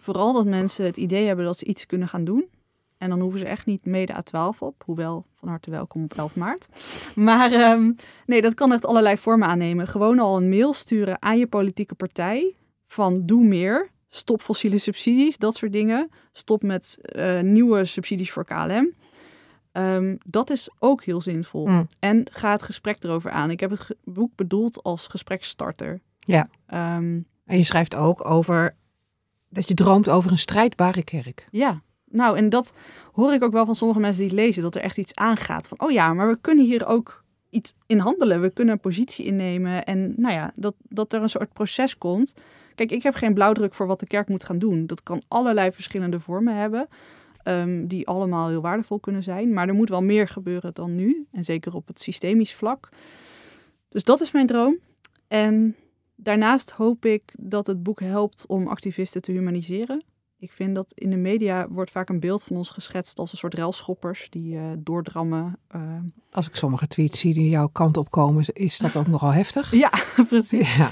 Vooral 0.00 0.32
dat 0.32 0.44
mensen 0.44 0.84
het 0.84 0.96
idee 0.96 1.26
hebben 1.26 1.44
dat 1.44 1.58
ze 1.58 1.64
iets 1.64 1.86
kunnen 1.86 2.08
gaan 2.08 2.24
doen. 2.24 2.44
En 2.98 3.10
dan 3.10 3.20
hoeven 3.20 3.38
ze 3.40 3.46
echt 3.46 3.66
niet 3.66 3.84
mede 3.86 4.12
A12 4.12 4.58
op. 4.58 4.82
Hoewel, 4.84 5.24
van 5.34 5.48
harte 5.48 5.70
welkom 5.70 6.02
op 6.04 6.14
11 6.14 6.36
maart. 6.36 6.68
Maar 7.14 7.52
ehm, 7.52 7.90
nee, 8.26 8.42
dat 8.42 8.54
kan 8.54 8.72
echt 8.72 8.86
allerlei 8.86 9.16
vormen 9.16 9.48
aannemen. 9.48 9.86
Gewoon 9.86 10.18
al 10.18 10.36
een 10.36 10.48
mail 10.48 10.72
sturen 10.72 11.22
aan 11.22 11.38
je 11.38 11.46
politieke 11.46 11.94
partij. 11.94 12.54
Van 12.86 13.20
doe 13.22 13.44
meer. 13.44 13.88
Stop 14.14 14.42
fossiele 14.42 14.78
subsidies, 14.78 15.36
dat 15.36 15.54
soort 15.54 15.72
dingen. 15.72 16.10
Stop 16.32 16.62
met 16.62 16.98
eh, 17.00 17.40
nieuwe 17.40 17.84
subsidies 17.84 18.30
voor 18.30 18.44
KLM. 18.44 18.92
Ehm, 19.72 20.16
dat 20.18 20.50
is 20.50 20.68
ook 20.78 21.04
heel 21.04 21.20
zinvol. 21.20 21.66
Mm. 21.66 21.86
En 21.98 22.26
ga 22.30 22.52
het 22.52 22.62
gesprek 22.62 23.04
erover 23.04 23.30
aan. 23.30 23.50
Ik 23.50 23.60
heb 23.60 23.70
het 23.70 23.96
boek 24.04 24.30
bedoeld 24.34 24.82
als 24.82 25.06
gespreksstarter. 25.06 26.00
Ja. 26.18 26.48
Ehm, 26.66 27.20
En 27.46 27.56
je 27.56 27.64
schrijft 27.64 27.94
ook 27.94 28.28
over 28.28 28.76
dat 29.48 29.68
je 29.68 29.74
droomt 29.74 30.08
over 30.08 30.30
een 30.30 30.38
strijdbare 30.38 31.04
kerk. 31.04 31.48
Ja, 31.50 31.82
nou 32.04 32.36
en 32.36 32.48
dat 32.48 32.72
hoor 33.12 33.32
ik 33.32 33.42
ook 33.42 33.52
wel 33.52 33.64
van 33.64 33.74
sommige 33.74 34.00
mensen 34.00 34.20
die 34.20 34.30
het 34.30 34.38
lezen, 34.38 34.62
dat 34.62 34.74
er 34.74 34.82
echt 34.82 34.98
iets 34.98 35.14
aangaat 35.14 35.68
van, 35.68 35.80
oh 35.80 35.90
ja, 35.90 36.12
maar 36.12 36.28
we 36.28 36.38
kunnen 36.40 36.64
hier 36.64 36.86
ook 36.86 37.24
iets 37.50 37.74
in 37.86 37.98
handelen, 37.98 38.40
we 38.40 38.50
kunnen 38.50 38.74
een 38.74 38.80
positie 38.80 39.24
innemen 39.24 39.84
en 39.84 40.14
nou 40.16 40.34
ja, 40.34 40.52
dat, 40.56 40.74
dat 40.88 41.12
er 41.12 41.22
een 41.22 41.28
soort 41.28 41.52
proces 41.52 41.98
komt. 41.98 42.34
Kijk, 42.74 42.90
ik 42.90 43.02
heb 43.02 43.14
geen 43.14 43.34
blauwdruk 43.34 43.74
voor 43.74 43.86
wat 43.86 44.00
de 44.00 44.06
kerk 44.06 44.28
moet 44.28 44.44
gaan 44.44 44.58
doen. 44.58 44.86
Dat 44.86 45.02
kan 45.02 45.22
allerlei 45.28 45.72
verschillende 45.72 46.20
vormen 46.20 46.56
hebben, 46.56 46.88
ehm, 47.42 47.86
die 47.86 48.06
allemaal 48.08 48.48
heel 48.48 48.60
waardevol 48.60 49.00
kunnen 49.00 49.22
zijn, 49.22 49.52
maar 49.52 49.68
er 49.68 49.74
moet 49.74 49.88
wel 49.88 50.02
meer 50.02 50.28
gebeuren 50.28 50.74
dan 50.74 50.94
nu 50.94 51.26
en 51.32 51.44
zeker 51.44 51.74
op 51.74 51.86
het 51.86 52.00
systemisch 52.00 52.54
vlak. 52.54 52.88
Dus 53.88 54.04
dat 54.04 54.20
is 54.20 54.32
mijn 54.32 54.46
droom. 54.46 54.78
En 55.28 55.76
daarnaast 56.16 56.70
hoop 56.70 57.04
ik 57.04 57.22
dat 57.38 57.66
het 57.66 57.82
boek 57.82 58.00
helpt 58.00 58.44
om 58.46 58.66
activisten 58.68 59.22
te 59.22 59.32
humaniseren. 59.32 60.04
Ik 60.38 60.52
vind 60.52 60.74
dat 60.74 60.92
in 60.94 61.10
de 61.10 61.16
media 61.16 61.68
wordt 61.68 61.90
vaak 61.90 62.08
een 62.08 62.20
beeld 62.20 62.44
van 62.44 62.56
ons 62.56 62.70
geschetst 62.70 63.18
als 63.18 63.32
een 63.32 63.38
soort 63.38 63.54
relschoppers 63.54 64.26
die 64.30 64.56
eh, 64.56 64.64
doordrammen. 64.78 65.58
eh. 65.68 65.80
Als 66.30 66.48
ik 66.48 66.54
sommige 66.56 66.86
tweets 66.86 67.18
zie 67.18 67.34
die 67.34 67.48
jouw 67.48 67.68
kant 67.68 67.96
op 67.96 68.10
komen, 68.10 68.44
is 68.52 68.78
dat 68.78 68.96
ook 68.96 69.06
nogal 69.06 69.32
heftig. 69.32 69.72
Ja, 69.84 69.90
precies. 70.28 70.74
Ja. 70.76 70.90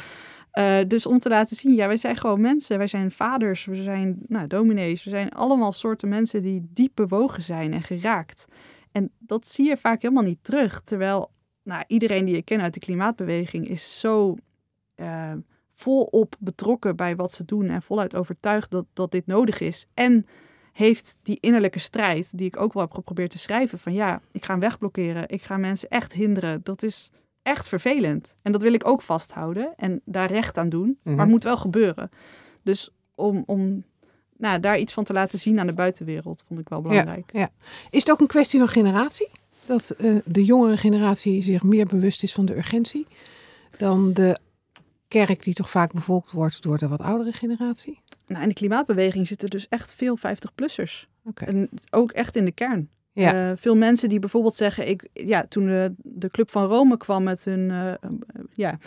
Eh, 0.52 0.78
dus 0.86 1.06
om 1.06 1.18
te 1.18 1.28
laten 1.28 1.56
zien, 1.56 1.74
ja, 1.74 1.86
wij 1.86 1.96
zijn 1.96 2.16
gewoon 2.16 2.40
mensen. 2.40 2.78
Wij 2.78 2.86
zijn 2.86 3.10
vaders, 3.10 3.64
we 3.64 3.82
zijn 3.82 4.18
nou, 4.28 4.46
dominees. 4.46 5.04
We 5.04 5.10
zijn 5.10 5.30
allemaal 5.30 5.72
soorten 5.72 6.08
mensen 6.08 6.42
die 6.42 6.68
diep 6.70 6.92
bewogen 6.94 7.42
zijn 7.42 7.72
en 7.72 7.82
geraakt. 7.82 8.46
En 8.92 9.10
dat 9.18 9.48
zie 9.48 9.68
je 9.68 9.76
vaak 9.76 10.02
helemaal 10.02 10.22
niet 10.22 10.44
terug. 10.44 10.80
Terwijl 10.80 11.30
nou, 11.62 11.84
iedereen 11.86 12.24
die 12.24 12.36
ik 12.36 12.44
ken 12.44 12.60
uit 12.60 12.74
de 12.74 12.80
klimaatbeweging 12.80 13.68
is 13.68 14.00
zo 14.00 14.36
eh, 14.94 15.32
volop 15.74 16.36
betrokken 16.38 16.96
bij 16.96 17.16
wat 17.16 17.32
ze 17.32 17.44
doen. 17.44 17.68
En 17.68 17.82
voluit 17.82 18.16
overtuigd 18.16 18.70
dat, 18.70 18.86
dat 18.92 19.10
dit 19.10 19.26
nodig 19.26 19.60
is. 19.60 19.86
En 19.94 20.26
heeft 20.72 21.18
die 21.22 21.38
innerlijke 21.40 21.78
strijd, 21.78 22.38
die 22.38 22.46
ik 22.46 22.60
ook 22.60 22.72
wel 22.72 22.82
heb 22.82 22.92
geprobeerd 22.92 23.30
te 23.30 23.38
schrijven. 23.38 23.78
Van 23.78 23.92
ja, 23.92 24.20
ik 24.32 24.44
ga 24.44 24.52
hem 24.52 24.60
wegblokkeren. 24.60 25.28
Ik 25.28 25.42
ga 25.42 25.56
mensen 25.56 25.88
echt 25.88 26.12
hinderen. 26.12 26.60
Dat 26.62 26.82
is 26.82 27.10
echt 27.42 27.68
vervelend. 27.68 28.34
En 28.42 28.52
dat 28.52 28.62
wil 28.62 28.72
ik 28.72 28.86
ook 28.88 29.02
vasthouden 29.02 29.72
en 29.76 30.00
daar 30.04 30.30
recht 30.30 30.58
aan 30.58 30.68
doen. 30.68 30.98
Mhm. 31.02 31.14
Maar 31.14 31.24
het 31.24 31.34
moet 31.34 31.44
wel 31.44 31.56
gebeuren. 31.56 32.08
Dus 32.62 32.90
om, 33.14 33.42
om 33.46 33.84
nou, 34.36 34.60
daar 34.60 34.78
iets 34.78 34.92
van 34.92 35.04
te 35.04 35.12
laten 35.12 35.38
zien 35.38 35.60
aan 35.60 35.66
de 35.66 35.72
buitenwereld, 35.72 36.44
vond 36.48 36.60
ik 36.60 36.68
wel 36.68 36.80
belangrijk. 36.80 37.32
Is 37.90 38.00
het 38.00 38.10
ook 38.10 38.20
een 38.20 38.26
kwestie 38.26 38.58
van 38.58 38.68
generatie? 38.68 39.28
Dat 39.66 39.90
eh, 39.90 40.16
de 40.24 40.44
jongere 40.44 40.76
generatie 40.76 41.42
zich 41.42 41.62
meer 41.62 41.86
bewust 41.86 42.22
is 42.22 42.32
van 42.32 42.44
de 42.44 42.56
urgentie 42.56 43.06
dan 43.78 44.12
de 44.12 44.38
kerk 45.08 45.42
die 45.42 45.54
toch 45.54 45.70
vaak 45.70 45.92
bevolkt 45.92 46.30
wordt 46.30 46.62
door 46.62 46.78
de 46.78 46.88
wat 46.88 47.00
oudere 47.00 47.32
generatie? 47.32 48.00
Nou, 48.26 48.42
in 48.42 48.48
de 48.48 48.54
klimaatbeweging 48.54 49.26
zitten 49.26 49.50
dus 49.50 49.68
echt 49.68 49.94
veel 49.94 50.18
50-plussers. 50.18 51.08
Oké. 51.24 51.44
En 51.44 51.68
ook 51.90 52.12
echt 52.12 52.36
in 52.36 52.44
de 52.44 52.52
kern. 52.52 52.88
Ja. 53.12 53.50
Eh, 53.50 53.56
veel 53.56 53.76
mensen 53.76 54.08
die 54.08 54.18
bijvoorbeeld 54.18 54.54
zeggen, 54.54 54.88
ik, 54.88 55.08
ja, 55.12 55.44
toen 55.48 55.66
de, 55.66 55.94
de 55.96 56.28
Club 56.28 56.50
van 56.50 56.66
Rome 56.66 56.96
kwam 56.96 57.22
met 57.22 57.44
hun, 57.44 57.70
eh, 57.70 57.92
eh, 57.92 57.98
ja, 58.54 58.78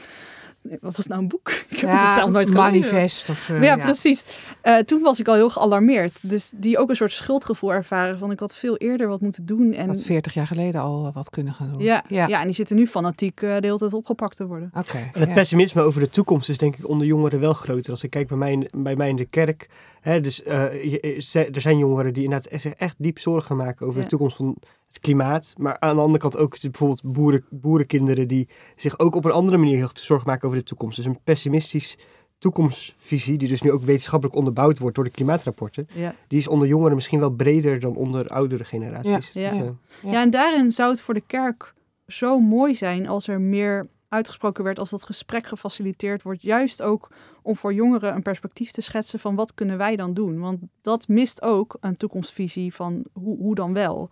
wat 0.81 0.95
was 0.95 1.07
nou 1.07 1.21
een 1.21 1.27
boek? 1.27 1.51
Ik 1.69 1.79
heb 1.79 1.89
het 1.89 1.99
zelf 2.09 2.29
nooit 2.29 2.49
gelezen. 2.49 2.53
manifest 2.71 3.29
of 3.29 3.49
eh, 3.49 3.63
ja, 3.63 3.75
precies. 3.77 4.23
Eh, 4.61 4.77
toen 4.77 5.01
was 5.01 5.19
ik 5.19 5.27
al 5.27 5.33
heel 5.33 5.49
gealarmeerd. 5.49 6.19
Dus 6.29 6.53
die 6.55 6.77
ook 6.77 6.89
een 6.89 6.95
soort 6.95 7.11
schuldgevoel 7.11 7.73
ervaren 7.73 8.17
van 8.17 8.31
ik 8.31 8.39
had 8.39 8.55
veel 8.55 8.77
eerder 8.77 9.07
wat 9.07 9.21
moeten 9.21 9.45
doen. 9.45 9.73
En 9.73 9.87
Had 9.87 10.01
40 10.01 10.33
jaar 10.33 10.47
geleden 10.47 10.81
al 10.81 11.11
wat 11.13 11.29
kunnen 11.29 11.53
gaan 11.53 11.69
doen. 11.71 11.81
ja, 11.81 12.03
ja. 12.09 12.27
ja. 12.27 12.39
en 12.39 12.45
die 12.45 12.53
zitten 12.55 12.75
nu 12.75 12.87
fanatiek 12.87 13.41
eh, 13.41 13.49
de 13.55 13.65
hele 13.65 13.77
tijd 13.77 13.93
opgepakt 13.93 14.35
te 14.35 14.45
worden. 14.45 14.71
Oké. 14.73 14.97
En 14.97 15.19
het 15.19 15.27
ja. 15.29 15.33
pessimisme 15.33 15.81
over 15.81 16.01
de 16.01 16.09
toekomst 16.09 16.49
is 16.49 16.57
denk 16.57 16.75
ik 16.77 16.87
onder 16.87 17.07
jongeren 17.07 17.39
wel 17.39 17.53
groter. 17.53 17.91
Als 17.91 18.03
ik 18.03 18.09
kijk 18.09 18.27
bij 18.27 18.37
mij, 18.37 18.51
in- 18.51 18.69
bij 18.83 18.95
mij 18.95 19.09
in 19.09 19.15
de 19.15 19.25
kerk. 19.25 19.69
Hè, 20.01 20.21
dus, 20.21 20.43
eh, 20.43 20.83
je- 20.83 20.99
eh, 20.99 21.19
ze- 21.19 21.49
er 21.51 21.61
zijn 21.61 21.77
jongeren 21.77 22.13
die 22.13 22.23
inderdaad 22.23 22.61
zich 22.61 22.73
echt 22.73 22.95
diep 22.97 23.19
zorgen 23.19 23.55
maken 23.55 23.85
over 23.85 23.97
Ja. 23.97 24.03
de 24.03 24.09
toekomst 24.09 24.35
van 24.37 24.55
het 24.95 25.03
klimaat. 25.03 25.53
Maar 25.57 25.79
aan 25.79 25.95
de 25.95 26.01
andere 26.01 26.19
kant 26.19 26.37
ook 26.37 26.61
bijvoorbeeld 26.61 27.01
boeren, 27.03 27.45
boerenkinderen 27.49 28.27
die 28.27 28.47
zich 28.75 28.99
ook 28.99 29.15
op 29.15 29.25
een 29.25 29.31
andere 29.31 29.57
manier 29.57 29.75
heel 29.77 29.89
zorgen 29.93 30.27
maken 30.27 30.47
over 30.47 30.59
de 30.59 30.65
toekomst. 30.65 30.95
Dus 30.95 31.05
een 31.05 31.19
pessimistisch 31.23 31.97
toekomstvisie, 32.39 33.37
die 33.37 33.47
dus 33.47 33.61
nu 33.61 33.71
ook 33.71 33.83
wetenschappelijk 33.83 34.37
onderbouwd 34.37 34.79
wordt 34.79 34.95
door 34.95 35.03
de 35.03 35.11
klimaatrapporten, 35.11 35.87
Ja. 35.93 36.15
die 36.27 36.39
is 36.39 36.47
onder 36.47 36.67
jongeren 36.67 36.95
misschien 36.95 37.19
wel 37.19 37.29
breder 37.29 37.79
dan 37.79 37.95
onder 37.95 38.27
oudere 38.27 38.63
generaties. 38.63 39.31
Ja. 39.33 39.49
Dus, 39.49 39.57
Ja. 39.57 39.63
eh, 39.63 39.69
Ja. 40.03 40.11
Ja. 40.11 40.21
en 40.21 40.29
daarin 40.29 40.71
zou 40.71 40.89
het 40.89 41.01
voor 41.01 41.13
de 41.13 41.23
kerk 41.27 41.73
zo 42.07 42.39
mooi 42.39 42.75
zijn 42.75 43.07
als 43.07 43.27
er 43.27 43.41
meer 43.41 43.87
uitgesproken 44.09 44.63
werd, 44.63 44.79
als 44.79 44.89
dat 44.89 45.03
gesprek 45.03 45.47
gefaciliteerd 45.47 46.23
wordt. 46.23 46.41
Juist 46.41 46.81
ook 46.81 47.09
om 47.41 47.55
voor 47.55 47.73
jongeren 47.73 48.15
een 48.15 48.21
perspectief 48.21 48.71
te 48.71 48.81
schetsen 48.81 49.19
van 49.19 49.35
wat 49.35 49.53
kunnen 49.53 49.77
wij 49.77 49.95
dan 49.95 50.13
doen. 50.13 50.39
Want 50.39 50.59
dat 50.81 51.07
mist 51.07 51.41
ook 51.41 51.77
een 51.79 51.95
toekomstvisie 51.95 52.73
van 52.73 53.05
hoe, 53.13 53.37
hoe 53.37 53.55
dan 53.55 53.73
wel. 53.73 54.09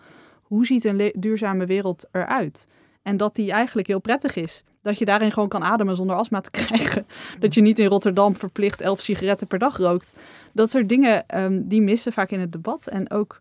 Hoe 0.53 0.65
ziet 0.65 0.83
een 0.83 1.11
duurzame 1.15 1.65
wereld 1.65 2.07
eruit? 2.11 2.65
En 3.01 3.17
dat 3.17 3.35
die 3.35 3.51
eigenlijk 3.51 3.87
heel 3.87 3.99
prettig 3.99 4.35
is. 4.35 4.63
Dat 4.81 4.97
je 4.97 5.05
daarin 5.05 5.31
gewoon 5.31 5.49
kan 5.49 5.63
ademen 5.63 5.95
zonder 5.95 6.15
astma 6.15 6.41
te 6.41 6.51
krijgen. 6.61 7.05
Dat 7.39 7.53
je 7.53 7.61
niet 7.61 7.79
in 7.79 7.85
Rotterdam 7.85 8.35
verplicht 8.35 8.81
elf 8.81 9.01
sigaretten 9.01 9.47
per 9.47 9.59
dag 9.59 9.77
rookt. 9.77 10.13
Dat 10.51 10.71
soort 10.71 10.89
dingen 10.89 11.27
ehm, 11.27 11.61
die 11.63 11.81
missen 11.81 12.13
vaak 12.13 12.31
in 12.31 12.39
het 12.39 12.51
debat. 12.51 12.87
En 12.87 13.11
ook, 13.11 13.39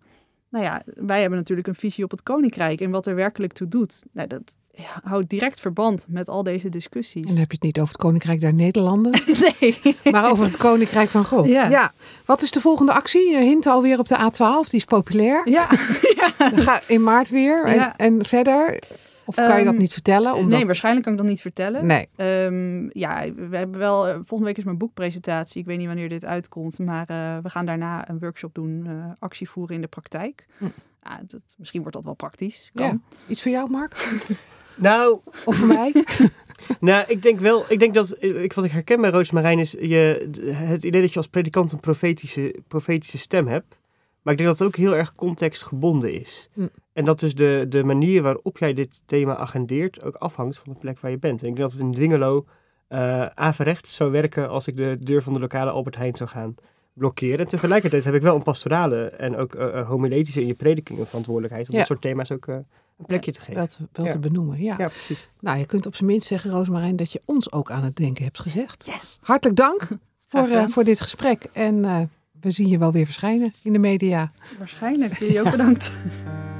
nou 0.52 0.64
ja, 0.64 0.82
wij 0.94 1.20
hebben 1.20 1.38
natuurlijk 1.38 1.68
een 1.68 1.74
visie 1.74 2.04
op 2.04 2.10
het 2.10 2.22
koninkrijk 2.22 2.80
en 2.80 2.90
wat 2.90 3.06
er 3.06 3.14
werkelijk 3.14 3.52
toe 3.52 3.68
doet. 3.68 4.02
Nou, 4.12 4.28
dat 4.28 4.56
ja, 4.74 5.00
houdt 5.02 5.28
direct 5.28 5.60
verband 5.60 6.06
met 6.08 6.28
al 6.28 6.42
deze 6.42 6.64
En 6.64 6.70
discussies. 6.70 7.26
dan 7.26 7.36
heb 7.36 7.48
je 7.50 7.54
het 7.56 7.62
niet 7.62 7.78
over 7.80 7.92
het 7.92 8.02
Koninkrijk 8.02 8.40
der 8.40 8.54
Nederlanden, 8.54 9.12
Nee. 9.60 9.78
maar 10.12 10.30
over 10.30 10.44
het 10.44 10.56
Koninkrijk 10.56 11.08
van 11.08 11.24
God. 11.24 11.46
Ja. 11.48 11.92
Wat 12.24 12.42
is 12.42 12.50
de 12.50 12.60
volgende 12.60 12.92
actie? 12.92 13.30
Je 13.30 13.36
hint 13.38 13.66
alweer 13.66 13.98
op 13.98 14.08
de 14.08 14.16
A12, 14.16 14.68
die 14.70 14.78
is 14.80 14.84
populair. 14.84 15.48
Ja, 15.48 15.68
Dan 16.38 16.58
ga 16.58 16.80
in 16.86 17.02
maart 17.02 17.28
weer. 17.28 17.64
En, 17.64 17.74
Ja. 17.74 17.96
en 17.96 18.24
verder? 18.26 18.78
Of 19.24 19.34
kan 19.34 19.58
je 19.58 19.64
dat 19.64 19.72
Ehm, 19.72 19.82
niet 19.82 19.92
vertellen? 19.92 20.34
Omdat... 20.34 20.50
nee, 20.58 20.66
waarschijnlijk 20.66 21.04
kan 21.04 21.12
ik 21.14 21.18
dat 21.20 21.28
niet 21.28 21.40
vertellen. 21.40 21.86
Nee. 21.86 22.08
Ehm, 22.16 22.98
ja, 22.98 23.32
we 23.34 23.56
hebben 23.56 23.78
wel. 23.78 24.08
eh, 24.08 24.14
volgende 24.14 24.44
week 24.44 24.56
is 24.58 24.64
mijn 24.64 24.78
boekpresentatie. 24.78 25.60
Ik 25.60 25.66
weet 25.66 25.78
niet 25.78 25.86
wanneer 25.86 26.08
dit 26.08 26.24
uitkomt, 26.24 26.78
maar 26.78 27.06
eh, 27.08 27.36
we 27.42 27.48
gaan 27.50 27.66
daarna 27.66 28.08
een 28.08 28.18
workshop 28.18 28.54
doen, 28.54 28.86
eh, 28.86 29.04
actie 29.18 29.48
voeren 29.50 29.74
in 29.74 29.80
de 29.80 29.88
praktijk. 29.88 30.46
Hm. 30.58 30.64
Ja, 31.04 31.20
dat, 31.26 31.40
misschien 31.58 31.80
wordt 31.80 31.96
dat 31.96 32.04
wel 32.04 32.14
praktisch. 32.14 32.70
Kan. 32.74 32.86
Ja. 32.86 32.98
Iets 33.26 33.42
voor 33.42 33.50
jou, 33.50 33.70
Mark? 33.70 33.96
Nou, 34.74 35.18
Of 35.44 35.56
voor 35.56 35.66
mij? 35.66 35.92
nou, 36.80 37.04
ik 37.08 37.22
denk 37.22 37.40
wel, 37.40 37.64
ik 37.68 37.78
denk 37.78 37.94
dat, 37.94 38.16
ik, 38.22 38.52
wat 38.52 38.64
ik 38.64 38.70
herken 38.70 39.00
bij 39.00 39.10
Roosmarijn 39.10 39.58
is 39.58 39.70
je, 39.70 40.30
het 40.52 40.82
idee 40.84 41.00
dat 41.00 41.10
je 41.12 41.16
als 41.18 41.28
predikant 41.28 41.72
een 41.72 41.80
profetische, 41.80 42.54
profetische 42.68 43.18
stem 43.18 43.46
hebt. 43.48 43.76
Maar 44.22 44.32
ik 44.32 44.38
denk 44.38 44.50
dat 44.50 44.58
het 44.58 44.68
ook 44.68 44.76
heel 44.76 44.96
erg 44.96 45.14
contextgebonden 45.14 46.12
is. 46.20 46.48
Hm. 46.54 46.66
En 46.92 47.04
dat 47.04 47.20
dus 47.20 47.34
de, 47.34 47.66
de 47.68 47.84
manier 47.84 48.22
waarop 48.22 48.58
jij 48.58 48.74
dit 48.74 49.02
thema 49.06 49.36
agendeert 49.36 50.02
ook 50.02 50.14
afhangt 50.14 50.58
van 50.58 50.72
de 50.72 50.78
plek 50.78 51.00
waar 51.00 51.10
je 51.10 51.18
bent. 51.18 51.42
En 51.42 51.48
ik 51.48 51.54
denk 51.56 51.68
dat 51.70 51.78
het 51.78 51.80
in 51.86 51.92
Dwingelo 51.92 52.46
eh 52.88 53.26
averechts 53.26 53.94
zou 53.94 54.10
werken 54.10 54.48
als 54.48 54.66
ik 54.66 54.76
de 54.76 54.96
deur 55.00 55.22
van 55.22 55.32
de 55.32 55.38
lokale 55.38 55.70
Albert 55.70 55.96
Heijn 55.96 56.16
zou 56.16 56.30
gaan 56.30 56.54
blokkeren. 56.92 57.38
En 57.38 57.46
tegelijkertijd 57.46 58.04
heb 58.04 58.14
ik 58.14 58.22
wel 58.22 58.34
een 58.34 58.42
pastorale 58.42 59.04
en 59.04 59.36
ook 59.36 59.54
eh, 59.54 59.78
eh, 59.78 59.88
homiletische 59.88 60.40
in 60.40 60.46
je 60.46 60.54
prediking 60.54 60.98
een 60.98 61.06
verantwoordelijkheid 61.06 61.66
om 61.66 61.72
Ja. 61.72 61.78
dit 61.78 61.86
soort 61.88 62.00
thema's 62.00 62.30
ook 62.30 62.46
een 62.46 62.64
plekje 63.06 63.32
te 63.32 63.40
geven. 63.40 63.54
Wel 63.54 63.66
te, 63.66 63.78
wel 63.92 64.06
Ja. 64.06 64.12
te 64.12 64.18
benoemen, 64.18 64.62
ja. 64.62 64.74
Ja, 64.78 64.88
precies. 64.88 65.28
Nou, 65.40 65.58
je 65.58 65.66
kunt 65.66 65.86
op 65.86 65.94
zijn 65.94 66.08
minst 66.10 66.26
zeggen, 66.26 66.50
Roosmarijn, 66.50 66.96
dat 66.96 67.12
je 67.12 67.22
ons 67.24 67.52
ook 67.52 67.70
aan 67.70 67.84
het 67.84 67.96
denken 67.96 68.24
hebt 68.24 68.40
gezegd. 68.40 68.86
Yes. 68.86 69.18
Hartelijk 69.22 69.56
dank 69.58 69.88
voor, 70.28 70.48
eh, 70.48 70.64
voor 70.68 70.84
dit 70.84 71.00
gesprek. 71.00 71.48
En 71.52 71.84
eh, 71.84 72.00
we 72.40 72.50
zien 72.50 72.68
je 72.68 72.78
wel 72.78 72.92
weer 72.92 73.04
verschijnen 73.04 73.52
in 73.62 73.72
de 73.72 73.78
media. 73.78 74.32
Waarschijnlijk. 74.58 75.18
Jullie 75.18 75.40
ook 75.40 75.50
bedankt. 75.50 75.90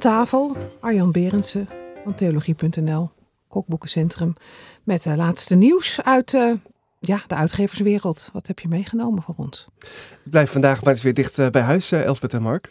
tafel 0.00 0.56
Arjan 0.80 1.12
Berendsen 1.12 1.68
van 2.04 2.14
Theologie.nl, 2.14 3.10
Kokboekencentrum. 3.48 4.34
Met 4.84 5.02
de 5.02 5.16
laatste 5.16 5.54
nieuws 5.54 6.02
uit 6.02 6.34
eh, 6.34 6.52
ja, 6.98 7.22
de 7.26 7.34
uitgeverswereld. 7.34 8.30
Wat 8.32 8.46
heb 8.46 8.58
je 8.58 8.68
meegenomen 8.68 9.22
voor 9.22 9.34
ons? 9.36 9.68
Ik 10.24 10.30
blijf 10.30 10.50
vandaag 10.50 10.82
maar 10.82 10.92
eens 10.92 11.02
weer 11.02 11.14
dicht 11.14 11.38
eh, 11.38 11.48
bij 11.48 11.62
huis, 11.62 11.92
eh, 11.92 12.04
Elspeth 12.04 12.34
en 12.34 12.42
Mark. 12.42 12.68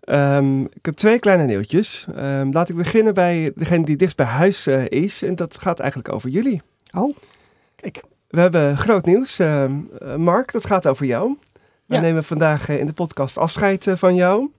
Ehm, 0.00 0.60
ik 0.60 0.84
heb 0.84 0.94
twee 0.94 1.18
kleine 1.18 1.44
nieuwtjes. 1.44 2.06
Ehm, 2.14 2.50
laat 2.52 2.68
ik 2.68 2.76
beginnen 2.76 3.14
bij 3.14 3.52
degene 3.54 3.84
die 3.84 3.96
dichtst 3.96 4.16
bij 4.16 4.26
huis 4.26 4.66
eh, 4.66 4.86
is. 4.88 5.22
En 5.22 5.34
dat 5.34 5.58
gaat 5.58 5.78
eigenlijk 5.78 6.12
over 6.12 6.28
jullie. 6.28 6.62
Oh, 6.92 7.16
Kijk. 7.76 8.02
We 8.28 8.40
hebben 8.40 8.76
groot 8.76 9.06
nieuws. 9.06 9.38
Ehm, 9.38 9.80
eh, 9.98 10.16
Mark, 10.16 10.52
dat 10.52 10.66
gaat 10.66 10.86
over 10.86 11.06
jou. 11.06 11.36
We 11.86 11.96
nemen 11.96 12.24
vandaag 12.24 12.68
eh, 12.68 12.78
in 12.78 12.86
de 12.86 12.92
podcast 12.92 13.38
afscheid 13.38 13.86
eh, 13.86 13.96
van 13.96 14.14
jou 14.14 14.50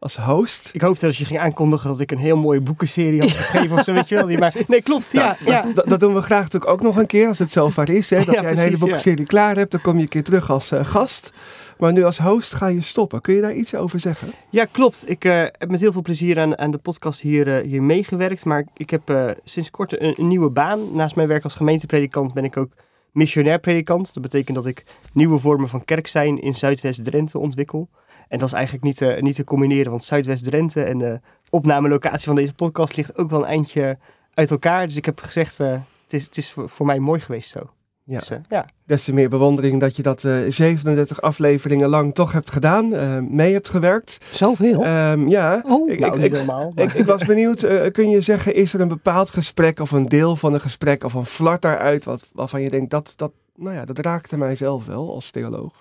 als 0.00 0.16
host. 0.16 0.70
Ik 0.72 0.80
hoopte 0.80 1.04
dat 1.06 1.16
je 1.16 1.24
ging 1.24 1.38
aankondigen 1.40 1.88
dat 1.88 2.00
ik 2.00 2.10
een 2.10 2.18
heel 2.18 2.36
mooie 2.36 2.60
boekenserie 2.60 3.20
had 3.20 3.30
geschreven 3.30 3.78
of 3.78 3.84
zo, 3.84 3.92
weet 3.92 4.08
je 4.08 4.14
wel. 4.14 4.26
Die 4.26 4.38
maar, 4.44 4.54
nee, 4.66 4.82
klopt. 4.82 5.12
Ja, 5.12 5.36
Nou, 5.40 5.50
ja. 5.52 5.62
dat, 5.62 5.74
dat- 5.76 5.88
dat 5.88 6.00
doen 6.00 6.14
we 6.14 6.22
graag 6.22 6.42
natuurlijk 6.42 6.70
ook 6.72 6.80
nog 6.82 6.96
een 6.96 7.06
keer 7.06 7.28
als 7.28 7.38
het 7.38 7.52
zover 7.52 7.90
is. 7.90 8.10
Hè, 8.10 8.16
dat 8.24 8.34
Ja, 8.34 8.40
jij 8.42 8.50
een 8.50 8.58
hele 8.58 8.76
ja. 8.78 8.84
boekserie 8.86 9.26
klaar 9.26 9.56
hebt, 9.56 9.70
dan 9.70 9.80
kom 9.80 9.96
je 9.96 10.02
een 10.02 10.08
keer 10.08 10.22
terug 10.24 10.50
als 10.50 10.70
eh, 10.70 10.84
gast. 10.84 11.32
Maar 11.78 11.92
nu 11.92 12.04
als 12.04 12.18
host 12.18 12.54
ga 12.54 12.66
je 12.66 12.80
stoppen. 12.80 13.20
Kun 13.20 13.34
je 13.34 13.40
daar 13.40 13.54
iets 13.54 13.74
over 13.74 14.00
zeggen? 14.00 14.28
ja, 14.50 14.64
klopt. 14.64 15.04
Ik 15.10 15.24
eh, 15.24 15.40
heb 15.40 15.70
met 15.70 15.80
heel 15.80 15.92
veel 15.92 16.02
plezier 16.02 16.40
aan, 16.40 16.58
aan 16.58 16.70
de 16.70 16.78
podcast 16.78 17.20
hier, 17.20 17.56
eh, 17.56 17.64
hier 17.66 17.82
meegewerkt. 17.82 18.44
Maar 18.44 18.66
ik 18.76 18.90
heb 18.90 19.34
sinds 19.44 19.70
kort 19.70 20.00
een, 20.00 20.14
een 20.18 20.28
nieuwe 20.28 20.50
baan. 20.50 20.94
Naast 20.96 21.16
mijn 21.16 21.28
werk 21.28 21.44
als 21.44 21.54
gemeentepredikant 21.54 22.34
ben 22.34 22.44
ik 22.44 22.56
ook 22.56 22.72
missionair 23.12 23.58
predikant. 23.58 24.14
Dat 24.14 24.22
betekent 24.22 24.56
dat 24.56 24.66
ik 24.66 24.84
nieuwe 25.12 25.38
vormen 25.38 25.68
van 25.68 25.84
kerk 25.84 26.06
zijn 26.06 26.40
in 26.42 26.54
Zuidwest-Drenthe 26.54 27.38
ontwikkel. 27.38 27.88
En 28.30 28.38
dat 28.38 28.48
is 28.48 28.54
eigenlijk 28.54 28.84
niet, 28.84 28.96
te 28.96 29.16
niet 29.20 29.34
te 29.34 29.44
combineren, 29.44 29.90
want 29.90 30.04
Zuidwest-Drenthe 30.04 30.82
en 30.82 30.98
de 30.98 31.20
opnamelocatie 31.50 32.26
van 32.26 32.34
deze 32.34 32.54
podcast 32.54 32.96
ligt 32.96 33.18
ook 33.18 33.30
wel 33.30 33.38
een 33.40 33.44
eindje 33.46 33.98
uit 34.34 34.50
elkaar. 34.50 34.86
Dus 34.86 34.96
ik 34.96 35.04
heb 35.04 35.20
gezegd, 35.20 35.60
eh, 35.60 35.70
het 36.04 36.12
is, 36.12 36.24
het 36.24 36.36
is 36.36 36.52
voor, 36.52 36.86
mij 36.86 36.98
mooi 36.98 37.20
geweest 37.20 37.50
zo. 37.50 37.60
Ja. 38.04 38.18
Dus, 38.18 38.30
eh, 38.30 38.38
ja. 38.48 38.66
Des 38.86 39.04
te 39.04 39.12
meer 39.12 39.28
bewondering 39.28 39.80
dat 39.80 39.96
je 39.96 40.02
dat 40.02 40.24
eh 40.24 40.38
37 40.48 41.20
afleveringen 41.20 41.88
lang 41.88 42.14
toch 42.14 42.32
hebt 42.32 42.50
gedaan, 42.50 42.94
eh, 42.94 43.18
mee 43.18 43.52
hebt 43.52 43.68
gewerkt. 43.68 44.18
zoveel. 44.32 44.84
Ehm, 44.84 45.28
ja, 45.28 45.64
oh, 45.68 45.90
ik- 45.90 45.98
nou, 46.00 46.16
niet 46.16 46.24
ik- 46.24 46.32
helemaal. 46.32 46.72
maar- 46.74 46.84
ik, 46.84 46.92
ik 46.92 47.06
was 47.06 47.24
benieuwd, 47.24 47.62
eh, 47.62 47.90
kun 47.92 48.10
je 48.10 48.20
zeggen, 48.20 48.54
is 48.54 48.74
er 48.74 48.80
een 48.80 48.88
bepaald 48.88 49.30
gesprek 49.30 49.80
of 49.80 49.90
een 49.90 50.08
deel 50.08 50.36
van 50.36 50.54
een 50.54 50.60
gesprek 50.60 51.04
of 51.04 51.14
een 51.14 51.26
flart 51.26 51.62
daaruit 51.62 52.04
wat, 52.04 52.30
waarvan 52.32 52.62
je 52.62 52.70
denkt, 52.70 52.90
dat, 52.90 53.12
dat, 53.16 53.32
nou 53.56 53.74
ja, 53.74 53.84
dat 53.84 53.98
raakte 53.98 54.36
mijzelf 54.36 54.86
wel 54.86 55.14
als 55.14 55.30
theoloog. 55.30 55.72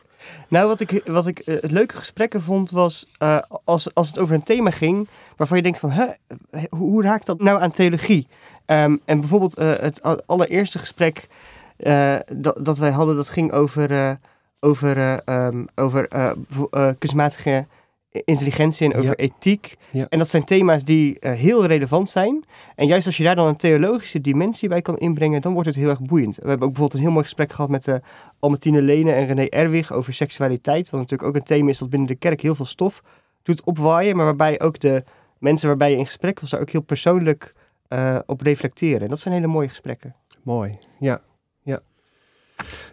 Nou, 0.48 0.68
wat 0.68 0.80
ik, 0.80 1.02
wat 1.06 1.28
ik 1.28 1.40
eh, 1.40 1.62
het 1.62 1.72
leuke 1.72 1.98
gesprekken 1.98 2.42
vond 2.42 2.72
was 2.72 3.06
eh, 3.18 3.40
als, 3.64 3.94
als 3.94 4.08
het 4.08 4.20
over 4.20 4.36
een 4.36 4.44
thema 4.44 4.72
ging 4.72 5.08
waarvan 5.36 5.58
je 5.58 5.64
denkt 5.64 5.80
van, 5.80 5.92
hè, 5.92 6.06
hoe, 6.70 6.90
hoe 6.90 7.04
raakt 7.04 7.26
dat 7.26 7.40
nou 7.40 7.62
aan 7.62 7.72
theologie? 7.72 8.28
Ehm, 8.66 8.96
en 9.06 9.20
bijvoorbeeld 9.20 9.58
eh, 9.58 9.74
het 9.80 10.02
allereerste 10.26 10.80
gesprek 10.80 11.28
eh, 11.78 12.16
dat, 12.32 12.66
dat 12.66 12.78
wij 12.78 12.92
hadden, 12.92 13.16
dat 13.16 13.30
ging 13.30 13.52
over, 13.52 13.92
eh, 13.92 14.12
over, 14.60 14.98
eh, 14.98 15.18
ehm, 15.26 15.64
over 15.76 16.08
eh, 16.08 16.32
eh, 16.72 16.90
kunstmatige 16.98 17.66
intelligentie 18.12 18.86
en 18.92 18.98
over 18.98 19.10
Ja. 19.10 19.16
ethiek. 19.16 19.76
Ja. 19.92 20.06
En 20.10 20.18
dat 20.18 20.28
zijn 20.28 20.44
thema's 20.44 20.84
die 20.84 21.20
eh, 21.20 21.32
heel 21.32 21.66
relevant 21.66 22.10
zijn. 22.10 22.44
En 22.76 22.88
juist 22.88 23.06
als 23.06 23.18
je 23.18 23.24
daar 23.24 23.36
dan 23.36 23.48
een 23.48 23.56
theologische 23.56 24.22
dimensie 24.22 24.70
bij 24.70 24.82
kan 24.82 24.98
inbrengen, 24.98 25.42
dan 25.42 25.54
wordt 25.54 25.68
het 25.68 25.78
heel 25.78 25.90
erg 25.90 26.02
boeiend. 26.02 26.36
We 26.36 26.48
hebben 26.50 26.68
ook 26.68 26.74
bijvoorbeeld 26.74 26.94
een 26.94 27.00
heel 27.06 27.12
mooi 27.12 27.24
gesprek 27.24 27.52
gehad 27.52 27.70
met 27.70 27.88
uh, 27.88 27.96
Albertine 28.40 28.82
Lene 28.82 29.12
en 29.12 29.26
René 29.26 29.46
Erwig 29.46 29.92
over 29.94 30.14
seksualiteit. 30.14 30.90
Wat 30.90 31.00
natuurlijk 31.00 31.30
ook 31.30 31.36
een 31.36 31.44
thema 31.44 31.70
is 31.70 31.78
dat 31.78 31.90
binnen 31.90 32.08
de 32.08 32.16
kerk 32.16 32.42
heel 32.42 32.56
veel 32.56 32.66
stof 32.66 33.04
doet 33.44 33.64
opwaaien. 33.64 34.16
Maar 34.16 34.26
waarbij 34.26 34.62
ook 34.62 34.80
de 34.80 35.04
mensen 35.38 35.68
waarbij 35.68 35.92
je 35.92 35.98
in 35.98 36.06
gesprek 36.06 36.40
was, 36.40 36.50
daar 36.50 36.62
ook 36.62 36.70
heel 36.70 36.82
persoonlijk 36.82 37.54
uh, 37.90 38.20
op 38.26 38.42
reflecteren. 38.42 39.02
En 39.02 39.08
dat 39.08 39.20
zijn 39.20 39.34
hele 39.34 39.48
mooie 39.48 39.70
gesprekken. 39.70 40.16
Mooi, 40.44 40.78
ja. 41.00 41.22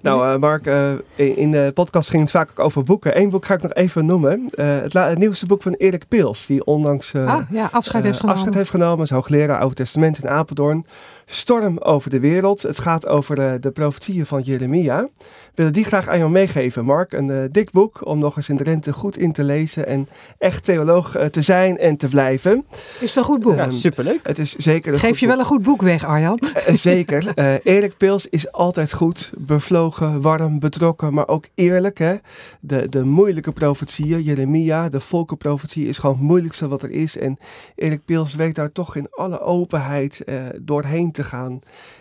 Nou, 0.02 0.32
uh, 0.32 0.37
Mark, 0.37 0.66
uh, 0.66 0.92
in 1.16 1.50
de 1.50 1.70
podcast 1.74 2.11
ging 2.11 2.22
het 2.22 2.30
vaak 2.30 2.50
ook 2.50 2.61
over 2.61 2.82
boeken. 2.82 3.20
Eén 3.20 3.30
boek 3.30 3.44
ga 3.44 3.54
ik 3.54 3.62
nog 3.62 3.74
even 3.74 4.06
noemen. 4.06 4.50
Uh, 4.54 4.66
het, 4.80 4.92
het, 4.92 5.18
nieuwste 5.18 5.46
boek 5.46 5.62
van 5.62 5.72
Erik 5.72 6.09
Pils, 6.09 6.46
die 6.46 6.64
onlangs 6.64 7.14
ah, 7.14 7.38
ja, 7.50 7.68
afscheid, 7.72 8.04
heeft 8.04 8.16
genomen. 8.16 8.37
afscheid 8.37 8.54
heeft 8.54 8.70
genomen. 8.70 9.04
Is 9.04 9.11
hoogleraar 9.11 9.58
Oude 9.58 9.75
Testament 9.75 10.18
in 10.23 10.29
Apeldoorn. 10.29 10.87
Storm 11.29 11.79
over 11.79 12.10
de 12.10 12.20
wereld. 12.20 12.62
Het 12.62 12.79
gaat 12.79 13.06
over 13.06 13.60
de 13.60 13.70
profetieën 13.70 14.27
van 14.27 14.42
Jeremia. 14.42 15.08
We 15.18 15.27
willen 15.54 15.72
die 15.72 15.85
graag 15.85 16.08
aan 16.08 16.18
jou 16.18 16.31
meegeven, 16.31 16.85
Mark. 16.85 17.12
Een 17.12 17.48
dik 17.52 17.70
boek 17.70 18.06
om 18.06 18.18
nog 18.18 18.37
eens 18.37 18.48
in 18.48 18.56
de 18.56 18.62
rente 18.62 18.92
goed 18.92 19.18
in 19.18 19.33
te 19.33 19.44
lezen 19.44 19.87
en 19.87 20.08
echt 20.38 20.64
theoloog 20.64 21.16
te 21.31 21.42
zijn 21.42 21.79
en 21.79 21.96
te 21.96 22.08
blijven. 22.08 22.64
Is 23.00 23.00
het 23.00 23.16
een 23.16 23.24
goed 23.24 23.40
boek? 23.42 23.54
Ja, 23.54 23.70
superleuk. 23.70 24.20
Het 24.22 24.38
is 24.38 24.54
zeker 24.54 24.92
een 24.92 24.98
Geef 24.98 25.18
je 25.18 25.27
wel 25.27 25.38
een 25.38 25.44
goed 25.44 25.62
boek 25.62 25.83
weg, 25.83 26.04
Arjan? 26.04 26.40
zeker. 26.74 27.33
Erik 27.62 27.96
Pils 27.96 28.29
is 28.29 28.52
altijd 28.52 28.92
goed. 28.92 29.31
Bevlogen, 29.38 30.20
warm, 30.20 30.58
betrokken, 30.58 31.14
maar 31.14 31.29
ook 31.29 31.44
eerlijk. 31.54 31.98
Hè? 31.98 32.16
De, 32.60 32.88
de 32.88 33.04
moeilijke 33.04 33.52
profetieën, 33.52 34.22
Jeremia, 34.22 34.88
de 34.88 35.00
volkenprofetie 35.00 35.87
is 35.87 35.98
gewoon 35.98 36.16
het 36.16 36.24
moeilijkste 36.24 36.68
wat 36.68 36.83
er 36.83 36.90
is. 36.90 37.18
En 37.18 37.38
Erik 37.74 38.04
Pils 38.04 38.35
weet 38.35 38.54
daar 38.54 38.72
toch 38.72 38.96
in 38.96 39.08
alle 39.10 39.40
openheid 39.40 40.24
doorheen 40.60 41.12
te 41.17 41.25
gaan. 41.25 41.60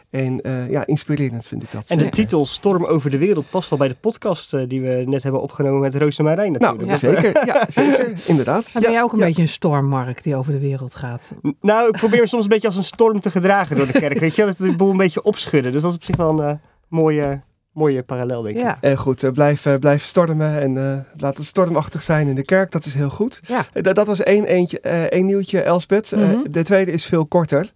En 0.10 0.42
eh, 0.42 0.70
ja, 0.70 0.86
inspirerend 0.86 1.48
vind 1.48 1.64
ik 1.64 1.72
dat. 1.72 1.90
En 1.90 1.98
de 1.98 2.10
titel 2.10 2.46
Storm 2.46 2.86
over 2.86 3.12
de 3.12 3.18
wereld 3.18 3.50
past 3.50 3.70
wel 3.70 3.80
bij 3.80 3.88
de 3.88 3.96
podcast 4.00 4.54
eh, 4.54 4.62
die 4.68 4.82
we 4.82 5.04
net 5.06 5.24
hebben 5.24 5.42
opgenomen 5.42 5.80
met 5.80 5.96
Roos 5.96 6.18
en 6.18 6.24
Marijn 6.24 6.52
nou, 6.52 6.86
natuurlijk. 6.86 7.22
ja. 7.22 7.30
Eh, 7.30 7.36
zeker. 7.36 7.46
Ja, 7.46 7.66
zeker. 7.70 8.14
Inderdaad. 8.32 8.74
Dan 8.74 8.82
ben 8.82 8.92
jij 8.92 9.04
ook 9.04 9.12
een 9.12 9.20
ja. 9.20 9.26
beetje 9.26 9.42
een 9.42 9.50
stormmark 9.50 10.24
die 10.24 10.36
over 10.36 10.52
de 10.52 10.60
wereld 10.60 10.96
gaat. 10.96 11.32
Nou, 11.62 11.88
ik 11.88 11.98
probeer 11.98 12.20
me 12.20 12.28
soms 12.28 12.44
een 12.44 12.50
beetje 12.50 12.68
als 12.68 12.78
een 12.78 12.84
storm 12.84 13.20
te 13.20 13.32
gedragen 13.32 13.78
door 13.78 13.86
de 13.86 13.92
kerk. 13.92 14.20
Weet 14.20 14.36
je, 14.36 14.46
wel? 14.46 14.56
dat 14.58 14.68
de 14.68 14.76
boel 14.76 14.92
een 14.92 14.98
beetje 14.98 15.24
opschudden. 15.24 15.72
Dus 15.72 15.82
dat 15.82 15.92
is 15.92 15.98
op 15.98 16.04
zich 16.04 16.16
wel 16.16 16.40
een 16.40 16.50
eh, 16.50 16.56
mooie, 16.88 17.42
mooie 17.76 18.04
parallel, 18.04 18.42
denk 18.42 18.56
ik. 18.56 18.62
Ja, 18.62 18.78
En 18.82 18.98
goed, 18.98 19.24
eh, 19.24 19.32
blijf, 19.32 19.66
eh, 19.66 19.78
blijf 19.78 20.04
stormen 20.04 20.60
en 20.62 20.78
eh, 20.78 20.98
laat 21.22 21.38
het 21.38 21.46
stormachtig 21.46 22.04
zijn 22.04 22.28
in 22.28 22.36
de 22.36 22.44
kerk. 22.46 22.72
Dat 22.72 22.86
is 22.86 22.94
heel 22.94 23.10
goed. 23.10 23.40
ja. 23.48 23.66
Eh, 23.74 23.84
dat, 23.84 23.96
dat 23.96 24.08
was 24.08 24.24
één, 24.24 24.46
eentje, 24.46 24.80
eh, 24.80 25.04
één 25.04 25.26
nieuwtje, 25.26 25.62
Elspeth. 25.62 26.12
Eh, 26.12 26.20
Mhm. 26.20 26.52
de 26.52 26.64
tweede 26.64 26.92
is 26.92 27.06
veel 27.06 27.26
korter. 27.26 27.72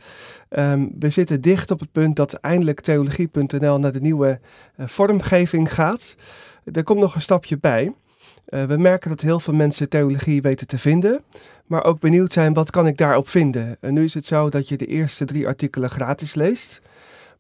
Ehm, 0.50 0.86
we 1.00 1.10
zitten 1.10 1.42
dicht 1.42 1.72
op 1.72 1.80
het 1.80 1.92
punt 1.92 2.16
dat 2.16 2.34
eindelijk 2.34 2.80
theologie.nl 2.82 3.80
naar 3.80 3.92
de 3.92 4.02
nieuwe 4.02 4.40
eh, 4.76 4.88
vormgeving 4.88 5.74
gaat. 5.74 6.16
Er 6.74 6.84
komt 6.84 7.00
nog 7.00 7.16
een 7.16 7.22
stapje 7.22 7.58
bij. 7.58 7.94
Eh, 8.46 8.64
we 8.64 8.78
merken 8.78 9.10
dat 9.10 9.22
heel 9.22 9.40
veel 9.40 9.54
mensen 9.54 9.90
theologie 9.90 10.42
weten 10.42 10.68
te 10.68 10.78
vinden, 10.78 11.24
maar 11.66 11.84
ook 11.84 12.00
benieuwd 12.00 12.34
zijn 12.34 12.54
wat 12.54 12.72
kan 12.72 12.88
ik 12.88 12.98
daarop 12.98 13.30
vinden. 13.30 13.78
En 13.82 13.94
nu 13.94 14.04
is 14.04 14.14
het 14.14 14.26
zo 14.26 14.50
dat 14.50 14.68
je 14.70 14.78
de 14.78 14.86
eerste 14.86 15.26
drie 15.26 15.48
artikelen 15.48 15.90
gratis 15.90 16.34
leest. 16.36 16.82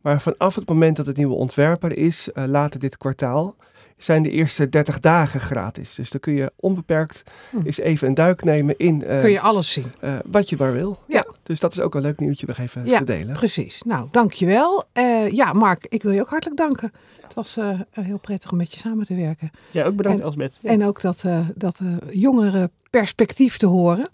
Maar 0.01 0.21
vanaf 0.21 0.55
het 0.55 0.67
moment 0.69 0.95
dat 0.97 1.05
het 1.05 1.17
nieuwe 1.17 1.35
ontwerp 1.35 1.83
er 1.83 1.97
is, 1.97 2.31
eh, 2.31 2.43
later 2.45 2.79
dit 2.79 2.97
kwartaal, 2.97 3.55
zijn 3.97 4.23
de 4.23 4.29
eerste 4.31 4.69
30 4.69 4.99
dagen 4.99 5.39
gratis. 5.39 5.95
Dus 5.95 6.09
dan 6.09 6.19
kun 6.19 6.33
je 6.33 6.51
onbeperkt 6.55 7.23
Hm. 7.49 7.61
eens 7.65 7.77
even 7.79 8.07
een 8.07 8.13
duik 8.13 8.43
nemen 8.43 8.77
in 8.77 9.03
eh, 9.05 9.19
Kun 9.19 9.31
je 9.31 9.39
alles 9.39 9.71
zien. 9.71 9.91
eh, 9.99 10.15
wat 10.25 10.49
je 10.49 10.55
maar 10.59 10.73
wil. 10.73 10.99
Ja. 11.07 11.25
Dus 11.43 11.59
dat 11.59 11.71
is 11.71 11.79
ook 11.79 11.95
een 11.95 12.01
leuk 12.01 12.19
nieuwtje 12.19 12.45
nog 12.47 12.57
even 12.57 12.85
Ja, 12.85 12.97
te 12.97 13.03
delen. 13.03 13.35
Precies. 13.35 13.81
Nou, 13.83 14.07
dankjewel. 14.11 14.83
Eh 14.93 15.27
ja, 15.29 15.53
Mark, 15.53 15.85
ik 15.89 16.03
wil 16.03 16.11
je 16.11 16.21
ook 16.21 16.29
hartelijk 16.29 16.57
danken. 16.57 16.91
Het 17.21 17.33
was 17.33 17.57
eh, 17.57 17.79
heel 17.91 18.17
prettig 18.17 18.51
om 18.51 18.57
met 18.57 18.73
je 18.73 18.79
samen 18.79 19.05
te 19.05 19.15
werken. 19.15 19.51
Ja, 19.71 19.85
ook 19.85 19.95
bedankt 19.95 20.19
En- 20.19 20.25
Elsbeth. 20.25 20.57
Ja. 20.61 20.69
En 20.69 20.85
ook 20.85 21.01
dat, 21.01 21.23
eh, 21.23 21.39
dat 21.55 21.79
eh, 21.79 21.87
jongere 22.21 22.69
perspectief 22.89 23.57
te 23.57 23.65
horen. 23.65 24.09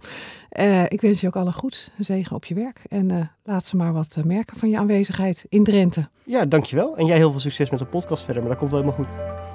Eh, 0.49 0.83
ik 0.83 1.01
wens 1.01 1.21
je 1.21 1.27
ook 1.27 1.35
alle 1.35 1.51
goeds. 1.51 1.89
Zegen 1.97 2.35
op 2.35 2.45
je 2.45 2.53
werk. 2.53 2.79
En 2.89 3.11
eh, 3.11 3.19
laat 3.43 3.65
ze 3.65 3.75
maar 3.75 3.93
wat 3.93 4.15
eh, 4.17 4.23
merken 4.23 4.57
van 4.57 4.69
je 4.69 4.77
aanwezigheid 4.77 5.45
in 5.49 5.63
Drenthe. 5.63 6.09
ja, 6.23 6.45
dankjewel. 6.45 6.97
En 6.97 7.05
jij 7.05 7.17
heel 7.17 7.31
veel 7.31 7.39
succes 7.39 7.69
met 7.69 7.79
de 7.79 7.85
podcast 7.85 8.23
verder, 8.23 8.41
maar 8.41 8.51
dat 8.51 8.59
komt 8.59 8.71
wel 8.71 8.81
helemaal 8.81 9.05
goed. 9.05 9.54